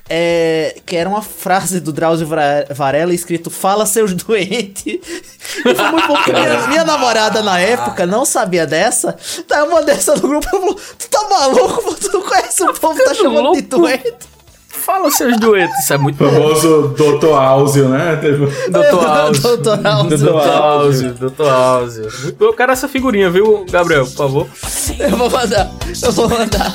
é, 0.09 0.76
que 0.84 0.96
era 0.96 1.09
uma 1.09 1.22
frase 1.22 1.80
do 1.80 1.92
Drauzio 1.92 2.28
Varela 2.70 3.12
escrito 3.12 3.50
Fala 3.50 3.86
seus 3.86 4.14
doentes. 4.14 4.84
E 4.86 5.74
foi 5.74 5.90
muito 5.90 6.09
bom, 6.09 6.14
porque 6.14 6.32
minha, 6.32 6.66
minha 6.68 6.84
namorada 6.84 7.42
na 7.42 7.59
época 7.59 8.07
não 8.07 8.24
sabia 8.24 8.66
dessa, 8.66 9.16
tá 9.46 9.64
uma 9.64 9.82
dessa 9.82 10.14
no 10.14 10.22
grupo, 10.22 10.46
eu 10.52 10.61
falou, 10.61 10.74
tu 10.74 11.09
tá 11.09 11.28
maluco, 11.28 11.94
tu 11.94 12.12
não 12.12 12.22
conhece 12.22 12.62
o 12.64 12.74
povo, 12.74 13.02
tá 13.05 13.14
chamando 13.14 13.52
de 13.52 13.62
doente. 13.62 14.34
Fala 14.85 15.11
seus 15.11 15.41
duetos, 15.41 15.78
isso 15.78 15.95
é 15.95 15.97
muito 15.97 16.22
O 16.22 16.30
famoso 16.30 16.95
Dr. 16.95 17.32
Áuzio, 17.32 17.89
né? 17.89 18.16
Doutor 18.70 19.07
Áuzio. 19.07 19.43
Doutor 19.43 19.87
Áuzio. 19.87 21.14
Doutor 21.14 21.49
Áuzio. 21.51 22.37
Eu 22.39 22.53
quero 22.53 22.72
essa 22.72 22.87
figurinha, 22.87 23.30
viu, 23.30 23.64
Gabriel, 23.70 24.05
por 24.05 24.14
favor? 24.14 24.47
Eu 24.99 25.16
vou 25.16 25.30
mandar, 25.30 25.70
eu 26.03 26.12
vou 26.12 26.28
mandar. 26.28 26.72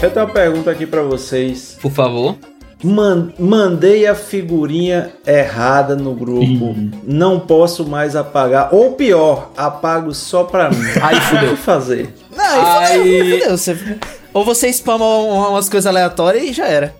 Eu 0.00 0.10
tenho 0.10 0.26
uma 0.26 0.32
pergunta 0.32 0.70
aqui 0.70 0.84
pra 0.86 1.02
vocês. 1.02 1.78
Por 1.80 1.90
favor. 1.90 2.36
Man- 2.84 3.32
mandei 3.38 4.06
a 4.06 4.14
figurinha 4.14 5.10
errada 5.26 5.94
no 5.94 6.14
grupo. 6.14 6.74
Não 7.06 7.38
posso 7.38 7.86
mais 7.86 8.16
apagar. 8.16 8.70
Ou 8.74 8.92
pior, 8.92 9.50
apago 9.56 10.12
só 10.12 10.44
pra 10.44 10.68
mim. 10.70 10.76
Aí 11.00 11.20
fudeu. 11.20 11.52
O 11.52 11.56
que 11.56 11.62
fazer? 11.62 12.14
Não, 12.36 12.76
aí 12.76 13.00
aí 13.20 13.40
fudeu. 13.40 13.56
Você, 13.56 13.76
ou 14.34 14.44
você 14.44 14.72
spama 14.72 15.04
um- 15.04 15.50
umas 15.50 15.68
coisas 15.68 15.86
aleatórias 15.86 16.42
e 16.44 16.52
já 16.52 16.66
era. 16.66 16.94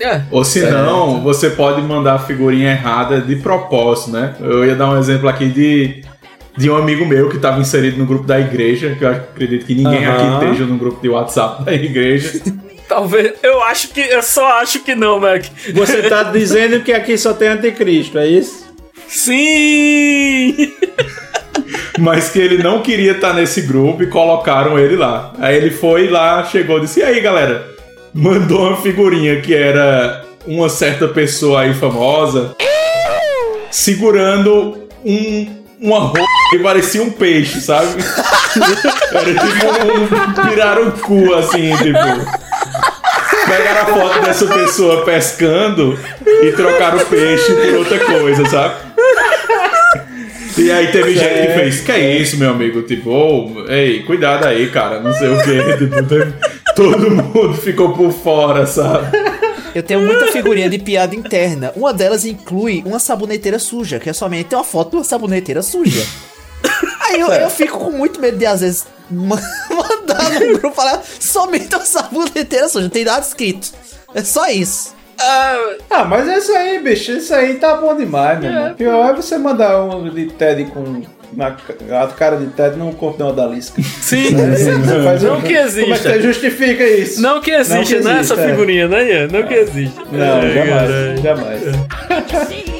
É. 0.00 0.22
Ou 0.30 0.44
se 0.44 0.60
não, 0.60 1.22
você 1.22 1.50
pode 1.50 1.80
mandar 1.80 2.14
a 2.14 2.18
figurinha 2.18 2.72
errada 2.72 3.20
de 3.20 3.36
propósito, 3.36 4.10
né? 4.10 4.34
Eu 4.40 4.64
ia 4.64 4.74
dar 4.74 4.90
um 4.90 4.98
exemplo 4.98 5.28
aqui 5.28 5.46
de, 5.48 6.02
de 6.58 6.68
um 6.68 6.76
amigo 6.76 7.06
meu 7.06 7.28
que 7.30 7.36
estava 7.36 7.60
inserido 7.60 7.96
no 7.98 8.04
grupo 8.04 8.26
da 8.26 8.38
igreja, 8.40 8.96
que 8.98 9.04
eu 9.04 9.08
acredito 9.10 9.64
que 9.64 9.74
ninguém 9.74 10.04
Aham. 10.04 10.36
aqui 10.36 10.44
esteja 10.46 10.66
no 10.66 10.76
grupo 10.76 11.00
de 11.00 11.08
WhatsApp 11.08 11.64
da 11.64 11.72
igreja. 11.72 12.42
Talvez. 12.88 13.34
Eu 13.42 13.62
acho 13.62 13.88
que. 13.88 14.00
Eu 14.00 14.22
só 14.22 14.60
acho 14.60 14.80
que 14.80 14.94
não, 14.94 15.20
Mac. 15.20 15.44
Você 15.72 16.02
tá 16.02 16.24
dizendo 16.32 16.80
que 16.80 16.92
aqui 16.92 17.16
só 17.16 17.32
tem 17.32 17.48
anticristo, 17.48 18.18
é 18.18 18.26
isso? 18.26 18.64
Sim! 19.08 20.72
Mas 21.98 22.30
que 22.30 22.38
ele 22.38 22.62
não 22.62 22.82
queria 22.82 23.12
estar 23.12 23.32
nesse 23.32 23.62
grupo 23.62 24.02
e 24.02 24.06
colocaram 24.08 24.78
ele 24.78 24.96
lá. 24.96 25.32
Aí 25.38 25.56
ele 25.56 25.70
foi 25.70 26.08
lá, 26.08 26.44
chegou 26.44 26.78
e 26.78 26.82
disse: 26.82 27.00
E 27.00 27.02
aí, 27.02 27.20
galera? 27.20 27.72
Mandou 28.12 28.68
uma 28.68 28.76
figurinha 28.76 29.40
que 29.40 29.54
era 29.54 30.24
uma 30.46 30.68
certa 30.68 31.08
pessoa 31.08 31.62
aí 31.62 31.74
famosa 31.74 32.54
segurando 33.74 34.86
um, 35.04 35.63
uma 35.84 35.98
roupa 35.98 36.24
que 36.50 36.58
parecia 36.60 37.02
um 37.02 37.10
peixe, 37.10 37.60
sabe? 37.60 38.02
Era 39.12 39.34
tipo 39.34 40.42
um 40.42 40.48
pirarucu, 40.48 41.34
assim, 41.34 41.76
tipo. 41.76 42.44
Pegaram 43.46 43.82
a 43.82 43.86
foto 43.86 44.20
dessa 44.24 44.46
pessoa 44.46 45.04
pescando 45.04 45.98
e 46.42 46.52
trocaram 46.52 46.96
o 46.96 47.06
peixe 47.06 47.52
por 47.52 47.74
outra 47.74 47.98
coisa, 47.98 48.48
sabe? 48.48 48.74
E 50.56 50.70
aí 50.70 50.86
teve 50.86 51.14
gente 51.14 51.46
que 51.46 51.52
fez, 51.52 51.80
que 51.80 51.92
é 51.92 52.16
isso, 52.16 52.38
meu 52.38 52.50
amigo? 52.50 52.82
Tipo, 52.82 53.10
ô, 53.10 53.66
ei, 53.68 54.02
cuidado 54.04 54.46
aí, 54.46 54.70
cara, 54.70 55.00
não 55.00 55.12
sei 55.12 55.28
o 55.28 55.42
que. 55.42 55.76
Tipo, 56.74 56.74
todo 56.74 57.10
mundo 57.10 57.54
ficou 57.54 57.92
por 57.92 58.10
fora, 58.10 58.64
sabe? 58.66 59.33
Eu 59.74 59.82
tenho 59.82 60.00
muita 60.00 60.28
figurinha 60.32 60.70
de 60.70 60.78
piada 60.78 61.14
interna. 61.14 61.72
Uma 61.74 61.92
delas 61.92 62.24
inclui 62.24 62.82
uma 62.86 62.98
saboneteira 62.98 63.58
suja, 63.58 63.98
que 63.98 64.08
é 64.08 64.12
somente 64.12 64.54
uma 64.54 64.62
foto 64.64 64.90
de 64.90 64.96
uma 64.96 65.04
saboneteira 65.04 65.62
suja. 65.62 66.06
Aí 67.08 67.20
eu, 67.20 67.28
eu 67.28 67.50
fico 67.50 67.78
com 67.78 67.90
muito 67.90 68.20
medo 68.20 68.38
de, 68.38 68.46
às 68.46 68.60
vezes, 68.60 68.86
ma- 69.10 69.40
mandar 69.70 70.30
no 70.32 70.58
grupo 70.58 70.70
falar 70.72 71.02
somente 71.20 71.74
uma 71.74 71.84
saboneteira 71.84 72.68
suja. 72.68 72.84
Não 72.84 72.90
tem 72.90 73.04
nada 73.04 73.20
escrito. 73.26 73.72
É 74.14 74.22
só 74.22 74.48
isso. 74.48 74.94
Ah, 75.90 76.04
mas 76.04 76.28
é 76.28 76.38
isso 76.38 76.52
aí, 76.52 76.78
bicho. 76.80 77.12
Isso 77.12 77.34
aí 77.34 77.54
tá 77.54 77.76
bom 77.76 77.94
demais, 77.96 78.38
meu 78.40 78.50
irmão. 78.50 78.74
Pior 78.74 79.10
é 79.10 79.14
você 79.14 79.38
mandar 79.38 79.82
um 79.84 80.08
de 80.08 80.26
TED 80.26 80.66
com 80.72 81.02
na 81.36 81.50
ca- 81.52 82.02
a 82.02 82.06
cara 82.08 82.36
de 82.36 82.46
Ted 82.46 82.76
no 82.76 82.92
corpo 82.94 83.16
de 83.16 83.22
uma 83.22 83.30
Odalisca. 83.32 83.80
Sim, 83.82 84.34
faz 85.04 85.22
Não 85.22 85.38
um- 85.38 85.40
que 85.42 85.52
exista. 85.52 85.80
Como 85.82 85.94
é 85.94 85.98
que 85.98 86.02
você 86.02 86.22
justifica 86.22 86.84
isso? 86.84 87.20
Não 87.22 87.40
que 87.40 87.50
existe, 87.50 87.74
Não 87.74 87.84
que 87.84 88.08
Essa 88.10 88.34
existe, 88.34 88.40
é. 88.40 88.48
figurinha, 88.50 88.88
né, 88.88 89.10
Ian? 89.12 89.28
Não 89.28 89.42
que 89.42 89.54
existe. 89.54 89.98
Não, 90.12 90.40
Ai, 90.40 90.52
jamais. 90.54 90.90
caralho. 90.90 91.22
Jamais. 91.22 91.60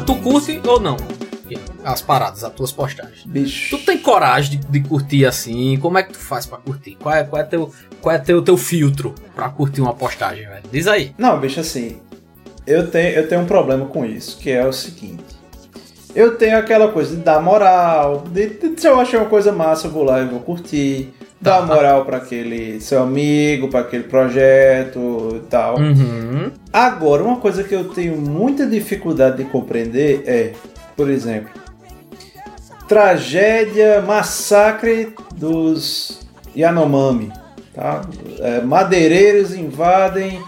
tu 0.00 0.14
curte 0.16 0.60
ou 0.66 0.80
não? 0.80 0.96
As 1.84 2.00
paradas, 2.00 2.42
as 2.44 2.52
tuas 2.52 2.72
postagens. 2.72 3.24
Bicho. 3.26 3.76
Tu 3.76 3.84
tem 3.84 3.98
coragem 3.98 4.58
de, 4.58 4.66
de 4.66 4.80
curtir 4.88 5.26
assim? 5.26 5.76
Como 5.78 5.98
é 5.98 6.02
que 6.02 6.12
tu 6.12 6.18
faz 6.18 6.46
pra 6.46 6.56
curtir? 6.58 6.96
Qual 7.00 7.14
é, 7.14 7.24
qual 7.24 7.42
é 7.42 7.44
teu, 7.44 7.70
qual 8.00 8.14
é 8.14 8.18
teu, 8.18 8.40
teu 8.40 8.56
filtro 8.56 9.14
pra 9.34 9.48
curtir 9.50 9.80
uma 9.82 9.92
postagem, 9.92 10.46
velho? 10.48 10.62
Diz 10.72 10.86
aí. 10.86 11.14
Não, 11.18 11.38
bicho, 11.38 11.60
assim, 11.60 11.98
eu 12.66 12.90
tenho, 12.90 13.10
eu 13.10 13.28
tenho 13.28 13.42
um 13.42 13.46
problema 13.46 13.84
com 13.86 14.04
isso, 14.04 14.38
que 14.38 14.50
é 14.50 14.64
o 14.66 14.72
seguinte. 14.72 15.24
Eu 16.14 16.36
tenho 16.36 16.56
aquela 16.58 16.88
coisa 16.92 17.16
de 17.16 17.22
dar 17.22 17.40
moral, 17.42 18.24
de, 18.30 18.46
de- 18.50 18.80
se 18.80 18.86
eu 18.86 18.98
achei 19.00 19.18
uma 19.18 19.28
coisa 19.28 19.50
massa, 19.52 19.86
eu 19.88 19.90
vou 19.90 20.04
lá 20.04 20.20
e 20.20 20.26
vou 20.26 20.40
curtir, 20.40 21.12
dar 21.42 21.66
moral 21.66 22.04
pra 22.04 22.18
aquele 22.18 22.80
seu 22.80 23.02
amigo, 23.02 23.68
pra 23.68 23.80
aquele 23.80 24.04
projeto 24.04 25.42
e 25.42 25.46
tal. 25.50 25.76
Uhum. 25.76 26.52
Agora, 26.72 27.24
uma 27.24 27.36
coisa 27.36 27.64
que 27.64 27.74
eu 27.74 27.88
tenho 27.88 28.16
muita 28.16 28.64
dificuldade 28.64 29.38
de 29.38 29.44
compreender 29.44 30.22
é, 30.24 30.52
por 30.96 31.10
exemplo, 31.10 31.50
tragédia, 32.86 34.00
massacre 34.00 35.12
dos 35.34 36.20
Yanomami, 36.56 37.32
tá? 37.74 38.02
É, 38.38 38.60
madeireiros 38.60 39.52
invadem 39.52 40.40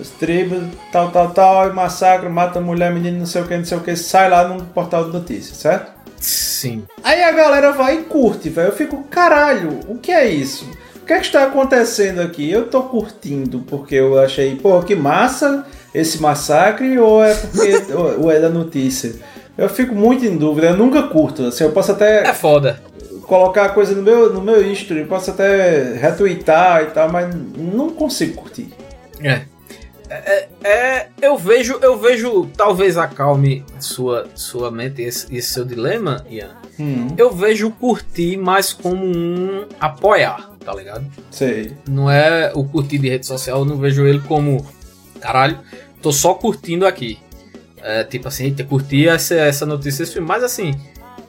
as 0.00 0.08
tribos, 0.10 0.62
tal, 0.92 1.10
tal, 1.10 1.30
tal, 1.30 1.68
e 1.68 1.72
massacram, 1.72 2.30
matam 2.30 2.62
mulher, 2.62 2.92
menino, 2.92 3.18
não 3.18 3.26
sei 3.26 3.42
o 3.42 3.46
que, 3.46 3.56
não 3.56 3.64
sei 3.64 3.76
o 3.76 3.80
que, 3.80 3.96
sai 3.96 4.30
lá 4.30 4.46
no 4.46 4.64
portal 4.66 5.06
de 5.06 5.12
notícias, 5.12 5.56
certo? 5.58 5.97
Sim. 6.20 6.84
Aí 7.02 7.22
a 7.22 7.32
galera 7.32 7.72
vai 7.72 7.98
e 7.98 8.02
curte, 8.02 8.48
velho. 8.48 8.68
Eu 8.68 8.76
fico, 8.76 9.04
caralho, 9.04 9.80
o 9.88 9.96
que 9.96 10.10
é 10.10 10.28
isso? 10.28 10.68
O 10.96 11.06
que 11.06 11.12
é 11.12 11.18
que 11.18 11.26
está 11.26 11.44
acontecendo 11.44 12.20
aqui? 12.20 12.50
Eu 12.50 12.66
tô 12.66 12.82
curtindo 12.82 13.60
porque 13.60 13.94
eu 13.94 14.18
achei, 14.18 14.56
pô, 14.56 14.82
que 14.82 14.94
massa 14.94 15.64
esse 15.94 16.20
massacre 16.20 16.98
ou 16.98 17.24
é 17.24 17.34
porque 17.34 17.92
ou, 18.20 18.30
é 18.30 18.38
da 18.38 18.48
notícia? 18.48 19.14
Eu 19.56 19.68
fico 19.68 19.94
muito 19.94 20.24
em 20.24 20.36
dúvida, 20.36 20.68
eu 20.68 20.76
nunca 20.76 21.04
curto. 21.04 21.46
Assim, 21.46 21.64
eu 21.64 21.72
posso 21.72 21.92
até. 21.92 22.28
É 22.28 22.34
foda. 22.34 22.80
Colocar 23.22 23.64
a 23.64 23.68
coisa 23.70 23.94
no 23.94 24.02
meu, 24.02 24.32
no 24.32 24.40
meu 24.40 24.64
history, 24.64 25.04
posso 25.04 25.30
até 25.30 25.94
retweetar 25.94 26.82
e 26.82 26.86
tal, 26.86 27.10
mas 27.10 27.34
não 27.56 27.90
consigo 27.90 28.34
curtir. 28.34 28.68
É. 29.20 29.42
É, 30.10 30.48
é, 30.64 31.08
eu 31.20 31.36
vejo, 31.36 31.78
eu 31.82 31.98
vejo, 31.98 32.46
talvez 32.56 32.96
acalme 32.96 33.64
sua, 33.78 34.26
sua 34.34 34.70
mente 34.70 35.02
esse, 35.02 35.34
esse 35.34 35.52
seu 35.52 35.64
dilema, 35.64 36.24
Ian. 36.30 36.56
Hum, 36.80 37.08
Eu 37.16 37.30
vejo 37.30 37.70
curtir 37.72 38.36
mais 38.36 38.72
como 38.72 39.04
um 39.04 39.66
apoiar, 39.80 40.50
tá 40.64 40.72
ligado? 40.74 41.04
sei. 41.30 41.76
Não 41.88 42.10
é 42.10 42.52
o 42.54 42.64
curtir 42.64 42.98
de 42.98 43.08
rede 43.08 43.26
social, 43.26 43.58
eu 43.60 43.64
não 43.64 43.76
vejo 43.76 44.06
ele 44.06 44.20
como 44.20 44.64
caralho, 45.20 45.58
tô 46.00 46.12
só 46.12 46.34
curtindo 46.34 46.86
aqui. 46.86 47.18
É, 47.82 48.02
tipo 48.04 48.26
assim, 48.28 48.54
curtir 48.68 49.08
essa, 49.08 49.34
essa 49.34 49.64
notícia, 49.66 50.02
esse 50.02 50.12
filme, 50.12 50.26
mas 50.26 50.42
assim, 50.42 50.74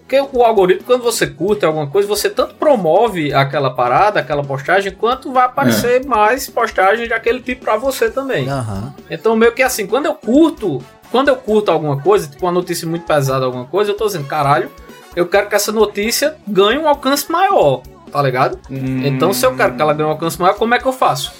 porque 0.09 0.35
o 0.35 0.43
algoritmo, 0.43 0.87
quando 0.87 1.03
você 1.03 1.27
curte 1.27 1.63
alguma 1.63 1.85
coisa, 1.85 2.07
você 2.07 2.31
tanto 2.31 2.55
promove 2.55 3.31
aquela 3.31 3.69
parada, 3.69 4.19
aquela 4.19 4.43
postagem, 4.43 4.91
quanto 4.91 5.31
vai 5.31 5.45
aparecer 5.45 6.03
mais 6.03 6.49
postagens 6.49 7.07
daquele 7.07 7.39
tipo 7.39 7.63
pra 7.63 7.77
você 7.77 8.09
também. 8.09 8.49
Aham. 8.49 8.91
Então, 9.07 9.35
meio 9.35 9.51
que 9.51 9.61
assim, 9.61 9.85
quando 9.85 10.07
eu 10.07 10.15
curto, 10.15 10.81
quando 11.11 11.27
eu 11.27 11.35
curto 11.35 11.69
alguma 11.69 12.01
coisa, 12.01 12.27
tipo 12.27 12.43
uma 12.43 12.51
notícia 12.51 12.87
muito 12.87 13.05
pesada, 13.05 13.45
alguma 13.45 13.65
coisa, 13.65 13.91
eu 13.91 13.95
tô 13.95 14.07
dizendo, 14.07 14.25
caralho, 14.25 14.71
eu 15.15 15.27
quero 15.27 15.47
que 15.47 15.53
essa 15.53 15.71
notícia 15.71 16.35
ganhe 16.47 16.79
um 16.79 16.87
alcance 16.87 17.31
maior, 17.31 17.83
tá 18.11 18.19
ligado? 18.23 18.57
Então, 18.67 19.31
se 19.31 19.45
eu 19.45 19.55
quero 19.55 19.75
que 19.75 19.81
ela 19.81 19.93
ganhe 19.93 20.09
um 20.09 20.11
alcance 20.11 20.41
maior, 20.41 20.55
como 20.55 20.73
é 20.73 20.79
que 20.79 20.87
eu 20.87 20.93
faço? 20.93 21.31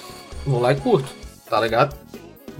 Vou 0.46 0.60
lá 0.60 0.70
e 0.70 0.76
curto, 0.76 1.12
tá 1.48 1.60
ligado? 1.60 1.96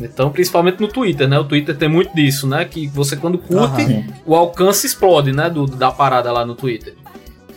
Então, 0.01 0.31
principalmente 0.31 0.81
no 0.81 0.89
Twitter, 0.89 1.29
né? 1.29 1.39
O 1.39 1.45
Twitter 1.45 1.77
tem 1.77 1.89
muito 1.89 2.15
disso, 2.15 2.47
né? 2.47 2.65
Que 2.65 2.87
você 2.89 3.17
quando 3.17 3.39
curte, 3.39 3.83
Aham. 3.83 4.05
o 4.27 4.35
alcance 4.35 4.87
explode, 4.87 5.33
né? 5.33 5.49
Do, 5.51 5.67
da 5.67 5.91
parada 5.91 6.31
lá 6.33 6.45
no 6.45 6.55
Twitter. 6.55 6.95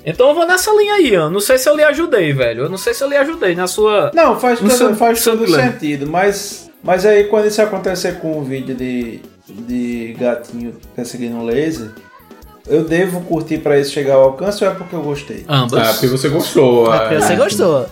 Então 0.06 0.30
eu 0.30 0.36
vou 0.36 0.46
nessa 0.46 0.72
linha 0.72 0.96
aí, 0.96 1.14
eu 1.14 1.30
não 1.30 1.40
sei 1.40 1.58
se 1.58 1.70
eu 1.70 1.76
lhe 1.76 1.84
ajudei, 1.84 2.34
velho. 2.34 2.64
Eu 2.64 2.70
não 2.70 2.78
sei 2.78 2.94
se 2.94 3.04
eu 3.04 3.10
lhe 3.10 3.16
ajudei 3.16 3.56
na 3.56 3.68
sua. 3.68 4.12
Não, 4.14 4.38
faz 4.40 4.60
todo, 4.60 4.72
seu- 4.72 4.96
faz 4.96 5.24
todo 5.24 5.48
sentido, 5.50 6.06
mas, 6.08 6.70
mas 6.84 7.06
aí 7.06 7.24
quando 7.26 7.48
isso 7.48 7.62
acontecer 7.62 8.20
com 8.20 8.38
um 8.40 8.44
vídeo 8.44 8.76
de, 8.76 9.22
de 9.48 10.14
gatinho 10.20 10.76
perseguindo 10.94 11.38
um 11.38 11.46
laser, 11.46 11.92
eu 12.68 12.84
devo 12.84 13.22
curtir 13.22 13.60
pra 13.60 13.80
isso 13.80 13.92
chegar 13.92 14.16
ao 14.16 14.24
alcance 14.24 14.62
ou 14.64 14.70
é 14.70 14.74
porque 14.74 14.94
eu 14.94 15.02
gostei? 15.02 15.46
Ambas. 15.48 15.88
Ah, 15.88 15.92
porque 15.94 16.08
você 16.08 16.28
gostou. 16.28 16.94
É 16.94 17.00
porque 17.00 17.16
é. 17.16 17.22
você 17.22 17.36
gostou. 17.38 17.86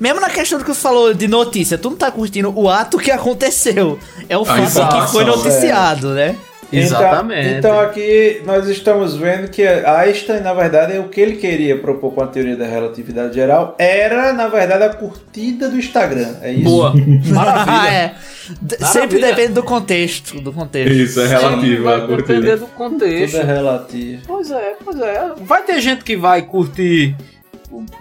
Mesmo 0.00 0.20
na 0.20 0.30
questão 0.30 0.58
do 0.58 0.64
que 0.64 0.74
você 0.74 0.80
falou 0.80 1.12
de 1.14 1.28
notícia, 1.28 1.76
tu 1.78 1.90
não 1.90 1.96
tá 1.96 2.10
curtindo 2.10 2.52
o 2.58 2.68
ato 2.68 2.98
que 2.98 3.10
aconteceu. 3.10 3.98
É 4.28 4.36
o 4.36 4.44
fato 4.44 5.04
que 5.06 5.12
foi 5.12 5.24
noticiado, 5.24 6.10
né? 6.14 6.36
Exatamente. 6.74 7.48
Então, 7.58 7.70
então 7.74 7.80
aqui 7.80 8.40
nós 8.46 8.66
estamos 8.66 9.14
vendo 9.14 9.48
que 9.50 9.62
Einstein, 9.62 10.40
na 10.40 10.54
verdade, 10.54 10.98
o 10.98 11.04
que 11.08 11.20
ele 11.20 11.36
queria 11.36 11.76
propor 11.78 12.14
com 12.14 12.22
a 12.22 12.26
teoria 12.26 12.56
da 12.56 12.64
relatividade 12.66 13.34
geral 13.34 13.76
era, 13.78 14.32
na 14.32 14.48
verdade, 14.48 14.82
a 14.84 14.88
curtida 14.88 15.68
do 15.68 15.76
Instagram. 15.78 16.34
É 16.40 16.50
isso? 16.50 16.64
Boa. 16.64 16.94
Maravilha. 17.28 17.88
é. 17.92 18.14
D- 18.60 18.78
Sempre 18.86 19.20
depende 19.20 19.52
do 19.52 19.62
contexto. 19.62 20.40
Do 20.40 20.50
contexto. 20.50 20.92
Isso, 20.94 21.20
é 21.20 21.26
relativo 21.26 21.84
Vai 21.84 21.94
a 21.94 21.98
depender 22.06 22.16
curtida. 22.24 22.56
do 22.56 22.66
contexto. 22.68 23.34
Tudo 23.38 23.50
é 23.50 23.54
relativo. 23.54 24.22
Pois 24.26 24.50
é, 24.50 24.74
pois 24.82 24.98
é. 25.00 25.30
Vai 25.42 25.62
ter 25.64 25.78
gente 25.80 26.02
que 26.02 26.16
vai 26.16 26.40
curtir 26.40 27.14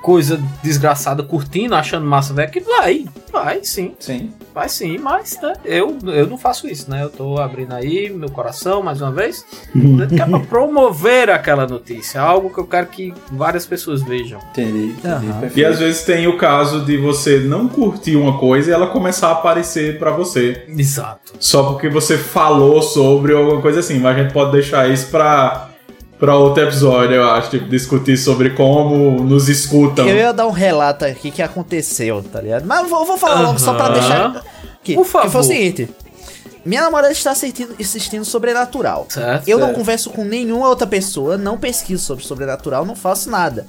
coisa 0.01 0.41
desgraçada 0.63 1.23
curtindo, 1.23 1.75
achando 1.75 2.05
massa, 2.05 2.33
velho, 2.33 2.51
que 2.51 2.59
vai, 2.59 3.05
vai 3.31 3.63
sim, 3.63 3.93
Sim. 3.99 4.31
vai 4.53 4.67
sim, 4.67 4.97
mas 4.97 5.39
né, 5.41 5.53
eu, 5.63 5.97
eu 6.05 6.27
não 6.27 6.37
faço 6.37 6.67
isso, 6.67 6.89
né? 6.89 7.03
Eu 7.03 7.09
tô 7.09 7.39
abrindo 7.39 7.73
aí 7.73 8.09
meu 8.09 8.29
coração 8.29 8.81
mais 8.83 9.01
uma 9.01 9.11
vez, 9.11 9.45
né, 9.73 10.07
que 10.09 10.21
é 10.21 10.25
pra 10.25 10.39
promover 10.39 11.29
aquela 11.29 11.67
notícia, 11.67 12.21
algo 12.21 12.49
que 12.49 12.59
eu 12.59 12.67
quero 12.67 12.87
que 12.87 13.13
várias 13.31 13.65
pessoas 13.65 14.01
vejam. 14.01 14.39
Entendi. 14.51 14.95
entendi 14.97 15.33
perfeito. 15.39 15.59
E 15.59 15.65
às 15.65 15.79
vezes 15.79 16.03
tem 16.03 16.27
o 16.27 16.37
caso 16.37 16.85
de 16.85 16.97
você 16.97 17.39
não 17.39 17.67
curtir 17.67 18.15
uma 18.15 18.37
coisa 18.37 18.69
e 18.69 18.73
ela 18.73 18.87
começar 18.87 19.29
a 19.29 19.31
aparecer 19.31 19.97
pra 19.97 20.11
você. 20.11 20.65
Exato. 20.67 21.33
Só 21.39 21.63
porque 21.63 21.89
você 21.89 22.17
falou 22.17 22.81
sobre 22.81 23.33
alguma 23.33 23.61
coisa 23.61 23.79
assim. 23.79 23.99
Mas 23.99 24.17
a 24.17 24.21
gente 24.23 24.33
pode 24.33 24.51
deixar 24.51 24.89
isso 24.89 25.09
pra, 25.09 25.70
pra 26.21 26.35
outro 26.37 26.63
episódio, 26.63 27.15
eu 27.15 27.23
acho. 27.29 27.49
Tipo, 27.49 27.65
discutir 27.67 28.15
sobre 28.15 28.51
como 28.51 29.21
nos 29.23 29.49
escutam. 29.49 30.07
Eu 30.07 30.15
ia 30.15 30.31
dar 30.31 30.47
um 30.47 30.51
relato 30.51 31.03
aqui 31.03 31.31
que 31.31 31.41
aconteceu, 31.41 32.23
tá 32.31 32.39
ligado? 32.39 32.63
Mas 32.65 32.83
eu 32.83 32.87
vou, 32.87 33.05
vou 33.05 33.17
falar 33.17 33.41
logo 33.41 33.59
só 33.59 33.73
pra 33.73 33.89
deixar. 33.89 34.41
Que, 34.83 34.93
Por 34.95 35.05
favor. 35.05 35.25
Que 35.25 35.31
foi 35.33 35.41
o 35.41 35.43
seguinte. 35.43 35.89
Minha 36.63 36.83
namorada 36.83 37.11
está 37.11 37.31
assistindo, 37.31 37.73
assistindo 37.79 38.23
Sobrenatural. 38.23 39.07
Certo. 39.09 39.47
Eu 39.47 39.57
não 39.57 39.67
Certo. 39.67 39.77
converso 39.79 40.09
com 40.11 40.23
nenhuma 40.23 40.69
outra 40.69 40.85
pessoa, 40.85 41.35
não 41.37 41.57
pesquiso 41.57 42.03
sobre 42.03 42.23
Sobrenatural, 42.23 42.85
não 42.85 42.95
faço 42.95 43.29
nada. 43.29 43.65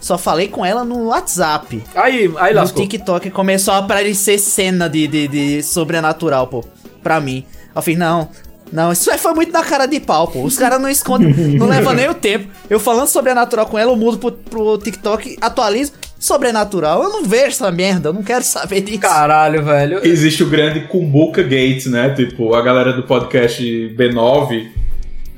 Só 0.00 0.16
falei 0.16 0.46
com 0.46 0.64
ela 0.64 0.84
no 0.84 1.06
WhatsApp. 1.08 1.82
Aí, 1.94 2.32
aí 2.38 2.54
No 2.54 2.60
lascou. 2.60 2.82
TikTok 2.82 3.30
começou 3.30 3.74
a 3.74 3.78
aparecer 3.78 4.38
cena 4.38 4.88
de, 4.88 5.08
de, 5.08 5.26
de 5.26 5.62
Sobrenatural, 5.62 6.46
pô, 6.46 6.64
pra 7.02 7.20
mim. 7.20 7.44
Eu 7.74 7.82
fiz, 7.82 7.98
não, 7.98 8.28
não, 8.72 8.92
isso 8.92 9.10
aí 9.10 9.18
foi 9.18 9.32
muito 9.32 9.52
na 9.52 9.62
cara 9.62 9.86
de 9.86 10.00
pau, 10.00 10.28
pô. 10.28 10.42
Os 10.42 10.58
caras 10.58 10.80
não 10.80 10.88
escondem, 10.88 11.32
não 11.56 11.66
leva 11.66 11.94
nem 11.94 12.08
o 12.08 12.14
tempo. 12.14 12.48
Eu 12.68 12.80
falando 12.80 13.06
Sobrenatural 13.06 13.66
com 13.66 13.78
ela, 13.78 13.92
eu 13.92 13.96
mudo 13.96 14.18
pro, 14.18 14.32
pro 14.32 14.78
TikTok, 14.78 15.38
atualizo. 15.40 15.92
Sobrenatural, 16.18 17.02
eu 17.02 17.10
não 17.10 17.24
vejo 17.24 17.48
essa 17.48 17.70
merda, 17.70 18.08
eu 18.08 18.12
não 18.12 18.22
quero 18.22 18.42
saber 18.42 18.80
disso. 18.80 19.00
Caralho, 19.00 19.62
velho. 19.62 20.00
Existe 20.02 20.42
o 20.42 20.48
grande 20.48 20.80
Kumbuka 20.88 21.42
Gate, 21.42 21.86
né? 21.86 22.10
Tipo, 22.10 22.54
a 22.54 22.62
galera 22.62 22.94
do 22.94 23.02
podcast 23.02 23.62
B9 23.96 24.66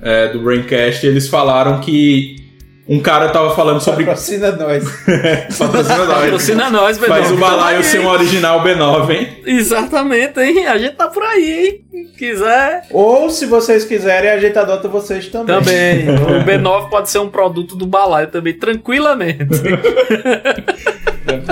é, 0.01 0.29
do 0.29 0.41
Braincast, 0.41 1.05
eles 1.05 1.27
falaram 1.27 1.81
que 1.81 2.48
um 2.89 3.01
cara 3.01 3.29
tava 3.29 3.55
falando 3.55 3.81
sobre. 3.81 4.05
Patrocina 4.05 4.53
nós. 4.53 4.85
Patrocina 5.59 6.05
nós. 6.07 6.21
Patrocina 6.21 6.71
nós, 6.71 6.99
B9. 6.99 7.07
Faz 7.07 7.31
o 7.31 7.37
balaio 7.37 7.85
ser 7.85 8.01
um 8.01 8.09
original 8.09 8.63
B9, 8.63 9.11
hein? 9.11 9.29
Exatamente, 9.45 10.41
hein? 10.41 10.67
A 10.67 10.79
gente 10.79 10.95
tá 10.95 11.07
por 11.09 11.23
aí, 11.23 11.85
hein? 11.93 12.07
Quiser. 12.17 12.87
Ou 12.91 13.29
se 13.29 13.45
vocês 13.45 13.85
quiserem, 13.85 14.31
a 14.31 14.39
gente 14.39 14.59
adota 14.59 14.89
vocês 14.89 15.27
também. 15.29 15.59
Também. 15.59 16.09
o 16.41 16.45
B9 16.45 16.89
pode 16.89 17.11
ser 17.11 17.19
um 17.19 17.29
produto 17.29 17.77
do 17.77 17.87
balaio 17.87 18.29
também, 18.29 18.55
tranquilamente. 18.55 19.45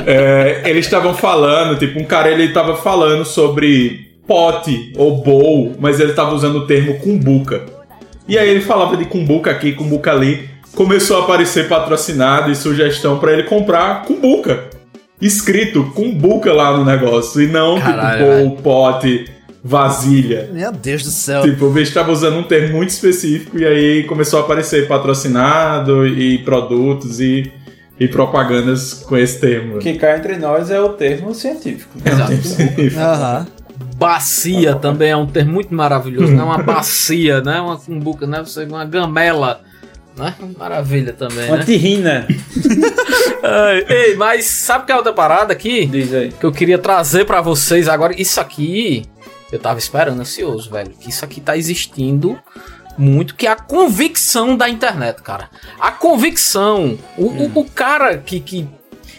É, 0.07 0.63
eles 0.65 0.87
estavam 0.87 1.13
falando, 1.13 1.79
tipo, 1.79 2.01
um 2.01 2.05
cara 2.05 2.31
ele 2.31 2.51
tava 2.51 2.77
falando 2.77 3.27
sobre 3.27 4.17
pote 4.27 4.93
ou 4.97 5.23
bowl, 5.23 5.75
mas 5.79 6.01
ele 6.01 6.15
tava 6.15 6.35
usando 6.35 6.61
o 6.61 6.67
termo 6.67 6.99
cumbuca. 6.99 7.63
E 8.29 8.39
aí 8.39 8.49
ele 8.49 8.61
falava 8.61 8.97
de 8.97 9.05
cumbuca 9.05 9.51
aqui, 9.51 9.73
cumbuca 9.73 10.11
ali. 10.11 10.49
Começou 10.77 11.17
a 11.21 11.25
aparecer 11.25 11.69
patrocinado 11.69 12.51
e 12.53 12.55
sugestão 12.55 13.19
pra 13.19 13.33
ele 13.33 13.45
comprar 13.45 14.05
cumbuca. 14.05 14.65
Escrito 15.21 15.91
cumbuca 15.95 16.53
lá 16.53 16.77
no 16.77 16.85
negócio. 16.85 17.41
E 17.41 17.47
não 17.49 17.81
Caralho, 17.81 18.19
tipo 18.19 18.49
bowl, 18.49 18.57
pote, 18.63 19.25
vasilha. 19.65 20.51
Meu 20.53 20.71
Deus 20.71 21.03
do 21.03 21.09
céu. 21.11 21.41
Tipo, 21.43 21.65
o 21.65 21.71
bicho 21.71 21.95
tava 21.95 22.13
usando 22.13 22.37
um 22.37 22.43
termo 22.43 22.77
muito 22.77 22.91
específico 22.91 23.59
e 23.59 23.65
aí 23.65 24.05
começou 24.05 24.39
a 24.39 24.43
aparecer 24.43 24.87
patrocinado 24.87 26.07
e 26.07 26.39
produtos 26.45 27.21
e, 27.21 27.51
e 27.99 28.07
propagandas 28.07 28.93
com 28.93 29.17
esse 29.17 29.41
termo. 29.41 29.79
Que 29.79 29.95
cá 29.95 30.15
entre 30.19 30.37
nós 30.37 30.71
é 30.71 30.79
o 30.79 30.91
termo 30.91 31.35
científico. 31.35 31.97
Exato. 32.05 32.33
Aham. 33.01 33.47
Bacia 33.97 34.75
também 34.75 35.09
é 35.11 35.17
um 35.17 35.27
termo 35.27 35.53
muito 35.55 35.75
maravilhoso, 35.75 36.35
né? 36.35 36.43
Uma 36.43 36.59
bacia, 36.63 37.41
né? 37.41 37.61
Uma 37.63 37.79
cumbuca, 37.79 38.27
né? 38.27 38.43
Você- 38.45 38.65
Uma 38.65 38.85
gamela, 38.85 39.61
né? 40.17 40.35
Maravilha 40.59 41.13
também, 41.13 41.47
Uma 41.49 41.59
né? 41.59 41.65
terrina. 41.65 42.27
Ai, 43.43 43.85
Ei, 43.89 44.17
mas 44.17 44.45
sabe 44.47 44.87
que 44.87 44.93
é 44.93 44.97
outra 44.97 45.13
parada 45.13 45.53
aqui? 45.53 45.87
Diz 45.87 46.13
aí. 46.13 46.33
Que 46.33 46.45
eu 46.45 46.53
queria 46.53 46.79
trazer 46.79 47.25
pra 47.25 47.41
vocês 47.41 47.89
agora. 47.89 48.15
Isso 48.21 48.41
aqui, 48.41 49.05
eu 49.53 49.59
tava 49.59 49.79
esperando 49.79 50.21
ansioso, 50.21 50.71
velho. 50.71 50.91
Que 50.99 51.11
isso 51.11 51.25
aqui 51.25 51.41
tá 51.41 51.57
existindo 51.57 52.39
muito, 52.99 53.35
que 53.35 53.47
é 53.47 53.51
a 53.51 53.57
convicção 53.57 54.57
da 54.57 54.69
internet, 54.69 55.23
cara. 55.23 55.51
A 55.79 55.91
convicção. 55.91 56.99
O, 57.17 57.27
o, 57.27 57.61
o 57.61 57.65
cara 57.71 58.17
que, 58.19 58.41
que, 58.41 58.67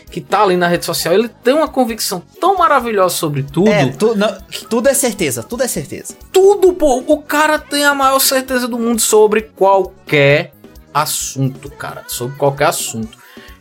que 0.10 0.20
tá 0.20 0.42
ali 0.42 0.58
na 0.58 0.68
rede 0.68 0.84
social, 0.84 1.14
ele 1.14 1.30
tem 1.44 1.54
uma 1.54 1.68
convicção 1.68 2.22
tão 2.42 2.58
maravilhosa 2.58 3.16
sobre 3.16 3.44
tudo. 3.44 3.70
É, 3.70 3.86
tu- 3.88 4.16
não, 4.16 4.36
tudo 4.70 4.90
é 4.90 4.94
certeza, 4.96 5.44
tudo 5.44 5.64
é 5.64 5.68
certeza. 5.68 6.16
Tudo, 6.32 6.74
pô. 6.74 7.04
O 7.08 7.22
cara 7.22 7.60
tem 7.60 7.86
a 7.86 7.94
maior 7.94 8.20
certeza 8.20 8.68
do 8.68 8.80
mundo 8.80 9.00
sobre 9.00 9.42
qualquer 9.44 10.54
assunto, 10.94 11.70
cara. 11.72 12.04
Sobre 12.08 12.38
qualquer 12.38 12.68
assunto. 12.68 13.18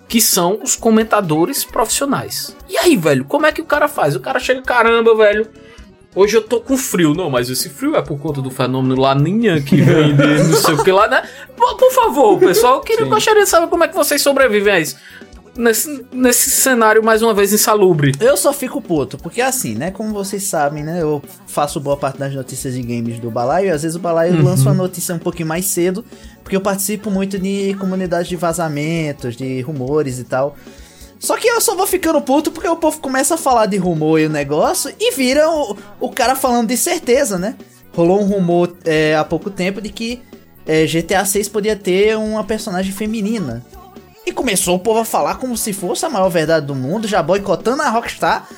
Que 0.08 0.20
são 0.20 0.60
os 0.62 0.76
comentadores 0.76 1.64
profissionais. 1.64 2.56
E 2.68 2.76
aí, 2.78 2.96
velho, 2.96 3.24
como 3.24 3.46
é 3.46 3.52
que 3.52 3.60
o 3.60 3.64
cara 3.64 3.88
faz? 3.88 4.14
O 4.14 4.20
cara 4.20 4.38
chega, 4.38 4.62
caramba, 4.62 5.14
velho. 5.16 5.48
Hoje 6.16 6.34
eu 6.34 6.42
tô 6.42 6.60
com 6.60 6.78
frio. 6.78 7.12
Não, 7.12 7.28
mas 7.28 7.50
esse 7.50 7.68
frio 7.68 7.94
é 7.94 8.00
por 8.00 8.18
conta 8.18 8.40
do 8.40 8.50
fenômeno 8.50 8.98
Laninha 8.98 9.60
que 9.60 9.76
vem 9.76 10.16
de 10.16 10.44
não 10.48 10.56
sei 10.56 10.74
o 10.74 10.82
que 10.82 10.90
lá, 10.90 11.06
né? 11.06 11.22
Por, 11.54 11.92
favor, 11.92 12.38
pessoal, 12.38 12.76
eu 12.76 12.80
queria, 12.80 13.04
gostaria 13.04 13.44
de 13.44 13.48
saber 13.50 13.66
como 13.66 13.84
é 13.84 13.88
que 13.88 13.94
vocês 13.94 14.22
sobrevivem 14.22 14.72
a 14.72 14.80
isso. 14.80 14.96
Nesse, 15.56 16.04
nesse 16.12 16.50
cenário, 16.50 17.02
mais 17.02 17.22
uma 17.22 17.32
vez, 17.32 17.52
insalubre. 17.52 18.12
Eu 18.20 18.36
só 18.36 18.52
fico 18.52 18.80
puto, 18.80 19.16
porque 19.16 19.40
assim, 19.40 19.74
né? 19.74 19.90
Como 19.90 20.12
vocês 20.12 20.42
sabem, 20.44 20.84
né? 20.84 21.00
Eu 21.00 21.22
faço 21.46 21.80
boa 21.80 21.96
parte 21.96 22.18
das 22.18 22.34
notícias 22.34 22.74
de 22.74 22.82
games 22.82 23.18
do 23.18 23.30
Balaio 23.30 23.68
e 23.68 23.70
às 23.70 23.82
vezes 23.82 23.96
o 23.96 24.00
Balaio 24.00 24.34
Uhum. 24.34 24.44
lança 24.44 24.62
uma 24.64 24.74
notícia 24.74 25.14
um 25.14 25.18
pouquinho 25.18 25.48
mais 25.48 25.64
cedo, 25.66 26.04
porque 26.42 26.54
eu 26.56 26.60
participo 26.60 27.10
muito 27.10 27.38
de 27.38 27.74
comunidades 27.80 28.28
de 28.28 28.36
vazamentos, 28.36 29.34
de 29.36 29.60
rumores 29.62 30.18
e 30.18 30.24
tal. 30.24 30.56
Só 31.18 31.36
que 31.38 31.48
eu 31.48 31.60
só 31.62 31.74
vou 31.74 31.86
ficando 31.86 32.20
puto 32.20 32.50
porque 32.52 32.68
o 32.68 32.76
povo 32.76 33.00
começa 33.00 33.34
a 33.36 33.38
falar 33.38 33.64
de 33.66 33.78
rumor 33.78 34.20
e 34.20 34.26
o 34.26 34.30
negócio 34.30 34.92
e 35.00 35.12
vira 35.14 35.48
o, 35.48 35.76
o 35.98 36.10
cara 36.10 36.36
falando 36.36 36.68
de 36.68 36.76
certeza, 36.76 37.38
né? 37.38 37.56
Rolou 37.94 38.20
um 38.20 38.26
rumor 38.26 38.76
é, 38.84 39.16
há 39.16 39.24
pouco 39.24 39.48
tempo 39.48 39.80
de 39.80 39.88
que 39.88 40.20
é, 40.66 40.84
GTA 40.84 41.24
6 41.24 41.48
podia 41.48 41.74
ter 41.74 42.14
uma 42.18 42.44
personagem 42.44 42.92
feminina. 42.92 43.64
E 44.26 44.32
começou 44.32 44.74
o 44.74 44.80
povo 44.80 45.00
a 45.00 45.04
falar 45.04 45.36
como 45.36 45.56
se 45.56 45.72
fosse 45.72 46.04
a 46.04 46.10
maior 46.10 46.28
verdade 46.28 46.66
do 46.66 46.74
mundo, 46.74 47.06
já 47.06 47.22
boicotando 47.22 47.80
a 47.82 47.88
Rockstar 47.88 48.48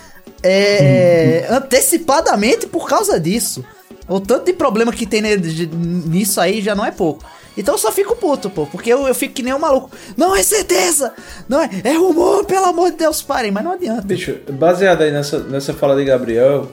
é, 0.42 1.46
antecipadamente 1.50 2.66
por 2.66 2.88
causa 2.88 3.18
disso. 3.20 3.64
O 4.08 4.20
tanto 4.20 4.46
de 4.46 4.52
problema 4.54 4.92
que 4.92 5.06
tem 5.06 5.20
nisso 5.20 6.40
aí 6.40 6.62
já 6.62 6.74
não 6.74 6.84
é 6.84 6.90
pouco. 6.90 7.22
Então 7.56 7.74
eu 7.74 7.78
só 7.78 7.90
fico 7.90 8.14
puto, 8.14 8.48
pô, 8.48 8.66
porque 8.66 8.90
eu, 8.90 9.06
eu 9.06 9.14
fico 9.14 9.34
que 9.34 9.42
nem 9.42 9.52
um 9.52 9.58
maluco. 9.58 9.90
Não 10.16 10.34
é 10.34 10.42
certeza! 10.42 11.12
Não 11.48 11.60
é, 11.60 11.68
é 11.82 11.92
rumor, 11.92 12.44
pelo 12.44 12.66
amor 12.66 12.92
de 12.92 12.98
Deus, 12.98 13.20
parem, 13.20 13.50
mas 13.50 13.64
não 13.64 13.72
adianta. 13.72 14.02
Bicho, 14.02 14.38
baseado 14.52 15.02
aí 15.02 15.10
nessa, 15.10 15.40
nessa 15.40 15.74
fala 15.74 15.96
de 15.96 16.04
Gabriel, 16.04 16.70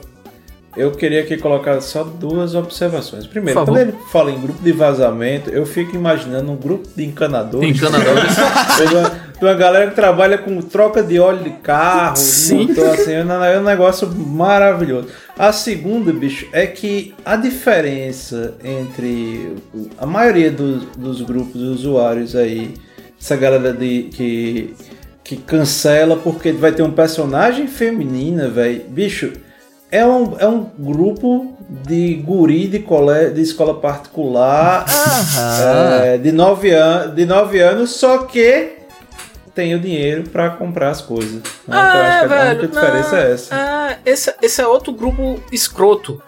eu 0.76 0.90
queria 0.92 1.20
aqui 1.22 1.36
colocar 1.36 1.80
só 1.80 2.04
duas 2.04 2.54
observações. 2.54 3.26
Primeiro, 3.26 3.64
quando 3.64 3.78
ele 3.78 3.94
fala 4.12 4.30
em 4.30 4.40
grupo 4.40 4.62
de 4.62 4.72
vazamento, 4.72 5.48
eu 5.50 5.64
fico 5.64 5.96
imaginando 5.96 6.52
um 6.52 6.56
grupo 6.56 6.86
de 6.94 7.04
encanadores. 7.04 7.68
Encanadores. 7.76 8.34
de, 8.88 8.94
uma, 8.94 9.08
de 9.38 9.44
uma 9.44 9.54
galera 9.54 9.88
que 9.90 9.96
trabalha 9.96 10.36
com 10.36 10.60
troca 10.60 11.02
de 11.02 11.18
óleo 11.18 11.42
de 11.44 11.50
carro, 11.50 12.14
de 12.14 12.20
Sim. 12.20 12.66
motor, 12.68 12.90
assim, 12.90 13.12
é 13.12 13.24
um- 13.24 13.44
é 13.44 13.58
um 13.58 13.62
negócio 13.64 14.06
maravilhoso. 14.08 15.08
A 15.38 15.52
segunda, 15.52 16.12
bicho, 16.12 16.46
é 16.52 16.66
que 16.66 17.14
a 17.24 17.36
diferença 17.36 18.54
entre 18.62 19.54
a 19.98 20.06
maioria 20.06 20.50
dos, 20.50 20.84
dos 20.96 21.22
grupos 21.22 21.60
de 21.60 21.66
usuários 21.68 22.36
aí, 22.36 22.74
essa 23.20 23.36
galera 23.36 23.72
de, 23.72 24.04
que, 24.12 24.74
que 25.24 25.36
cancela 25.36 26.16
porque 26.16 26.52
vai 26.52 26.72
ter 26.72 26.82
um 26.82 26.90
personagem 26.92 27.66
feminina, 27.66 28.48
velho, 28.48 28.82
bicho, 28.88 29.32
é 29.90 30.04
um, 30.04 30.38
é 30.38 30.46
um 30.46 30.64
grupo 30.78 31.56
de 31.68 32.14
guri 32.14 32.66
de, 32.68 32.80
cole, 32.80 33.30
de 33.30 33.40
escola 33.40 33.80
particular 33.80 34.84
é, 36.04 36.18
de, 36.18 36.32
9 36.32 36.70
an 36.72 37.14
de 37.14 37.24
nove 37.24 37.60
anos, 37.60 37.90
só 37.90 38.18
que 38.18 38.76
tem 39.54 39.74
o 39.74 39.80
dinheiro 39.80 40.24
pra 40.28 40.50
comprar 40.50 40.90
as 40.90 41.00
coisas. 41.00 41.34
né? 41.34 41.40
Então, 41.66 41.78
eu 41.78 42.02
acho 42.02 42.28
que 42.28 42.34
a 42.34 42.42
única 42.50 42.68
diferença 42.68 43.18
é 43.18 43.32
essa. 43.32 43.54
Ah, 43.54 43.96
esse, 44.04 44.34
esse 44.42 44.60
é 44.60 44.66
outro 44.66 44.92
grupo 44.92 45.42
escroto 45.50 46.22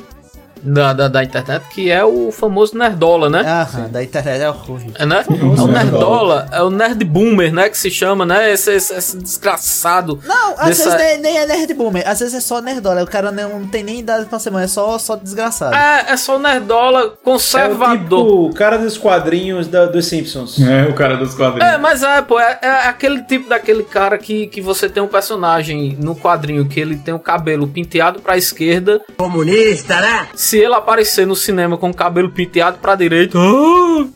da, 0.63 0.93
da, 0.93 1.09
da 1.09 1.23
internet, 1.25 1.63
que 1.71 1.91
é 1.91 2.05
o 2.05 2.31
famoso 2.33 2.77
Nerdola, 2.77 3.29
né? 3.31 3.41
Aham, 3.41 3.89
da 3.89 4.03
internet 4.03 4.43
é 4.43 4.51
horrível. 4.51 4.93
É, 4.97 5.07
né? 5.07 5.25
É 5.59 5.61
o 5.63 5.67
Nerdola, 5.67 6.49
é 6.53 6.63
o 6.63 6.71
Nerd 6.71 7.05
Boomer, 7.05 7.53
né? 7.53 7.69
Que 7.69 7.77
se 7.79 7.91
chama, 7.91 8.25
né? 8.25 8.53
Esse, 8.53 8.73
esse, 8.73 8.95
esse 8.95 9.17
desgraçado. 9.19 10.21
Não, 10.25 10.53
às 10.59 10.69
dessa- 10.69 10.97
vezes 10.97 10.99
nem, 10.99 11.19
nem 11.21 11.39
é 11.39 11.47
nerd 11.47 11.73
boomer, 11.75 12.03
às 12.09 12.19
vezes 12.21 12.35
é 12.35 12.41
só 12.41 12.61
nerdola. 12.61 13.03
O 13.03 13.07
cara 13.07 13.31
não 13.33 13.67
tem 13.67 13.83
nem 13.83 14.01
idade 14.01 14.27
pra 14.27 14.39
ser 14.39 14.51
mãe, 14.51 14.65
é 14.65 14.69
só, 14.69 14.99
só 14.99 15.17
desgraçado. 15.17 15.75
É, 15.75 16.13
é 16.13 16.17
só 16.17 16.37
o 16.37 16.39
Nerdola 16.39 17.01
É 17.01 17.05
o 17.05 17.11
conservador. 17.23 17.99
tipo 17.99 18.47
o 18.49 18.55
cara 18.55 18.77
dos 18.79 18.97
quadrinhos 18.99 19.67
da- 19.67 19.87
dos 19.87 20.07
Simpsons. 20.07 20.61
É, 20.61 20.85
o 20.89 20.95
cara 20.95 21.17
dos 21.17 21.35
quadrinhos. 21.35 21.73
É, 21.75 21.79
mas 21.79 22.03
é, 22.03 22.23
pô, 22.23 22.39
é, 22.39 22.59
é 22.63 22.71
aquele 22.89 23.23
tipo 23.23 23.49
daquele 23.49 23.83
cara 23.83 24.19
que, 24.19 24.47
que 24.47 24.61
você 24.61 24.89
tem 24.89 25.03
um 25.03 25.09
personagem 25.09 25.97
no 26.01 26.15
quadrinho 26.15 26.67
que 26.69 26.79
ele 26.81 26.97
tem 26.97 27.15
o 27.15 27.19
cabelo 27.19 27.67
penteado 27.67 28.21
pra 28.21 28.37
esquerda. 28.37 29.01
Comunista, 29.17 30.01
né? 30.01 30.29
Se 30.49 30.57
ele 30.57 30.73
aparecer 30.73 31.27
no 31.27 31.37
cinema 31.37 31.77
com 31.77 31.91
o 31.91 31.95
cabelo 31.95 32.31
penteado 32.31 32.79
pra 32.79 32.95
direita. 32.95 33.39
Ah, 33.39 34.07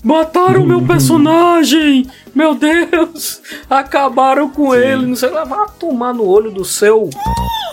mataram 0.00 0.64
meu 0.64 0.80
personagem! 0.80 2.06
Meu 2.32 2.54
Deus! 2.54 3.42
Acabaram 3.68 4.48
com 4.48 4.72
ele, 4.76 5.06
não 5.06 5.16
sei 5.16 5.30
lá, 5.30 5.42
vai 5.42 5.66
tomar 5.80 6.14
no 6.14 6.24
olho 6.24 6.52
do 6.52 6.64
seu. 6.64 7.10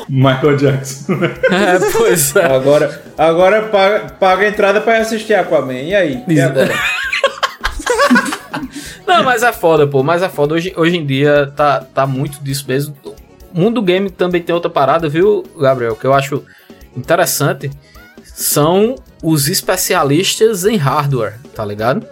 Michael 0.10 0.58
Jackson. 0.58 1.14
É, 1.52 1.78
pois 1.96 2.36
é. 2.36 2.48
Agora, 2.48 3.04
agora 3.16 3.62
paga, 3.68 4.00
paga 4.20 4.44
a 4.44 4.50
entrada 4.50 4.82
pra 4.82 4.98
ir 4.98 5.02
assistir 5.02 5.36
Aquaman. 5.36 5.74
E 5.74 5.94
aí? 5.94 6.24
E 6.28 6.42
agora? 6.42 6.74
Não, 9.06 9.24
mas 9.24 9.44
é 9.44 9.54
foda, 9.54 9.86
pô. 9.86 10.02
Mas 10.02 10.24
é 10.24 10.30
foda. 10.30 10.56
Hoje, 10.56 10.74
hoje 10.76 10.98
em 10.98 11.06
dia 11.06 11.54
tá, 11.56 11.82
tá 11.82 12.08
muito 12.08 12.44
disso 12.44 12.66
mesmo. 12.68 12.96
O 13.54 13.60
mundo 13.60 13.84
game 13.84 14.10
também 14.10 14.42
tem 14.42 14.56
outra 14.56 14.72
parada, 14.72 15.08
viu, 15.08 15.44
Gabriel? 15.56 15.96
Que 15.96 16.08
eu 16.08 16.14
acho 16.16 16.44
interessante. 16.98 17.70
São 18.42 18.96
os 19.22 19.50
especialistas 19.50 20.64
em 20.66 20.78
hardware, 20.78 21.34
tá 21.54 21.66
ligado? 21.66 22.06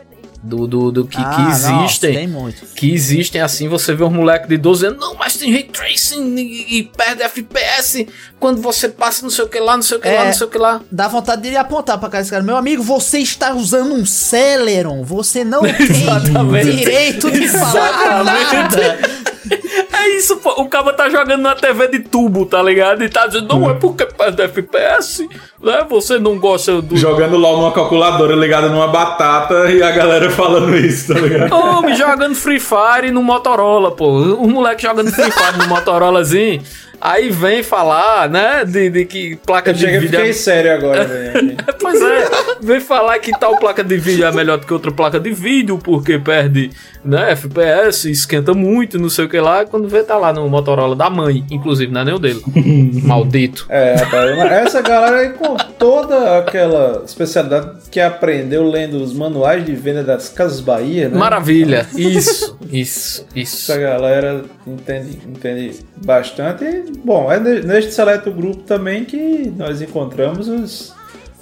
Do, 0.43 0.67
do, 0.67 0.91
do 0.91 1.05
que, 1.05 1.17
que 1.17 1.23
Ah, 1.23 1.47
nossa, 1.49 1.71
existem. 1.83 2.13
tem 2.13 2.27
muito. 2.27 2.63
Que 2.75 2.93
existem 2.93 3.41
assim, 3.41 3.67
você 3.67 3.93
vê 3.93 4.03
um 4.03 4.09
moleque 4.09 4.47
de 4.47 4.55
12 4.57 4.85
anos, 4.85 4.99
não, 4.99 5.15
mas 5.15 5.35
tem 5.35 5.51
ray 5.51 5.63
tracing 5.63 6.35
e, 6.37 6.77
e 6.77 6.83
perde 6.83 7.23
FPS 7.23 8.07
quando 8.39 8.61
você 8.61 8.87
passa 8.87 9.23
não 9.23 9.29
sei 9.31 9.43
o 9.45 9.47
que 9.49 9.59
lá, 9.59 9.75
não 9.75 9.81
sei 9.83 9.97
o 9.97 9.99
que 9.99 10.07
lá, 10.07 10.13
É, 10.23 10.25
não 10.27 10.33
sei 10.33 10.47
o 10.47 10.49
que 10.49 10.57
lá. 10.57 10.79
Dá 10.91 11.07
vontade 11.07 11.41
de 11.41 11.47
ele 11.49 11.57
apontar 11.57 11.97
pra 11.97 12.07
cara 12.07 12.21
desse 12.21 12.31
cara. 12.31 12.43
Meu 12.43 12.55
amigo, 12.55 12.83
você 12.83 13.17
está 13.19 13.53
usando 13.55 13.93
um 13.93 14.05
Celeron. 14.05 15.03
Você 15.03 15.43
não 15.43 15.61
tem 16.61 16.75
direito 16.77 17.31
de 17.31 17.47
falar 17.49 18.23
nada. 18.23 18.99
É 20.07 20.17
isso, 20.17 20.37
pô. 20.37 20.51
O 20.61 20.69
cara 20.69 20.93
tá 20.93 21.09
jogando 21.09 21.41
na 21.41 21.53
TV 21.53 21.87
de 21.89 21.99
tubo, 21.99 22.45
tá 22.45 22.63
ligado? 22.63 23.03
E 23.03 23.09
tá 23.09 23.27
dizendo, 23.27 23.47
não, 23.47 23.69
é 23.69 23.73
porque 23.73 24.05
perde 24.05 24.41
FPS, 24.41 25.27
né? 25.61 25.85
Você 25.89 26.17
não 26.17 26.39
gosta 26.39 26.81
do. 26.81 26.95
Jogando 26.95 27.35
LOL 27.37 27.57
numa 27.57 27.71
calculadora 27.73 28.33
ligada 28.35 28.69
numa 28.69 28.87
batata 28.87 29.69
e 29.69 29.83
a 29.83 29.91
galera 29.91 30.29
falando 30.29 30.75
isso, 30.77 31.13
tá 31.13 31.19
ligado? 31.19 31.53
Homem 31.53 31.95
jogando 31.95 32.35
Free 32.35 32.59
Fire 32.59 33.11
no 33.11 33.21
Motorola, 33.21 33.91
pô. 33.91 34.07
O 34.07 34.47
moleque 34.47 34.83
jogando 34.83 35.11
Free 35.11 35.31
Fire 35.31 35.57
no 35.57 35.67
Motorolazinho. 35.67 36.61
Aí 36.99 37.29
vem 37.29 37.61
falar, 37.61 38.29
né, 38.29 38.65
de, 38.65 38.89
de 38.89 39.05
que 39.05 39.35
placa 39.45 39.69
Eu 39.69 39.75
de 39.75 39.85
vídeo. 39.85 40.09
fiquei 40.09 40.33
sério 40.33 40.73
agora, 40.73 41.05
velho. 41.05 41.55
Pois 41.79 42.01
é, 42.01 42.29
vem 42.61 42.79
falar 42.79 43.19
que 43.19 43.31
tal 43.39 43.57
placa 43.57 43.83
de 43.83 43.97
vídeo 43.97 44.25
é 44.25 44.31
melhor 44.31 44.57
do 44.57 44.65
que 44.65 44.73
outra 44.73 44.91
placa 44.91 45.19
de 45.19 45.31
vídeo, 45.31 45.77
porque 45.77 46.17
perde, 46.17 46.71
né, 47.05 47.31
FPS, 47.31 48.09
esquenta 48.09 48.53
muito, 48.53 48.97
não 48.97 49.09
sei 49.09 49.25
o 49.25 49.29
que 49.29 49.39
lá, 49.39 49.65
quando 49.65 49.87
vê 49.87 50.01
tá 50.03 50.17
lá 50.17 50.33
no 50.33 50.47
Motorola 50.49 50.95
da 50.95 51.09
mãe, 51.09 51.43
inclusive, 51.51 51.91
não 51.91 52.01
é 52.01 52.05
nem 52.05 52.13
o 52.15 52.19
dele. 52.19 52.41
Maldito. 53.03 53.65
É, 53.69 53.95
rapaz, 53.95 54.37
essa 54.51 54.81
galera 54.81 55.17
aí 55.17 55.29
com 55.29 55.55
toda 55.55 56.39
aquela 56.39 57.03
especialidade 57.05 57.77
que 57.91 57.99
aprendeu 57.99 58.67
lendo 58.69 59.01
os 59.01 59.13
manuais 59.13 59.65
de 59.65 59.73
venda 59.73 60.03
das 60.03 60.29
Casas 60.29 60.59
Bahia, 60.61 61.09
né? 61.09 61.17
Maravilha. 61.17 61.85
Isso, 61.95 62.57
isso, 62.71 63.25
isso. 63.35 63.71
Essa 63.71 63.79
galera 63.79 64.43
entende, 64.65 65.19
entende 65.27 65.79
bastante. 66.05 66.65
Bom, 67.03 67.31
é 67.31 67.39
ne- 67.39 67.61
neste 67.61 67.91
seleto 67.93 68.31
grupo 68.31 68.63
também 68.63 69.05
que 69.05 69.51
nós 69.55 69.81
encontramos 69.81 70.47
os, 70.47 70.93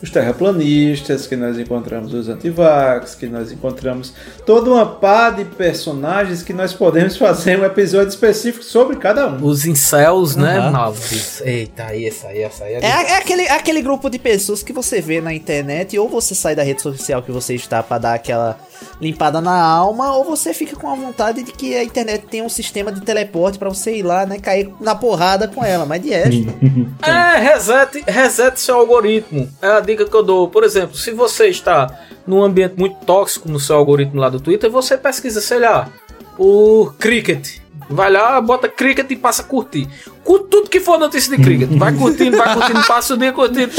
os 0.02 0.10
terraplanistas, 0.10 1.26
que 1.28 1.36
nós 1.36 1.58
encontramos 1.58 2.14
os 2.14 2.30
antivax, 2.30 3.16
que 3.16 3.28
nós 3.28 3.52
encontramos 3.52 4.14
toda 4.46 4.70
uma 4.72 4.86
pá 4.86 5.30
de 5.30 5.46
personagens 5.46 6.44
que 6.44 6.54
nós 6.54 6.74
podemos 6.74 7.18
fazer 7.18 7.60
um 7.60 7.66
episódio 7.66 8.10
específico 8.10 8.64
sobre 8.64 8.98
cada 8.98 9.28
um. 9.28 9.44
Os 9.46 9.66
incels, 9.66 10.36
né? 10.36 10.58
Aham. 10.58 10.72
Nossa, 10.72 11.48
Eita, 11.50 11.86
aí, 11.86 12.06
essa 12.08 12.28
aí, 12.28 12.42
essa 12.44 12.64
aí. 12.66 12.74
É, 12.76 12.80
é 12.80 13.18
aquele, 13.18 13.44
é 13.44 13.52
aquele 13.54 13.82
grupo 13.82 14.10
de 14.10 14.20
pessoas 14.20 14.62
que 14.64 14.74
você 14.74 15.02
vê 15.02 15.22
na 15.22 15.34
internet, 15.34 15.98
ou 15.98 16.08
você 16.10 16.34
sai 16.36 16.56
da 16.56 16.64
rede 16.64 16.82
social 16.82 17.22
que 17.22 17.32
você 17.32 17.56
está 17.56 17.82
pra 17.84 17.98
dar 17.98 18.14
aquela 18.14 18.58
limpada 19.00 19.42
na 19.42 19.60
alma, 19.60 20.16
ou 20.16 20.24
você 20.24 20.54
fica 20.54 20.76
com 20.76 20.90
a 20.90 20.96
vontade 20.96 21.44
de 21.44 21.52
que 21.52 21.76
a 21.76 21.84
internet 21.84 22.26
tem 22.28 22.42
um 22.42 22.50
sistema 22.50 22.92
de 22.92 23.02
teleporte 23.02 23.60
pra 23.60 23.70
você 23.70 23.98
ir 23.98 24.04
lá, 24.04 24.26
né, 24.26 24.40
cair 24.40 24.72
na 24.80 24.96
porrada 24.96 25.48
com 25.48 25.64
ela, 25.64 25.86
mas 25.86 26.02
de 26.02 26.10
resto. 26.10 26.46
É, 27.06 27.38
reset, 27.38 28.04
reset 28.08 28.60
seu 28.60 28.78
algoritmo. 28.78 29.50
É 29.62 29.68
a 29.68 29.80
dica 29.80 30.06
que 30.06 30.16
eu 30.16 30.24
dou. 30.24 30.48
Por 30.48 30.64
exemplo, 30.64 30.96
se 30.96 31.12
você 31.12 31.48
está 31.48 32.00
num 32.26 32.44
ambiente 32.44 32.76
muito 32.78 33.06
tóxico 33.06 33.50
no 33.50 33.60
seu 33.60 33.76
algoritmo 33.76 34.20
lá 34.20 34.30
do 34.30 34.40
Twitter, 34.40 34.70
você 34.70 34.98
pesquisa, 34.98 35.42
sei 35.42 35.60
lá, 35.60 35.90
por 36.36 36.96
cricket. 36.98 37.60
Vai 37.90 38.12
lá, 38.12 38.42
bota 38.42 38.68
cricket 38.68 39.10
e 39.12 39.16
passa 39.16 39.42
a 39.42 39.46
curtir. 39.46 39.88
Curte 40.24 40.48
tudo 40.50 40.70
que 40.70 40.80
for 40.80 40.98
notícia 40.98 41.36
de 41.36 41.44
cricket. 41.44 41.70
Vai 41.78 41.94
curtindo, 41.94 42.36
vai 42.36 42.54
curtindo, 42.54 42.84
passa 42.86 43.14
o 43.14 43.18
dia 43.18 43.32
curtindo. 43.32 43.72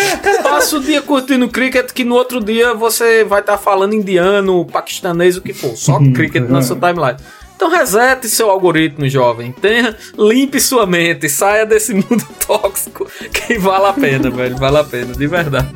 Passa 0.43 0.77
o 0.77 0.81
dia 0.81 1.03
curtindo 1.03 1.49
cricket, 1.49 1.91
que 1.93 2.05
no 2.05 2.15
outro 2.15 2.41
dia 2.43 2.73
você 2.75 3.25
vai 3.25 3.41
estar 3.41 3.59
falando 3.59 3.95
indiano, 3.95 4.65
paquistanês, 4.67 5.37
o 5.37 5.41
que 5.41 5.53
for. 5.53 5.77
Só 5.77 5.99
cricket 5.99 6.49
na 6.49 6.63
sua 6.63 6.77
timeline. 6.77 7.19
Então 7.57 7.71
resete 7.71 8.29
seu 8.29 8.51
algoritmo, 8.51 9.09
jovem. 9.09 9.51
Tenha, 9.51 9.97
limpe 10.17 10.61
sua 10.61 10.87
mente, 10.87 11.29
saia 11.29 11.65
desse 11.65 11.95
mundo 11.95 12.25
tóxico 12.47 13.11
que 13.33 13.59
vale 13.59 13.87
a 13.87 13.93
pena, 13.95 14.31
velho. 14.31 14.57
Vale 14.57 14.79
a 14.79 14.85
pena, 14.85 15.15
de 15.15 15.27
verdade. 15.27 15.69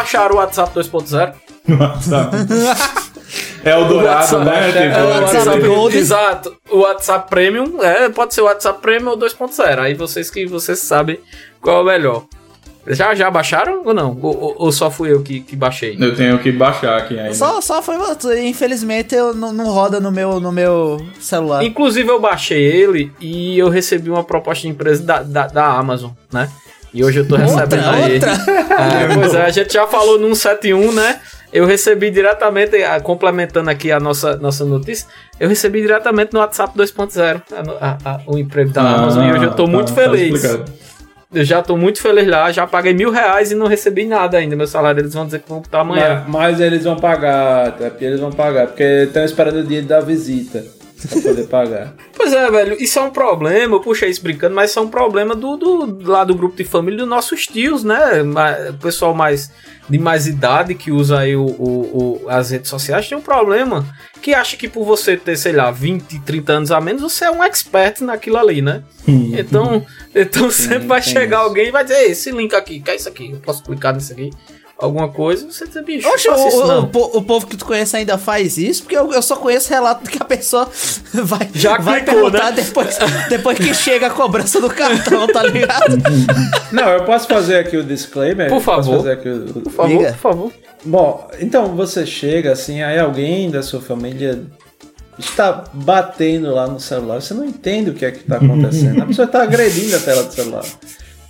Baixaram 0.00 0.34
o 0.36 0.38
WhatsApp 0.38 0.72
2.0? 0.74 1.34
WhatsApp. 1.78 2.36
É 3.62 3.76
o 3.76 3.84
dourado, 3.84 4.38
né? 4.40 4.70
é, 4.74 4.86
é 4.98 5.02
o 5.04 5.08
WhatsApp 5.10 5.60
Gold. 5.60 5.96
Exato. 5.96 6.56
O 6.70 6.78
WhatsApp 6.78 7.28
Premium, 7.28 7.82
é, 7.82 8.08
pode 8.08 8.32
ser 8.34 8.40
o 8.40 8.44
WhatsApp 8.44 8.80
Premium 8.80 9.10
ou 9.10 9.18
2.0. 9.18 9.78
Aí 9.78 9.94
vocês 9.94 10.30
que 10.30 10.46
vocês 10.46 10.78
sabem 10.78 11.18
qual 11.60 11.78
é 11.78 11.80
o 11.82 11.84
melhor. 11.84 12.24
Já, 12.86 13.14
já 13.14 13.30
baixaram 13.30 13.82
ou 13.84 13.92
não? 13.92 14.18
Ou, 14.22 14.40
ou- 14.40 14.54
ou 14.58 14.72
só 14.72 14.90
fui 14.90 15.12
eu 15.12 15.22
que, 15.22 15.40
que 15.40 15.54
baixei? 15.54 15.98
Eu 16.00 16.16
tenho 16.16 16.38
que 16.38 16.50
baixar 16.50 16.96
aqui 16.96 17.18
ainda. 17.20 17.34
Só, 17.34 17.60
só 17.60 17.82
foi. 17.82 17.96
Infelizmente 18.42 19.14
eu 19.14 19.34
não, 19.34 19.52
não 19.52 19.66
roda 19.70 20.00
no 20.00 20.10
meu, 20.10 20.40
no 20.40 20.50
meu 20.50 20.96
celular. 21.20 21.62
Inclusive 21.62 22.08
eu 22.08 22.18
baixei 22.18 22.62
ele 22.64 23.12
e 23.20 23.58
eu 23.58 23.68
recebi 23.68 24.08
uma 24.08 24.24
proposta 24.24 24.62
de 24.62 24.68
empresa 24.68 25.04
da, 25.04 25.22
da, 25.22 25.46
da 25.46 25.66
Amazon, 25.66 26.10
né? 26.32 26.50
E 26.92 27.04
hoje 27.04 27.20
eu 27.20 27.28
tô 27.28 27.36
recebendo 27.36 27.88
aí. 27.88 28.16
É, 28.16 29.14
pois 29.14 29.34
é, 29.34 29.42
a 29.42 29.50
gente 29.50 29.72
já 29.72 29.86
falou 29.86 30.18
no 30.18 30.34
171, 30.34 30.92
né? 30.92 31.20
Eu 31.52 31.66
recebi 31.66 32.10
diretamente, 32.10 32.76
ah, 32.82 33.00
complementando 33.00 33.70
aqui 33.70 33.90
a 33.90 33.98
nossa, 33.98 34.36
nossa 34.36 34.64
notícia, 34.64 35.06
eu 35.38 35.48
recebi 35.48 35.80
diretamente 35.82 36.32
no 36.32 36.38
WhatsApp 36.40 36.76
2.0 36.76 37.42
a- 37.80 37.86
a- 37.86 37.98
a- 38.14 38.20
o 38.26 38.38
emprego 38.38 38.70
da 38.70 38.82
Ah, 38.82 38.94
Amazon 38.96 39.24
e 39.28 39.32
hoje 39.32 39.44
eu 39.44 39.50
tô 39.54 39.64
tá- 39.64 39.70
muito 39.70 39.92
tá 39.92 40.02
feliz. 40.02 40.34
explicado. 40.34 40.72
eu 41.32 41.44
já 41.44 41.62
tô 41.62 41.76
muito 41.76 42.00
feliz 42.02 42.26
lá, 42.26 42.50
já 42.50 42.66
paguei 42.66 42.92
mil 42.94 43.10
reais 43.12 43.52
e 43.52 43.54
não 43.54 43.66
recebi 43.68 44.04
nada 44.04 44.36
ainda. 44.38 44.54
Meu 44.56 44.66
salário 44.66 45.00
eles 45.00 45.14
vão 45.14 45.26
dizer 45.26 45.40
que 45.40 45.48
vão 45.48 45.60
botar 45.60 45.80
amanhã. 45.80 46.24
Mas, 46.26 46.28
mas 46.56 46.60
eles 46.60 46.82
vão 46.84 46.96
pagar, 46.96 47.72
tá? 47.76 47.88
Porque 47.90 48.04
eles 48.04 48.18
vão 48.20 48.30
pagar, 48.32 48.66
porque 48.68 48.82
estão 48.82 49.24
esperando 49.24 49.58
o 49.60 49.64
dia 49.64 49.80
da 49.82 50.00
visita 50.00 50.64
pra 51.08 51.20
poder 51.20 51.46
pagar. 51.48 51.94
Pois 52.16 52.32
é, 52.34 52.50
velho, 52.50 52.76
isso 52.82 52.98
é 52.98 53.02
um 53.02 53.10
problema, 53.10 53.76
eu 53.76 53.80
puxei 53.80 54.10
isso 54.10 54.22
brincando, 54.22 54.54
mas 54.54 54.70
isso 54.70 54.78
é 54.78 54.82
um 54.82 54.88
problema 54.88 55.34
do, 55.34 55.56
do 55.56 55.98
lá 56.10 56.22
do 56.22 56.34
grupo 56.34 56.54
de 56.56 56.64
família 56.64 56.98
dos 56.98 57.08
nossos 57.08 57.46
tios, 57.46 57.82
né? 57.82 57.96
O 58.70 58.74
pessoal 58.74 59.14
mais 59.14 59.50
de 59.88 59.98
mais 59.98 60.26
idade 60.26 60.74
que 60.74 60.92
usa 60.92 61.18
aí 61.18 61.34
o, 61.34 61.44
o- 61.46 62.20
o- 62.24 62.28
as 62.28 62.50
redes 62.50 62.68
sociais 62.70 63.08
tem 63.08 63.16
um 63.18 63.22
problema 63.22 63.84
que 64.20 64.34
acha 64.34 64.56
que 64.56 64.68
por 64.68 64.84
você 64.84 65.16
ter, 65.16 65.36
sei 65.36 65.52
lá, 65.52 65.70
20, 65.70 66.20
30 66.20 66.52
anos 66.52 66.70
a 66.70 66.80
menos, 66.80 67.00
você 67.02 67.24
é 67.24 67.30
um 67.30 67.42
expert 67.42 68.00
naquilo 68.02 68.36
ali, 68.36 68.60
né? 68.62 68.82
Então, 69.08 69.84
então 70.14 70.50
sempre 70.50 70.86
vai 70.86 71.00
chegar 71.02 71.38
alguém 71.38 71.68
e 71.68 71.70
vai 71.70 71.82
dizer, 71.84 71.96
"Ei, 72.04 72.10
esse 72.12 72.30
link 72.30 72.54
aqui, 72.54 72.80
que 72.80 72.90
é 72.90 72.96
isso 72.96 73.08
aqui? 73.08 73.30
Eu 73.32 73.38
posso 73.40 73.62
clicar 73.64 73.94
nisso 73.94 74.12
aqui? 74.12 74.30
Alguma 74.80 75.08
coisa, 75.08 75.46
você 75.50 75.66
diz, 75.66 75.84
bicho, 75.84 76.08
Oxe, 76.08 76.28
o, 76.28 76.48
isso 76.48 76.62
o- 76.62 76.66
não. 76.66 76.90
o 76.92 77.18
o 77.18 77.22
povo 77.22 77.46
que 77.46 77.56
tu 77.56 77.64
conhece 77.66 77.96
ainda 77.96 78.16
faz 78.16 78.56
isso, 78.56 78.82
porque 78.82 78.96
eu, 78.96 79.12
eu 79.12 79.20
só 79.22 79.36
conheço 79.36 79.68
relato 79.68 80.04
de 80.04 80.10
que 80.10 80.18
a 80.22 80.24
pessoa 80.24 80.68
vai, 81.12 81.48
Já 81.54 81.76
vai 81.78 82.02
clicou, 82.02 82.30
perguntar 82.30 82.50
né? 82.52 82.62
depois, 82.62 82.98
depois 83.28 83.58
que 83.58 83.74
chega 83.74 84.06
a 84.06 84.10
cobrança 84.10 84.60
do 84.60 84.70
cartão, 84.70 85.26
tá 85.26 85.42
ligado? 85.42 85.96
Não, 86.72 86.88
eu 86.88 87.04
posso 87.04 87.28
fazer 87.28 87.58
aqui 87.58 87.76
o 87.76 87.84
disclaimer? 87.84 88.48
Por 88.48 88.62
favor. 88.62 88.84
Posso 88.84 88.96
fazer 88.98 89.12
aqui 89.12 89.28
o... 89.28 89.60
Por 89.62 89.72
favor, 89.72 89.88
Diga. 89.98 90.12
por 90.12 90.18
favor. 90.18 90.52
Bom, 90.84 91.30
então 91.38 91.76
você 91.76 92.06
chega 92.06 92.52
assim, 92.52 92.82
aí 92.82 92.98
alguém 92.98 93.50
da 93.50 93.62
sua 93.62 93.82
família 93.82 94.42
está 95.18 95.64
batendo 95.74 96.54
lá 96.54 96.66
no 96.66 96.80
celular, 96.80 97.20
você 97.20 97.34
não 97.34 97.44
entende 97.44 97.90
o 97.90 97.94
que 97.94 98.06
é 98.06 98.10
que 98.10 98.20
está 98.20 98.36
acontecendo. 98.36 99.02
A 99.02 99.06
pessoa 99.06 99.26
está 99.26 99.42
agredindo 99.42 99.94
a 99.94 99.98
tela 99.98 100.22
do 100.22 100.32
celular. 100.32 100.64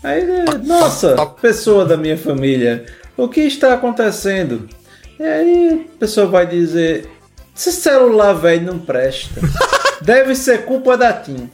Aí, 0.05 0.25
nossa, 0.65 1.15
pessoa 1.43 1.85
da 1.85 1.97
minha 1.97 2.17
família, 2.17 2.87
o 3.25 3.29
que 3.29 3.41
está 3.41 3.75
acontecendo? 3.75 4.69
E 5.19 5.23
aí 5.23 5.87
a 5.95 5.99
pessoa 5.99 6.27
vai 6.27 6.47
dizer: 6.47 7.09
esse 7.57 7.73
celular 7.73 8.33
velho 8.33 8.67
não 8.67 8.79
presta. 8.79 9.41
Deve 10.01 10.35
ser 10.35 10.65
culpa 10.65 10.97
da 10.97 11.13
TIM. 11.13 11.51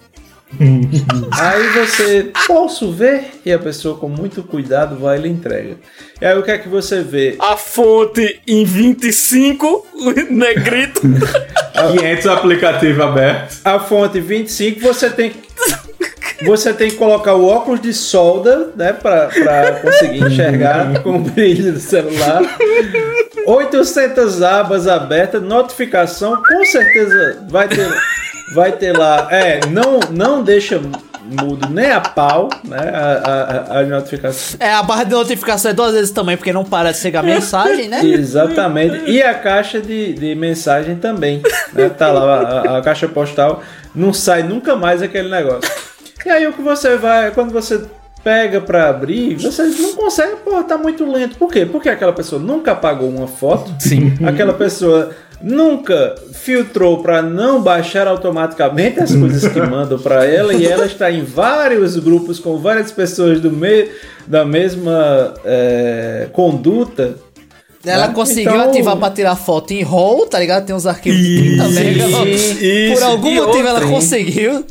Aí 1.33 1.69
você, 1.71 2.31
posso 2.47 2.93
ver? 2.93 3.41
E 3.45 3.53
a 3.53 3.59
pessoa, 3.59 3.99
com 3.99 4.09
muito 4.09 4.43
cuidado, 4.45 4.97
vai 4.97 5.19
e 5.19 5.23
lhe 5.23 5.29
entrega. 5.29 5.77
E 6.21 6.25
aí 6.25 6.39
o 6.39 6.43
que 6.43 6.51
é 6.53 6.59
que 6.59 6.69
você 6.69 7.03
vê? 7.03 7.37
A 7.41 7.57
fonte 7.57 8.41
em 8.47 8.65
25, 8.65 9.87
o 9.95 10.11
negrito. 10.33 11.01
500 11.77 12.27
aplicativos 12.29 13.01
abertos. 13.01 13.61
A 13.65 13.79
fonte 13.81 14.21
25, 14.21 14.81
você 14.81 15.11
tem 15.11 15.31
que. 15.31 15.39
Você 16.45 16.73
tem 16.73 16.91
que 16.91 16.97
colocar 16.97 17.35
o 17.35 17.47
óculos 17.47 17.81
de 17.81 17.95
solda, 17.95 18.71
né? 18.77 18.93
Pra, 18.93 19.27
pra 19.27 19.73
conseguir 19.81 20.25
enxergar 20.25 21.01
com 21.03 21.17
o 21.17 21.21
brilho 21.21 21.73
do 21.73 21.81
celular. 21.81 22.43
800 23.47 24.43
abas 24.43 24.87
abertas, 24.87 25.43
notificação, 25.43 26.43
com 26.43 26.65
certeza 26.65 27.45
vai 27.49 27.69
ter, 27.69 27.89
vai 28.55 28.73
ter 28.73 28.97
lá. 28.97 29.29
É, 29.31 29.61
não, 29.67 30.01
não 30.11 30.43
deixa 30.43 30.81
mudo 31.27 31.69
nem 31.71 31.91
a 31.91 32.01
pau, 32.01 32.49
né? 32.65 32.91
A, 32.95 33.75
a, 33.75 33.79
a 33.79 33.83
notificação. 33.85 34.59
É, 34.61 34.73
a 34.73 34.83
barra 34.83 35.05
de 35.05 35.13
notificação 35.13 35.71
é 35.71 35.75
duas 35.75 35.95
vezes 35.95 36.11
também, 36.11 36.37
porque 36.37 36.53
não 36.53 36.65
para 36.65 36.93
de 36.93 36.99
chegar 36.99 37.23
mensagem, 37.23 37.89
né? 37.89 38.05
Exatamente. 38.05 39.11
E 39.11 39.23
a 39.23 39.35
caixa 39.35 39.81
de, 39.81 40.13
de 40.13 40.35
mensagem 40.35 40.97
também. 40.97 41.43
Né? 41.73 41.89
Tá 41.89 42.13
lá, 42.13 42.41
a, 42.41 42.79
a 42.79 42.83
caixa 42.83 43.09
postal. 43.09 43.63
Não 43.95 44.13
sai 44.13 44.43
nunca 44.43 44.77
mais 44.77 45.03
aquele 45.03 45.31
negócio. 45.31 45.71
E 46.27 46.29
aí 46.29 46.45
o 46.47 46.53
que 46.53 46.61
você 46.61 46.97
vai. 46.97 47.31
Quando 47.31 47.53
você 47.53 47.81
pega 48.25 48.61
pra 48.61 48.89
abrir, 48.89 49.37
você 49.37 49.63
não 49.63 49.95
consegue, 49.95 50.39
pô, 50.45 50.61
tá 50.65 50.77
muito 50.77 51.09
lento. 51.09 51.39
Por 51.39 51.49
quê? 51.53 51.65
Porque 51.65 51.89
aquela 51.89 52.13
pessoa 52.13 52.43
nunca 52.43 52.73
apagou 52.73 53.09
uma 53.09 53.29
foto. 53.29 53.73
Sim. 53.79 54.13
Aquela 54.27 54.53
pessoa 54.53 55.11
nunca 55.41 56.17
filtrou 56.33 57.01
para 57.01 57.23
não 57.23 57.63
baixar 57.63 58.09
automaticamente 58.09 58.99
as 58.99 59.15
coisas 59.15 59.47
que 59.53 59.61
mandam 59.61 60.01
para 60.01 60.25
ela 60.27 60.53
e 60.53 60.67
ela 60.67 60.85
está 60.87 61.13
em 61.13 61.23
vários 61.23 61.97
grupos 61.97 62.41
com 62.41 62.57
várias 62.59 62.91
pessoas 62.91 63.41
do 63.41 63.53
me 63.53 63.89
da 64.27 64.45
mesma 64.45 65.33
é, 65.45 66.27
conduta. 66.33 67.15
Ela 67.85 68.09
né? 68.09 68.15
conseguiu 68.15 68.51
Então- 68.51 68.71
ativar 68.71 68.97
pra 68.97 69.11
tirar 69.11 69.37
foto 69.37 69.71
em 69.73 69.85
RAW, 69.85 70.27
tá 70.27 70.41
ligado? 70.41 70.67
Tem 70.67 70.75
uns 70.75 70.87
arquivos 70.87 71.21
de 71.21 71.39
30 71.57 71.65
Isso, 71.67 71.75
megas. 71.81 72.61
isso. 72.61 72.95
Por 72.95 73.03
algum 73.05 73.35
motivo 73.35 73.69
ela 73.69 73.85
hein? 73.85 73.89
conseguiu. 73.91 74.65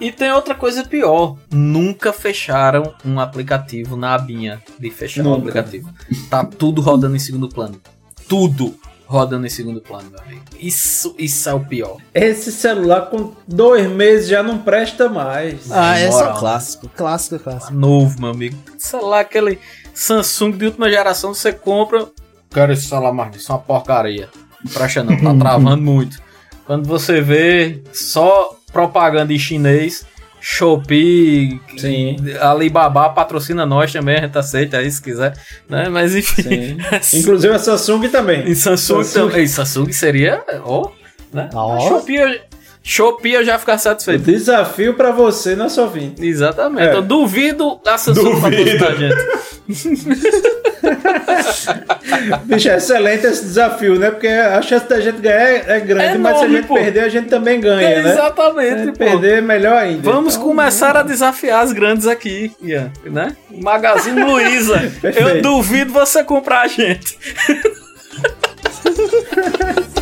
E 0.00 0.12
tem 0.12 0.30
outra 0.32 0.54
coisa 0.54 0.84
pior. 0.84 1.36
Nunca 1.50 2.12
fecharam 2.12 2.94
um 3.04 3.18
aplicativo 3.18 3.96
na 3.96 4.14
abinha 4.14 4.62
de 4.78 4.90
fechar 4.90 5.22
o 5.22 5.24
Nunca. 5.24 5.38
aplicativo. 5.38 5.92
Tá 6.30 6.44
tudo 6.44 6.80
rodando 6.80 7.16
em 7.16 7.18
segundo 7.18 7.48
plano. 7.48 7.80
Tudo 8.28 8.74
rodando 9.06 9.46
em 9.46 9.50
segundo 9.50 9.80
plano, 9.80 10.10
meu 10.10 10.20
amigo. 10.20 10.42
Isso, 10.60 11.14
isso 11.18 11.48
é 11.48 11.54
o 11.54 11.60
pior. 11.60 11.96
Esse 12.14 12.52
celular 12.52 13.06
com 13.06 13.32
dois 13.46 13.90
meses 13.90 14.28
já 14.28 14.42
não 14.42 14.58
presta 14.58 15.08
mais. 15.08 15.72
Ah, 15.72 15.98
esse 15.98 16.22
é 16.22 16.32
clássico. 16.38 16.88
Clássico, 16.94 17.38
clássico. 17.38 17.72
Novo, 17.74 18.20
meu 18.20 18.30
amigo. 18.30 18.56
Celular, 18.76 19.20
aquele 19.20 19.58
Samsung 19.94 20.52
de 20.52 20.66
última 20.66 20.90
geração, 20.90 21.34
você 21.34 21.52
compra. 21.52 22.06
Cara, 22.50 22.72
esse 22.72 22.86
celular 22.86 23.12
mais 23.12 23.34
isso 23.34 23.50
é 23.50 23.54
uma 23.54 23.60
porcaria. 23.62 24.28
Não 24.62 24.72
Presta 24.72 25.02
não, 25.02 25.16
tá 25.16 25.34
travando 25.40 25.82
muito. 25.82 26.20
Quando 26.66 26.86
você 26.86 27.20
vê 27.22 27.82
só 27.94 28.57
propaganda 28.72 29.32
em 29.32 29.38
chinês, 29.38 30.06
Shopee, 30.40 31.60
Sim. 31.76 32.16
Alibaba 32.40 33.08
patrocina 33.10 33.66
nós 33.66 33.92
também, 33.92 34.18
a 34.18 34.20
gente 34.22 34.38
aceita 34.38 34.78
aí 34.78 34.90
se 34.90 35.02
quiser, 35.02 35.34
né? 35.68 35.88
Mas 35.88 36.14
enfim. 36.14 36.78
Inclusive 37.14 37.54
a 37.54 37.58
Samsung 37.58 38.08
também. 38.08 38.48
E 38.48 38.54
Samsung, 38.54 39.02
Samsung. 39.02 39.28
também. 39.28 39.46
Samsung 39.46 39.92
seria, 39.92 40.42
ó, 40.64 40.90
né? 41.32 41.50
Ó. 41.52 41.80
Shopee, 41.80 42.40
Shopee 42.82 43.32
eu 43.34 43.44
já 43.44 43.58
ficar 43.58 43.78
satisfeito. 43.78 44.22
desafio 44.24 44.94
para 44.94 45.10
você, 45.10 45.56
nosso 45.56 45.82
ouvinte. 45.82 46.24
Exatamente. 46.24 46.88
É. 46.88 46.94
Eu 46.94 47.02
duvido 47.02 47.80
a 47.86 47.98
Samsung 47.98 48.40
patrocinar 48.40 48.90
a 48.90 48.94
gente. 48.94 49.16
Bicho, 52.44 52.68
é 52.70 52.76
excelente 52.76 53.26
esse 53.26 53.42
desafio, 53.44 53.98
né? 53.98 54.10
Porque 54.10 54.26
a 54.28 54.60
chance 54.62 54.88
da 54.88 55.00
gente 55.00 55.20
ganhar 55.20 55.40
é 55.40 55.64
é 55.76 55.80
grande, 55.80 56.14
É 56.14 56.18
mas 56.18 56.38
se 56.38 56.44
a 56.44 56.48
gente 56.48 56.66
pô. 56.66 56.74
perder, 56.74 57.00
a 57.00 57.08
gente 57.08 57.28
também 57.28 57.60
ganha, 57.60 57.88
É, 57.88 58.02
né? 58.02 58.12
exatamente, 58.12 58.92
pô. 58.92 58.98
perder, 58.98 59.42
melhor 59.42 59.76
ainda. 59.76 60.10
Vamos 60.10 60.34
Então, 60.36 60.46
começar 60.46 60.96
a 60.96 61.02
desafiar 61.02 61.62
as 61.62 61.72
grandes 61.72 62.06
aqui, 62.06 62.52
Ian, 62.62 62.90
né? 63.04 63.36
Magazine 63.50 64.22
Luiza. 64.22 64.80
eu 65.16 65.42
duvido 65.42 65.92
você 65.92 66.24
comprar 66.24 66.62
a 66.62 66.68
gente. 66.68 67.18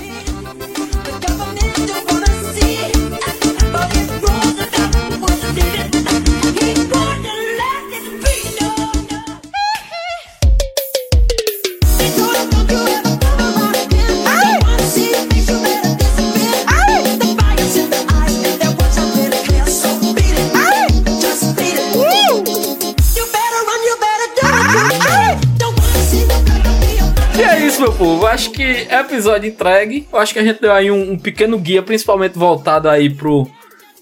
isso, 27.77 27.83
meu 27.83 27.93
povo. 27.93 28.27
Acho 28.27 28.51
que 28.51 28.63
episódio 28.63 29.51
entregue. 29.51 30.09
Eu 30.11 30.19
acho 30.19 30.33
que 30.33 30.39
a 30.39 30.45
gente 30.45 30.61
deu 30.61 30.73
aí 30.73 30.91
um, 30.91 31.13
um 31.13 31.19
pequeno 31.19 31.59
guia, 31.59 31.83
principalmente 31.83 32.39
voltado 32.39 32.89
aí 32.89 33.11
pro. 33.11 33.47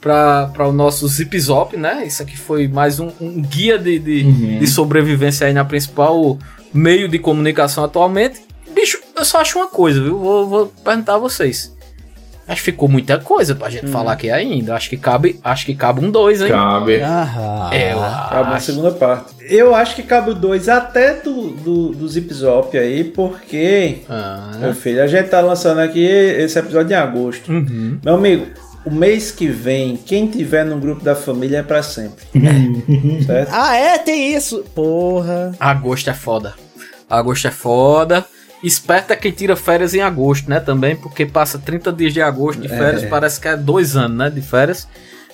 Pra 0.00 0.68
o 0.68 0.72
nosso 0.72 1.08
Zip 1.08 1.40
Zop, 1.40 1.78
né? 1.78 2.04
Isso 2.06 2.22
aqui 2.22 2.36
foi 2.36 2.68
mais 2.68 3.00
um, 3.00 3.10
um 3.18 3.40
guia 3.40 3.78
de, 3.78 3.98
de, 3.98 4.58
de 4.58 4.66
sobrevivência 4.66 5.46
aí 5.46 5.54
na 5.54 5.64
principal 5.64 6.38
meio 6.74 7.08
de 7.08 7.18
comunicação 7.18 7.82
atualmente. 7.82 8.42
Bicho, 8.74 9.00
eu 9.16 9.24
só 9.24 9.40
acho 9.40 9.58
uma 9.58 9.66
coisa, 9.66 10.02
viu? 10.02 10.18
Vou, 10.18 10.46
vou 10.46 10.66
perguntar 10.84 11.14
a 11.14 11.18
vocês. 11.18 11.73
Acho 12.46 12.62
que 12.62 12.70
ficou 12.72 12.88
muita 12.88 13.18
coisa 13.18 13.54
pra 13.54 13.70
gente 13.70 13.86
falar 13.88 14.12
aqui 14.12 14.30
ainda. 14.30 14.74
Acho 14.74 14.90
que 14.90 14.96
cabe, 14.98 15.40
acho 15.42 15.64
que 15.64 15.74
cabe 15.74 16.04
um 16.04 16.10
dois, 16.10 16.42
hein? 16.42 16.48
Cabe. 16.48 16.94
É, 17.72 17.92
eu 17.92 17.98
Cabe 17.98 18.52
acho. 18.54 18.66
segunda 18.66 18.90
parte. 18.90 19.34
Eu 19.48 19.74
acho 19.74 19.94
que 19.96 20.02
cabe 20.02 20.30
o 20.30 20.34
2 20.34 20.68
até 20.68 21.14
do, 21.14 21.48
do, 21.50 21.88
do 21.90 22.08
Zip 22.08 22.32
Zop 22.34 22.76
aí, 22.76 23.04
porque, 23.04 23.98
Ah, 24.08 24.50
meu 24.58 24.74
filho, 24.74 25.02
a 25.02 25.06
gente 25.06 25.28
tá 25.28 25.40
lançando 25.40 25.78
aqui 25.80 26.04
esse 26.04 26.58
episódio 26.58 26.92
em 26.92 26.96
agosto. 26.96 27.50
uhum. 27.50 27.98
Meu 28.04 28.14
amigo, 28.14 28.46
o 28.84 28.90
mês 28.90 29.30
que 29.30 29.46
vem, 29.48 29.96
quem 29.96 30.26
tiver 30.26 30.64
no 30.64 30.76
grupo 30.78 31.02
da 31.02 31.14
família 31.14 31.58
é 31.58 31.62
pra 31.62 31.82
sempre. 31.82 32.24
certo? 33.24 33.50
Ah, 33.52 33.74
é? 33.76 33.96
Tem 33.98 34.34
isso. 34.34 34.64
Porra. 34.74 35.52
Agosto 35.58 36.10
é 36.10 36.14
foda. 36.14 36.54
Agosto 37.08 37.48
é 37.48 37.50
foda. 37.50 38.24
Esperta 38.66 39.14
quem 39.14 39.30
tira 39.30 39.54
férias 39.54 39.92
em 39.94 40.00
agosto, 40.00 40.48
né? 40.48 40.58
Também, 40.58 40.96
porque 40.96 41.26
passa 41.26 41.58
30 41.58 41.92
dias 41.92 42.14
de 42.14 42.22
agosto 42.22 42.62
de 42.62 42.68
férias, 42.68 43.02
É. 43.02 43.06
parece 43.06 43.38
que 43.38 43.46
é 43.46 43.56
dois 43.56 43.94
anos, 43.94 44.16
né? 44.16 44.30
De 44.30 44.40
férias. 44.40 44.88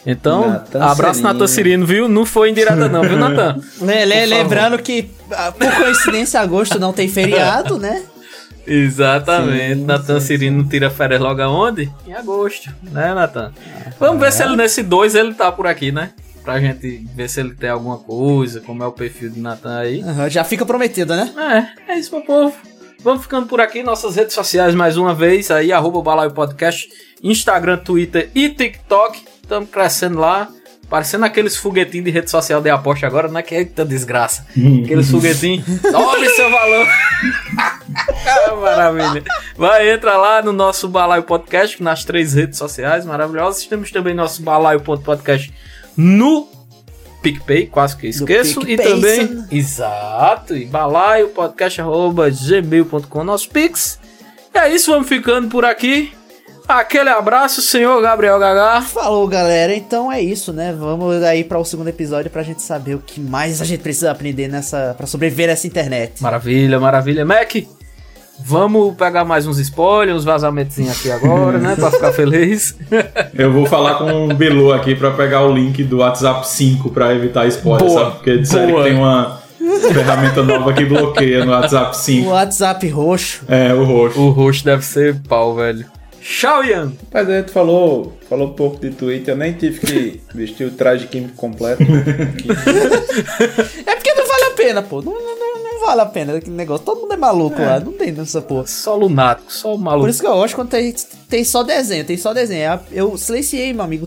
Então, 0.04 0.48
Natan 0.48 0.82
abraço. 0.82 1.22
Natan 1.22 1.46
Cirino, 1.46 1.86
viu? 1.86 2.08
Não 2.08 2.24
foi 2.26 2.50
indireta, 2.50 2.88
não, 2.88 3.02
viu, 3.02 3.16
Natan? 3.18 3.60
Favor. 3.78 4.26
lembrando 4.26 4.78
que, 4.78 5.10
ah, 5.30 5.52
por 5.52 5.74
coincidência, 5.76 6.40
agosto 6.40 6.78
não 6.78 6.92
tem 6.92 7.06
feriado, 7.06 7.78
né? 7.78 8.02
Exatamente. 8.66 9.74
Sim, 9.80 9.84
Natan 9.84 10.20
sim, 10.20 10.26
Cirino 10.26 10.64
tira 10.68 10.90
férias 10.90 11.20
logo 11.20 11.40
aonde? 11.42 11.90
Em 12.06 12.12
agosto, 12.14 12.70
né, 12.82 13.14
Natan? 13.14 13.52
Vamos 13.98 14.20
ver 14.20 14.32
se 14.32 14.42
ele 14.42 14.56
nesse 14.56 14.82
dois 14.82 15.14
ele 15.14 15.34
tá 15.34 15.52
por 15.52 15.66
aqui, 15.66 15.92
né? 15.92 16.10
Pra 16.42 16.58
gente 16.58 17.06
ver 17.14 17.28
se 17.28 17.38
ele 17.40 17.54
tem 17.54 17.68
alguma 17.68 17.98
coisa, 17.98 18.60
como 18.60 18.82
é 18.82 18.86
o 18.86 18.92
perfil 18.92 19.30
de 19.30 19.40
Natan 19.40 19.78
aí. 19.78 20.02
Aham, 20.02 20.28
já 20.30 20.42
fica 20.42 20.64
prometido, 20.64 21.14
né? 21.14 21.30
É, 21.86 21.92
é 21.92 21.98
isso, 21.98 22.14
meu 22.14 22.24
povo. 22.24 22.54
Vamos 23.02 23.22
ficando 23.22 23.46
por 23.46 23.60
aqui, 23.60 23.82
nossas 23.82 24.16
redes 24.16 24.34
sociais 24.34 24.74
mais 24.74 24.96
uma 24.98 25.14
vez, 25.14 25.50
aí, 25.50 25.72
arroba 25.72 26.02
Balaio 26.02 26.32
Podcast, 26.32 26.88
Instagram, 27.22 27.78
Twitter 27.78 28.30
e 28.34 28.50
TikTok. 28.50 29.24
Estamos 29.42 29.70
crescendo 29.70 30.18
lá, 30.18 30.48
parecendo 30.88 31.24
aqueles 31.24 31.56
foguetinhos 31.56 32.04
de 32.04 32.10
rede 32.10 32.30
social 32.30 32.60
de 32.60 32.68
aposta 32.68 33.06
agora, 33.06 33.28
não 33.28 33.40
é 33.40 33.42
que 33.42 33.54
eita 33.54 33.86
desgraça. 33.86 34.46
Aqueles 34.84 35.08
foguetinhos, 35.10 35.64
dobre 35.80 36.28
seu 36.30 36.50
valor. 36.50 36.86
Ah, 38.24 38.54
Maravilha. 38.54 39.24
Vai, 39.56 39.90
entra 39.90 40.16
lá 40.16 40.40
no 40.42 40.52
nosso 40.52 40.88
Balaio 40.88 41.24
Podcast, 41.24 41.82
nas 41.82 42.04
três 42.04 42.34
redes 42.34 42.56
sociais 42.58 43.04
maravilhosas. 43.04 43.66
Temos 43.66 43.90
também 43.90 44.14
nosso 44.14 44.42
balaio.podcast 44.42 45.52
no 45.96 46.48
PicPay, 47.22 47.66
quase 47.66 47.96
que 47.96 48.06
esqueço. 48.06 48.68
E 48.68 48.76
também, 48.76 49.44
exato, 49.50 50.56
e 50.56 50.64
balaio 50.64 51.28
podcast 51.28 51.80
arroba 51.80 52.30
gmail.com, 52.30 53.24
nosso 53.24 53.48
Pix. 53.50 53.98
E 54.54 54.58
é 54.58 54.74
isso, 54.74 54.90
vamos 54.90 55.08
ficando 55.08 55.48
por 55.48 55.64
aqui. 55.64 56.12
Aquele 56.66 57.08
abraço, 57.08 57.60
senhor 57.60 58.00
Gabriel 58.00 58.38
Gagá. 58.38 58.80
Falou, 58.80 59.26
galera. 59.26 59.74
Então 59.74 60.10
é 60.10 60.20
isso, 60.20 60.52
né? 60.52 60.72
Vamos 60.72 61.20
aí 61.24 61.42
para 61.42 61.58
o 61.58 61.64
segundo 61.64 61.88
episódio 61.88 62.30
pra 62.30 62.44
gente 62.44 62.62
saber 62.62 62.94
o 62.94 63.00
que 63.00 63.20
mais 63.20 63.60
a 63.60 63.64
gente 63.64 63.80
precisa 63.80 64.12
aprender 64.12 64.46
nessa 64.46 64.94
para 64.96 65.04
sobreviver 65.04 65.48
nessa 65.48 65.66
internet. 65.66 66.22
Maravilha, 66.22 66.78
maravilha. 66.78 67.24
Mac, 67.24 67.56
vamos 68.44 68.94
pegar 68.96 69.24
mais 69.24 69.46
uns 69.46 69.58
spoilers, 69.58 70.18
uns 70.18 70.24
vazamentos 70.24 70.78
aqui 70.88 71.10
agora, 71.10 71.58
né? 71.58 71.74
Pra 71.76 71.90
ficar 71.90 72.12
feliz. 72.12 72.76
Eu 73.34 73.52
vou 73.52 73.66
falar 73.66 73.94
com 73.94 74.28
o 74.28 74.34
Belu 74.34 74.72
aqui 74.72 74.94
pra 74.94 75.10
pegar 75.12 75.42
o 75.44 75.52
link 75.52 75.82
do 75.84 75.98
WhatsApp 75.98 76.46
5 76.48 76.90
pra 76.90 77.14
evitar 77.14 77.46
spoiler, 77.48 77.86
Boa, 77.86 78.00
sabe? 78.04 78.16
Porque 78.16 78.38
disseram 78.38 78.70
boa. 78.72 78.82
que 78.84 78.88
tem 78.90 78.98
uma 78.98 79.40
ferramenta 79.92 80.42
nova 80.42 80.72
que 80.72 80.84
bloqueia 80.84 81.44
no 81.44 81.52
WhatsApp 81.52 81.90
O 81.90 81.94
5. 81.94 82.28
WhatsApp 82.30 82.88
roxo. 82.88 83.42
É, 83.48 83.72
o 83.74 83.84
roxo. 83.84 84.20
O 84.20 84.30
roxo 84.30 84.64
deve 84.64 84.84
ser 84.84 85.16
pau, 85.28 85.54
velho. 85.54 85.84
Tchau, 86.22 86.62
Ian. 86.62 86.92
Mas 87.12 87.28
a 87.28 87.38
gente 87.38 87.50
falou, 87.50 88.16
falou 88.28 88.48
um 88.48 88.52
pouco 88.52 88.78
de 88.78 88.90
Twitter, 88.90 89.32
eu 89.32 89.38
nem 89.38 89.52
tive 89.54 89.80
que 89.80 90.20
vestir 90.34 90.66
o 90.66 90.70
traje 90.70 91.06
químico 91.06 91.34
completo. 91.34 91.82
É 93.86 93.94
porque 93.96 94.14
não 94.14 94.26
vale 94.26 94.44
a 94.44 94.50
pena, 94.50 94.82
pô. 94.82 95.02
Não, 95.02 95.12
não, 95.12 95.39
não, 95.80 95.86
vale 95.86 96.00
a 96.00 96.06
pena 96.06 96.36
aquele 96.36 96.56
negócio. 96.56 96.84
Todo 96.84 97.00
mundo 97.00 97.14
é 97.14 97.16
maluco 97.16 97.60
lá, 97.60 97.80
não 97.80 97.92
tem 97.92 98.12
nessa 98.12 98.42
porra. 98.42 98.66
Só 98.66 98.94
lunático, 98.94 99.52
só 99.52 99.76
maluco. 99.76 100.04
Por 100.04 100.10
isso 100.10 100.20
que 100.20 100.26
eu 100.26 100.34
gosto 100.34 100.54
quando 100.54 100.68
tem, 100.68 100.94
tem 101.28 101.44
só 101.44 101.62
desenho, 101.62 102.04
tem 102.04 102.16
só 102.16 102.32
desenho. 102.32 102.80
Eu 102.92 103.16
silenciei, 103.16 103.72
meu 103.72 103.84
amigo, 103.84 104.06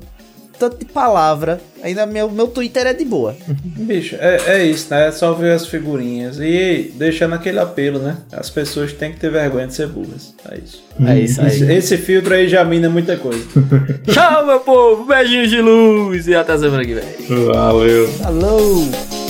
tanto 0.58 0.78
de 0.78 0.86
palavra. 0.86 1.60
Ainda 1.82 2.06
meu, 2.06 2.30
meu 2.30 2.48
Twitter 2.48 2.88
é 2.88 2.94
de 2.94 3.04
boa. 3.04 3.36
Bicho, 3.50 4.16
é, 4.20 4.38
é 4.46 4.66
isso, 4.66 4.88
né? 4.92 5.08
É 5.08 5.12
só 5.12 5.34
ver 5.34 5.52
as 5.52 5.68
figurinhas 5.68 6.38
e 6.40 6.94
deixando 6.96 7.36
aquele 7.36 7.60
apelo, 7.60 8.00
né? 8.00 8.18
As 8.32 8.50
pessoas 8.50 8.94
têm 8.94 9.12
que 9.12 9.20
ter 9.20 9.30
vergonha 9.30 9.68
de 9.68 9.74
ser 9.74 9.88
burras. 9.88 10.34
É 10.50 10.58
isso. 10.58 10.84
É 11.06 11.20
isso 11.20 11.42
aí. 11.42 11.48
Esse, 11.48 11.74
esse 11.74 11.98
filtro 11.98 12.34
aí 12.34 12.48
já 12.48 12.64
mina 12.64 12.90
muita 12.90 13.18
coisa. 13.18 13.44
Tchau, 14.08 14.46
meu 14.46 14.60
povo. 14.60 15.06
Beijinhos 15.06 15.50
de 15.50 15.62
luz 15.62 16.28
e 16.28 16.36
até 16.36 16.58
semana 16.58 16.86
que 16.86 16.94
vem. 16.94 17.04
Valeu. 17.48 18.10
Alô. 18.24 19.23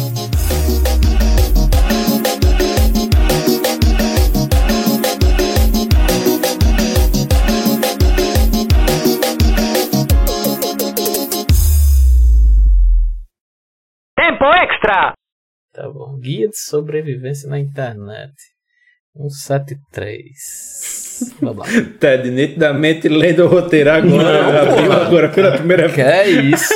Tá 15.73 15.89
bom. 15.89 16.17
Guia 16.19 16.47
de 16.47 16.57
sobrevivência 16.57 17.49
na 17.49 17.59
internet. 17.59 18.33
173. 19.15 21.33
Vamos 21.41 21.57
lá. 21.57 21.65
Ted, 21.99 22.29
nitidamente 22.29 23.07
lendo 23.07 23.45
o 23.45 23.47
roteiro 23.47 23.91
agora. 23.91 24.61
abriu 24.61 24.91
agora 24.91 25.29
pela 25.29 25.57
primeira 25.57 25.87
vez. 25.87 25.95
Que 25.95 26.01
é 26.01 26.29
isso? 26.29 26.73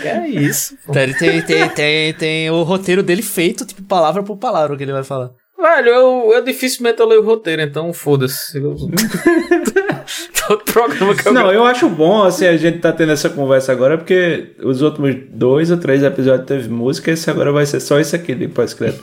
Que 0.00 0.08
é 0.08 0.28
isso? 0.42 0.76
Tem, 0.92 1.12
tem, 1.14 1.42
tem, 1.42 1.68
tem, 1.68 2.14
tem 2.14 2.50
o 2.50 2.62
roteiro 2.62 3.02
dele 3.02 3.22
feito, 3.22 3.66
tipo, 3.66 3.82
palavra 3.82 4.22
por 4.22 4.36
palavra, 4.36 4.74
o 4.74 4.78
que 4.78 4.84
ele 4.84 4.92
vai 4.92 5.04
falar. 5.04 5.30
Velho, 5.58 5.88
eu, 5.88 6.32
eu 6.34 6.44
dificilmente 6.44 7.00
eu 7.00 7.06
leio 7.06 7.22
o 7.22 7.24
roteiro, 7.24 7.62
então 7.62 7.92
foda-se. 7.92 8.60
Todo 10.46 10.64
programa 10.64 11.14
que 11.14 11.28
eu 11.28 11.32
Não, 11.32 11.50
eu 11.52 11.64
acho 11.64 11.88
bom, 11.88 12.24
assim, 12.24 12.46
a 12.46 12.56
gente 12.56 12.78
tá 12.78 12.92
tendo 12.92 13.12
essa 13.12 13.28
conversa 13.30 13.72
agora, 13.72 13.96
porque 13.96 14.52
os 14.62 14.82
últimos 14.82 15.16
dois 15.30 15.70
ou 15.70 15.76
três 15.76 16.02
episódios 16.02 16.46
teve 16.46 16.68
música, 16.68 17.10
esse 17.10 17.30
agora 17.30 17.52
vai 17.52 17.66
ser 17.66 17.80
só 17.80 17.98
isso 17.98 18.14
aqui 18.14 18.34
de 18.34 18.48
pós-crédito. 18.48 19.02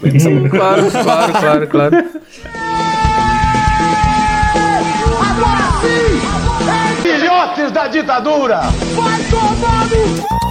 Claro, 0.49 0.91
claro, 0.91 1.33
claro, 1.33 1.67
claro. 1.67 1.95
Agora 5.29 5.65
sim! 5.81 7.01
Filhotes 7.01 7.71
da 7.71 7.87
ditadura! 7.87 8.61
Vai 8.95 9.23
tomar 9.29 9.87
no! 9.89 10.50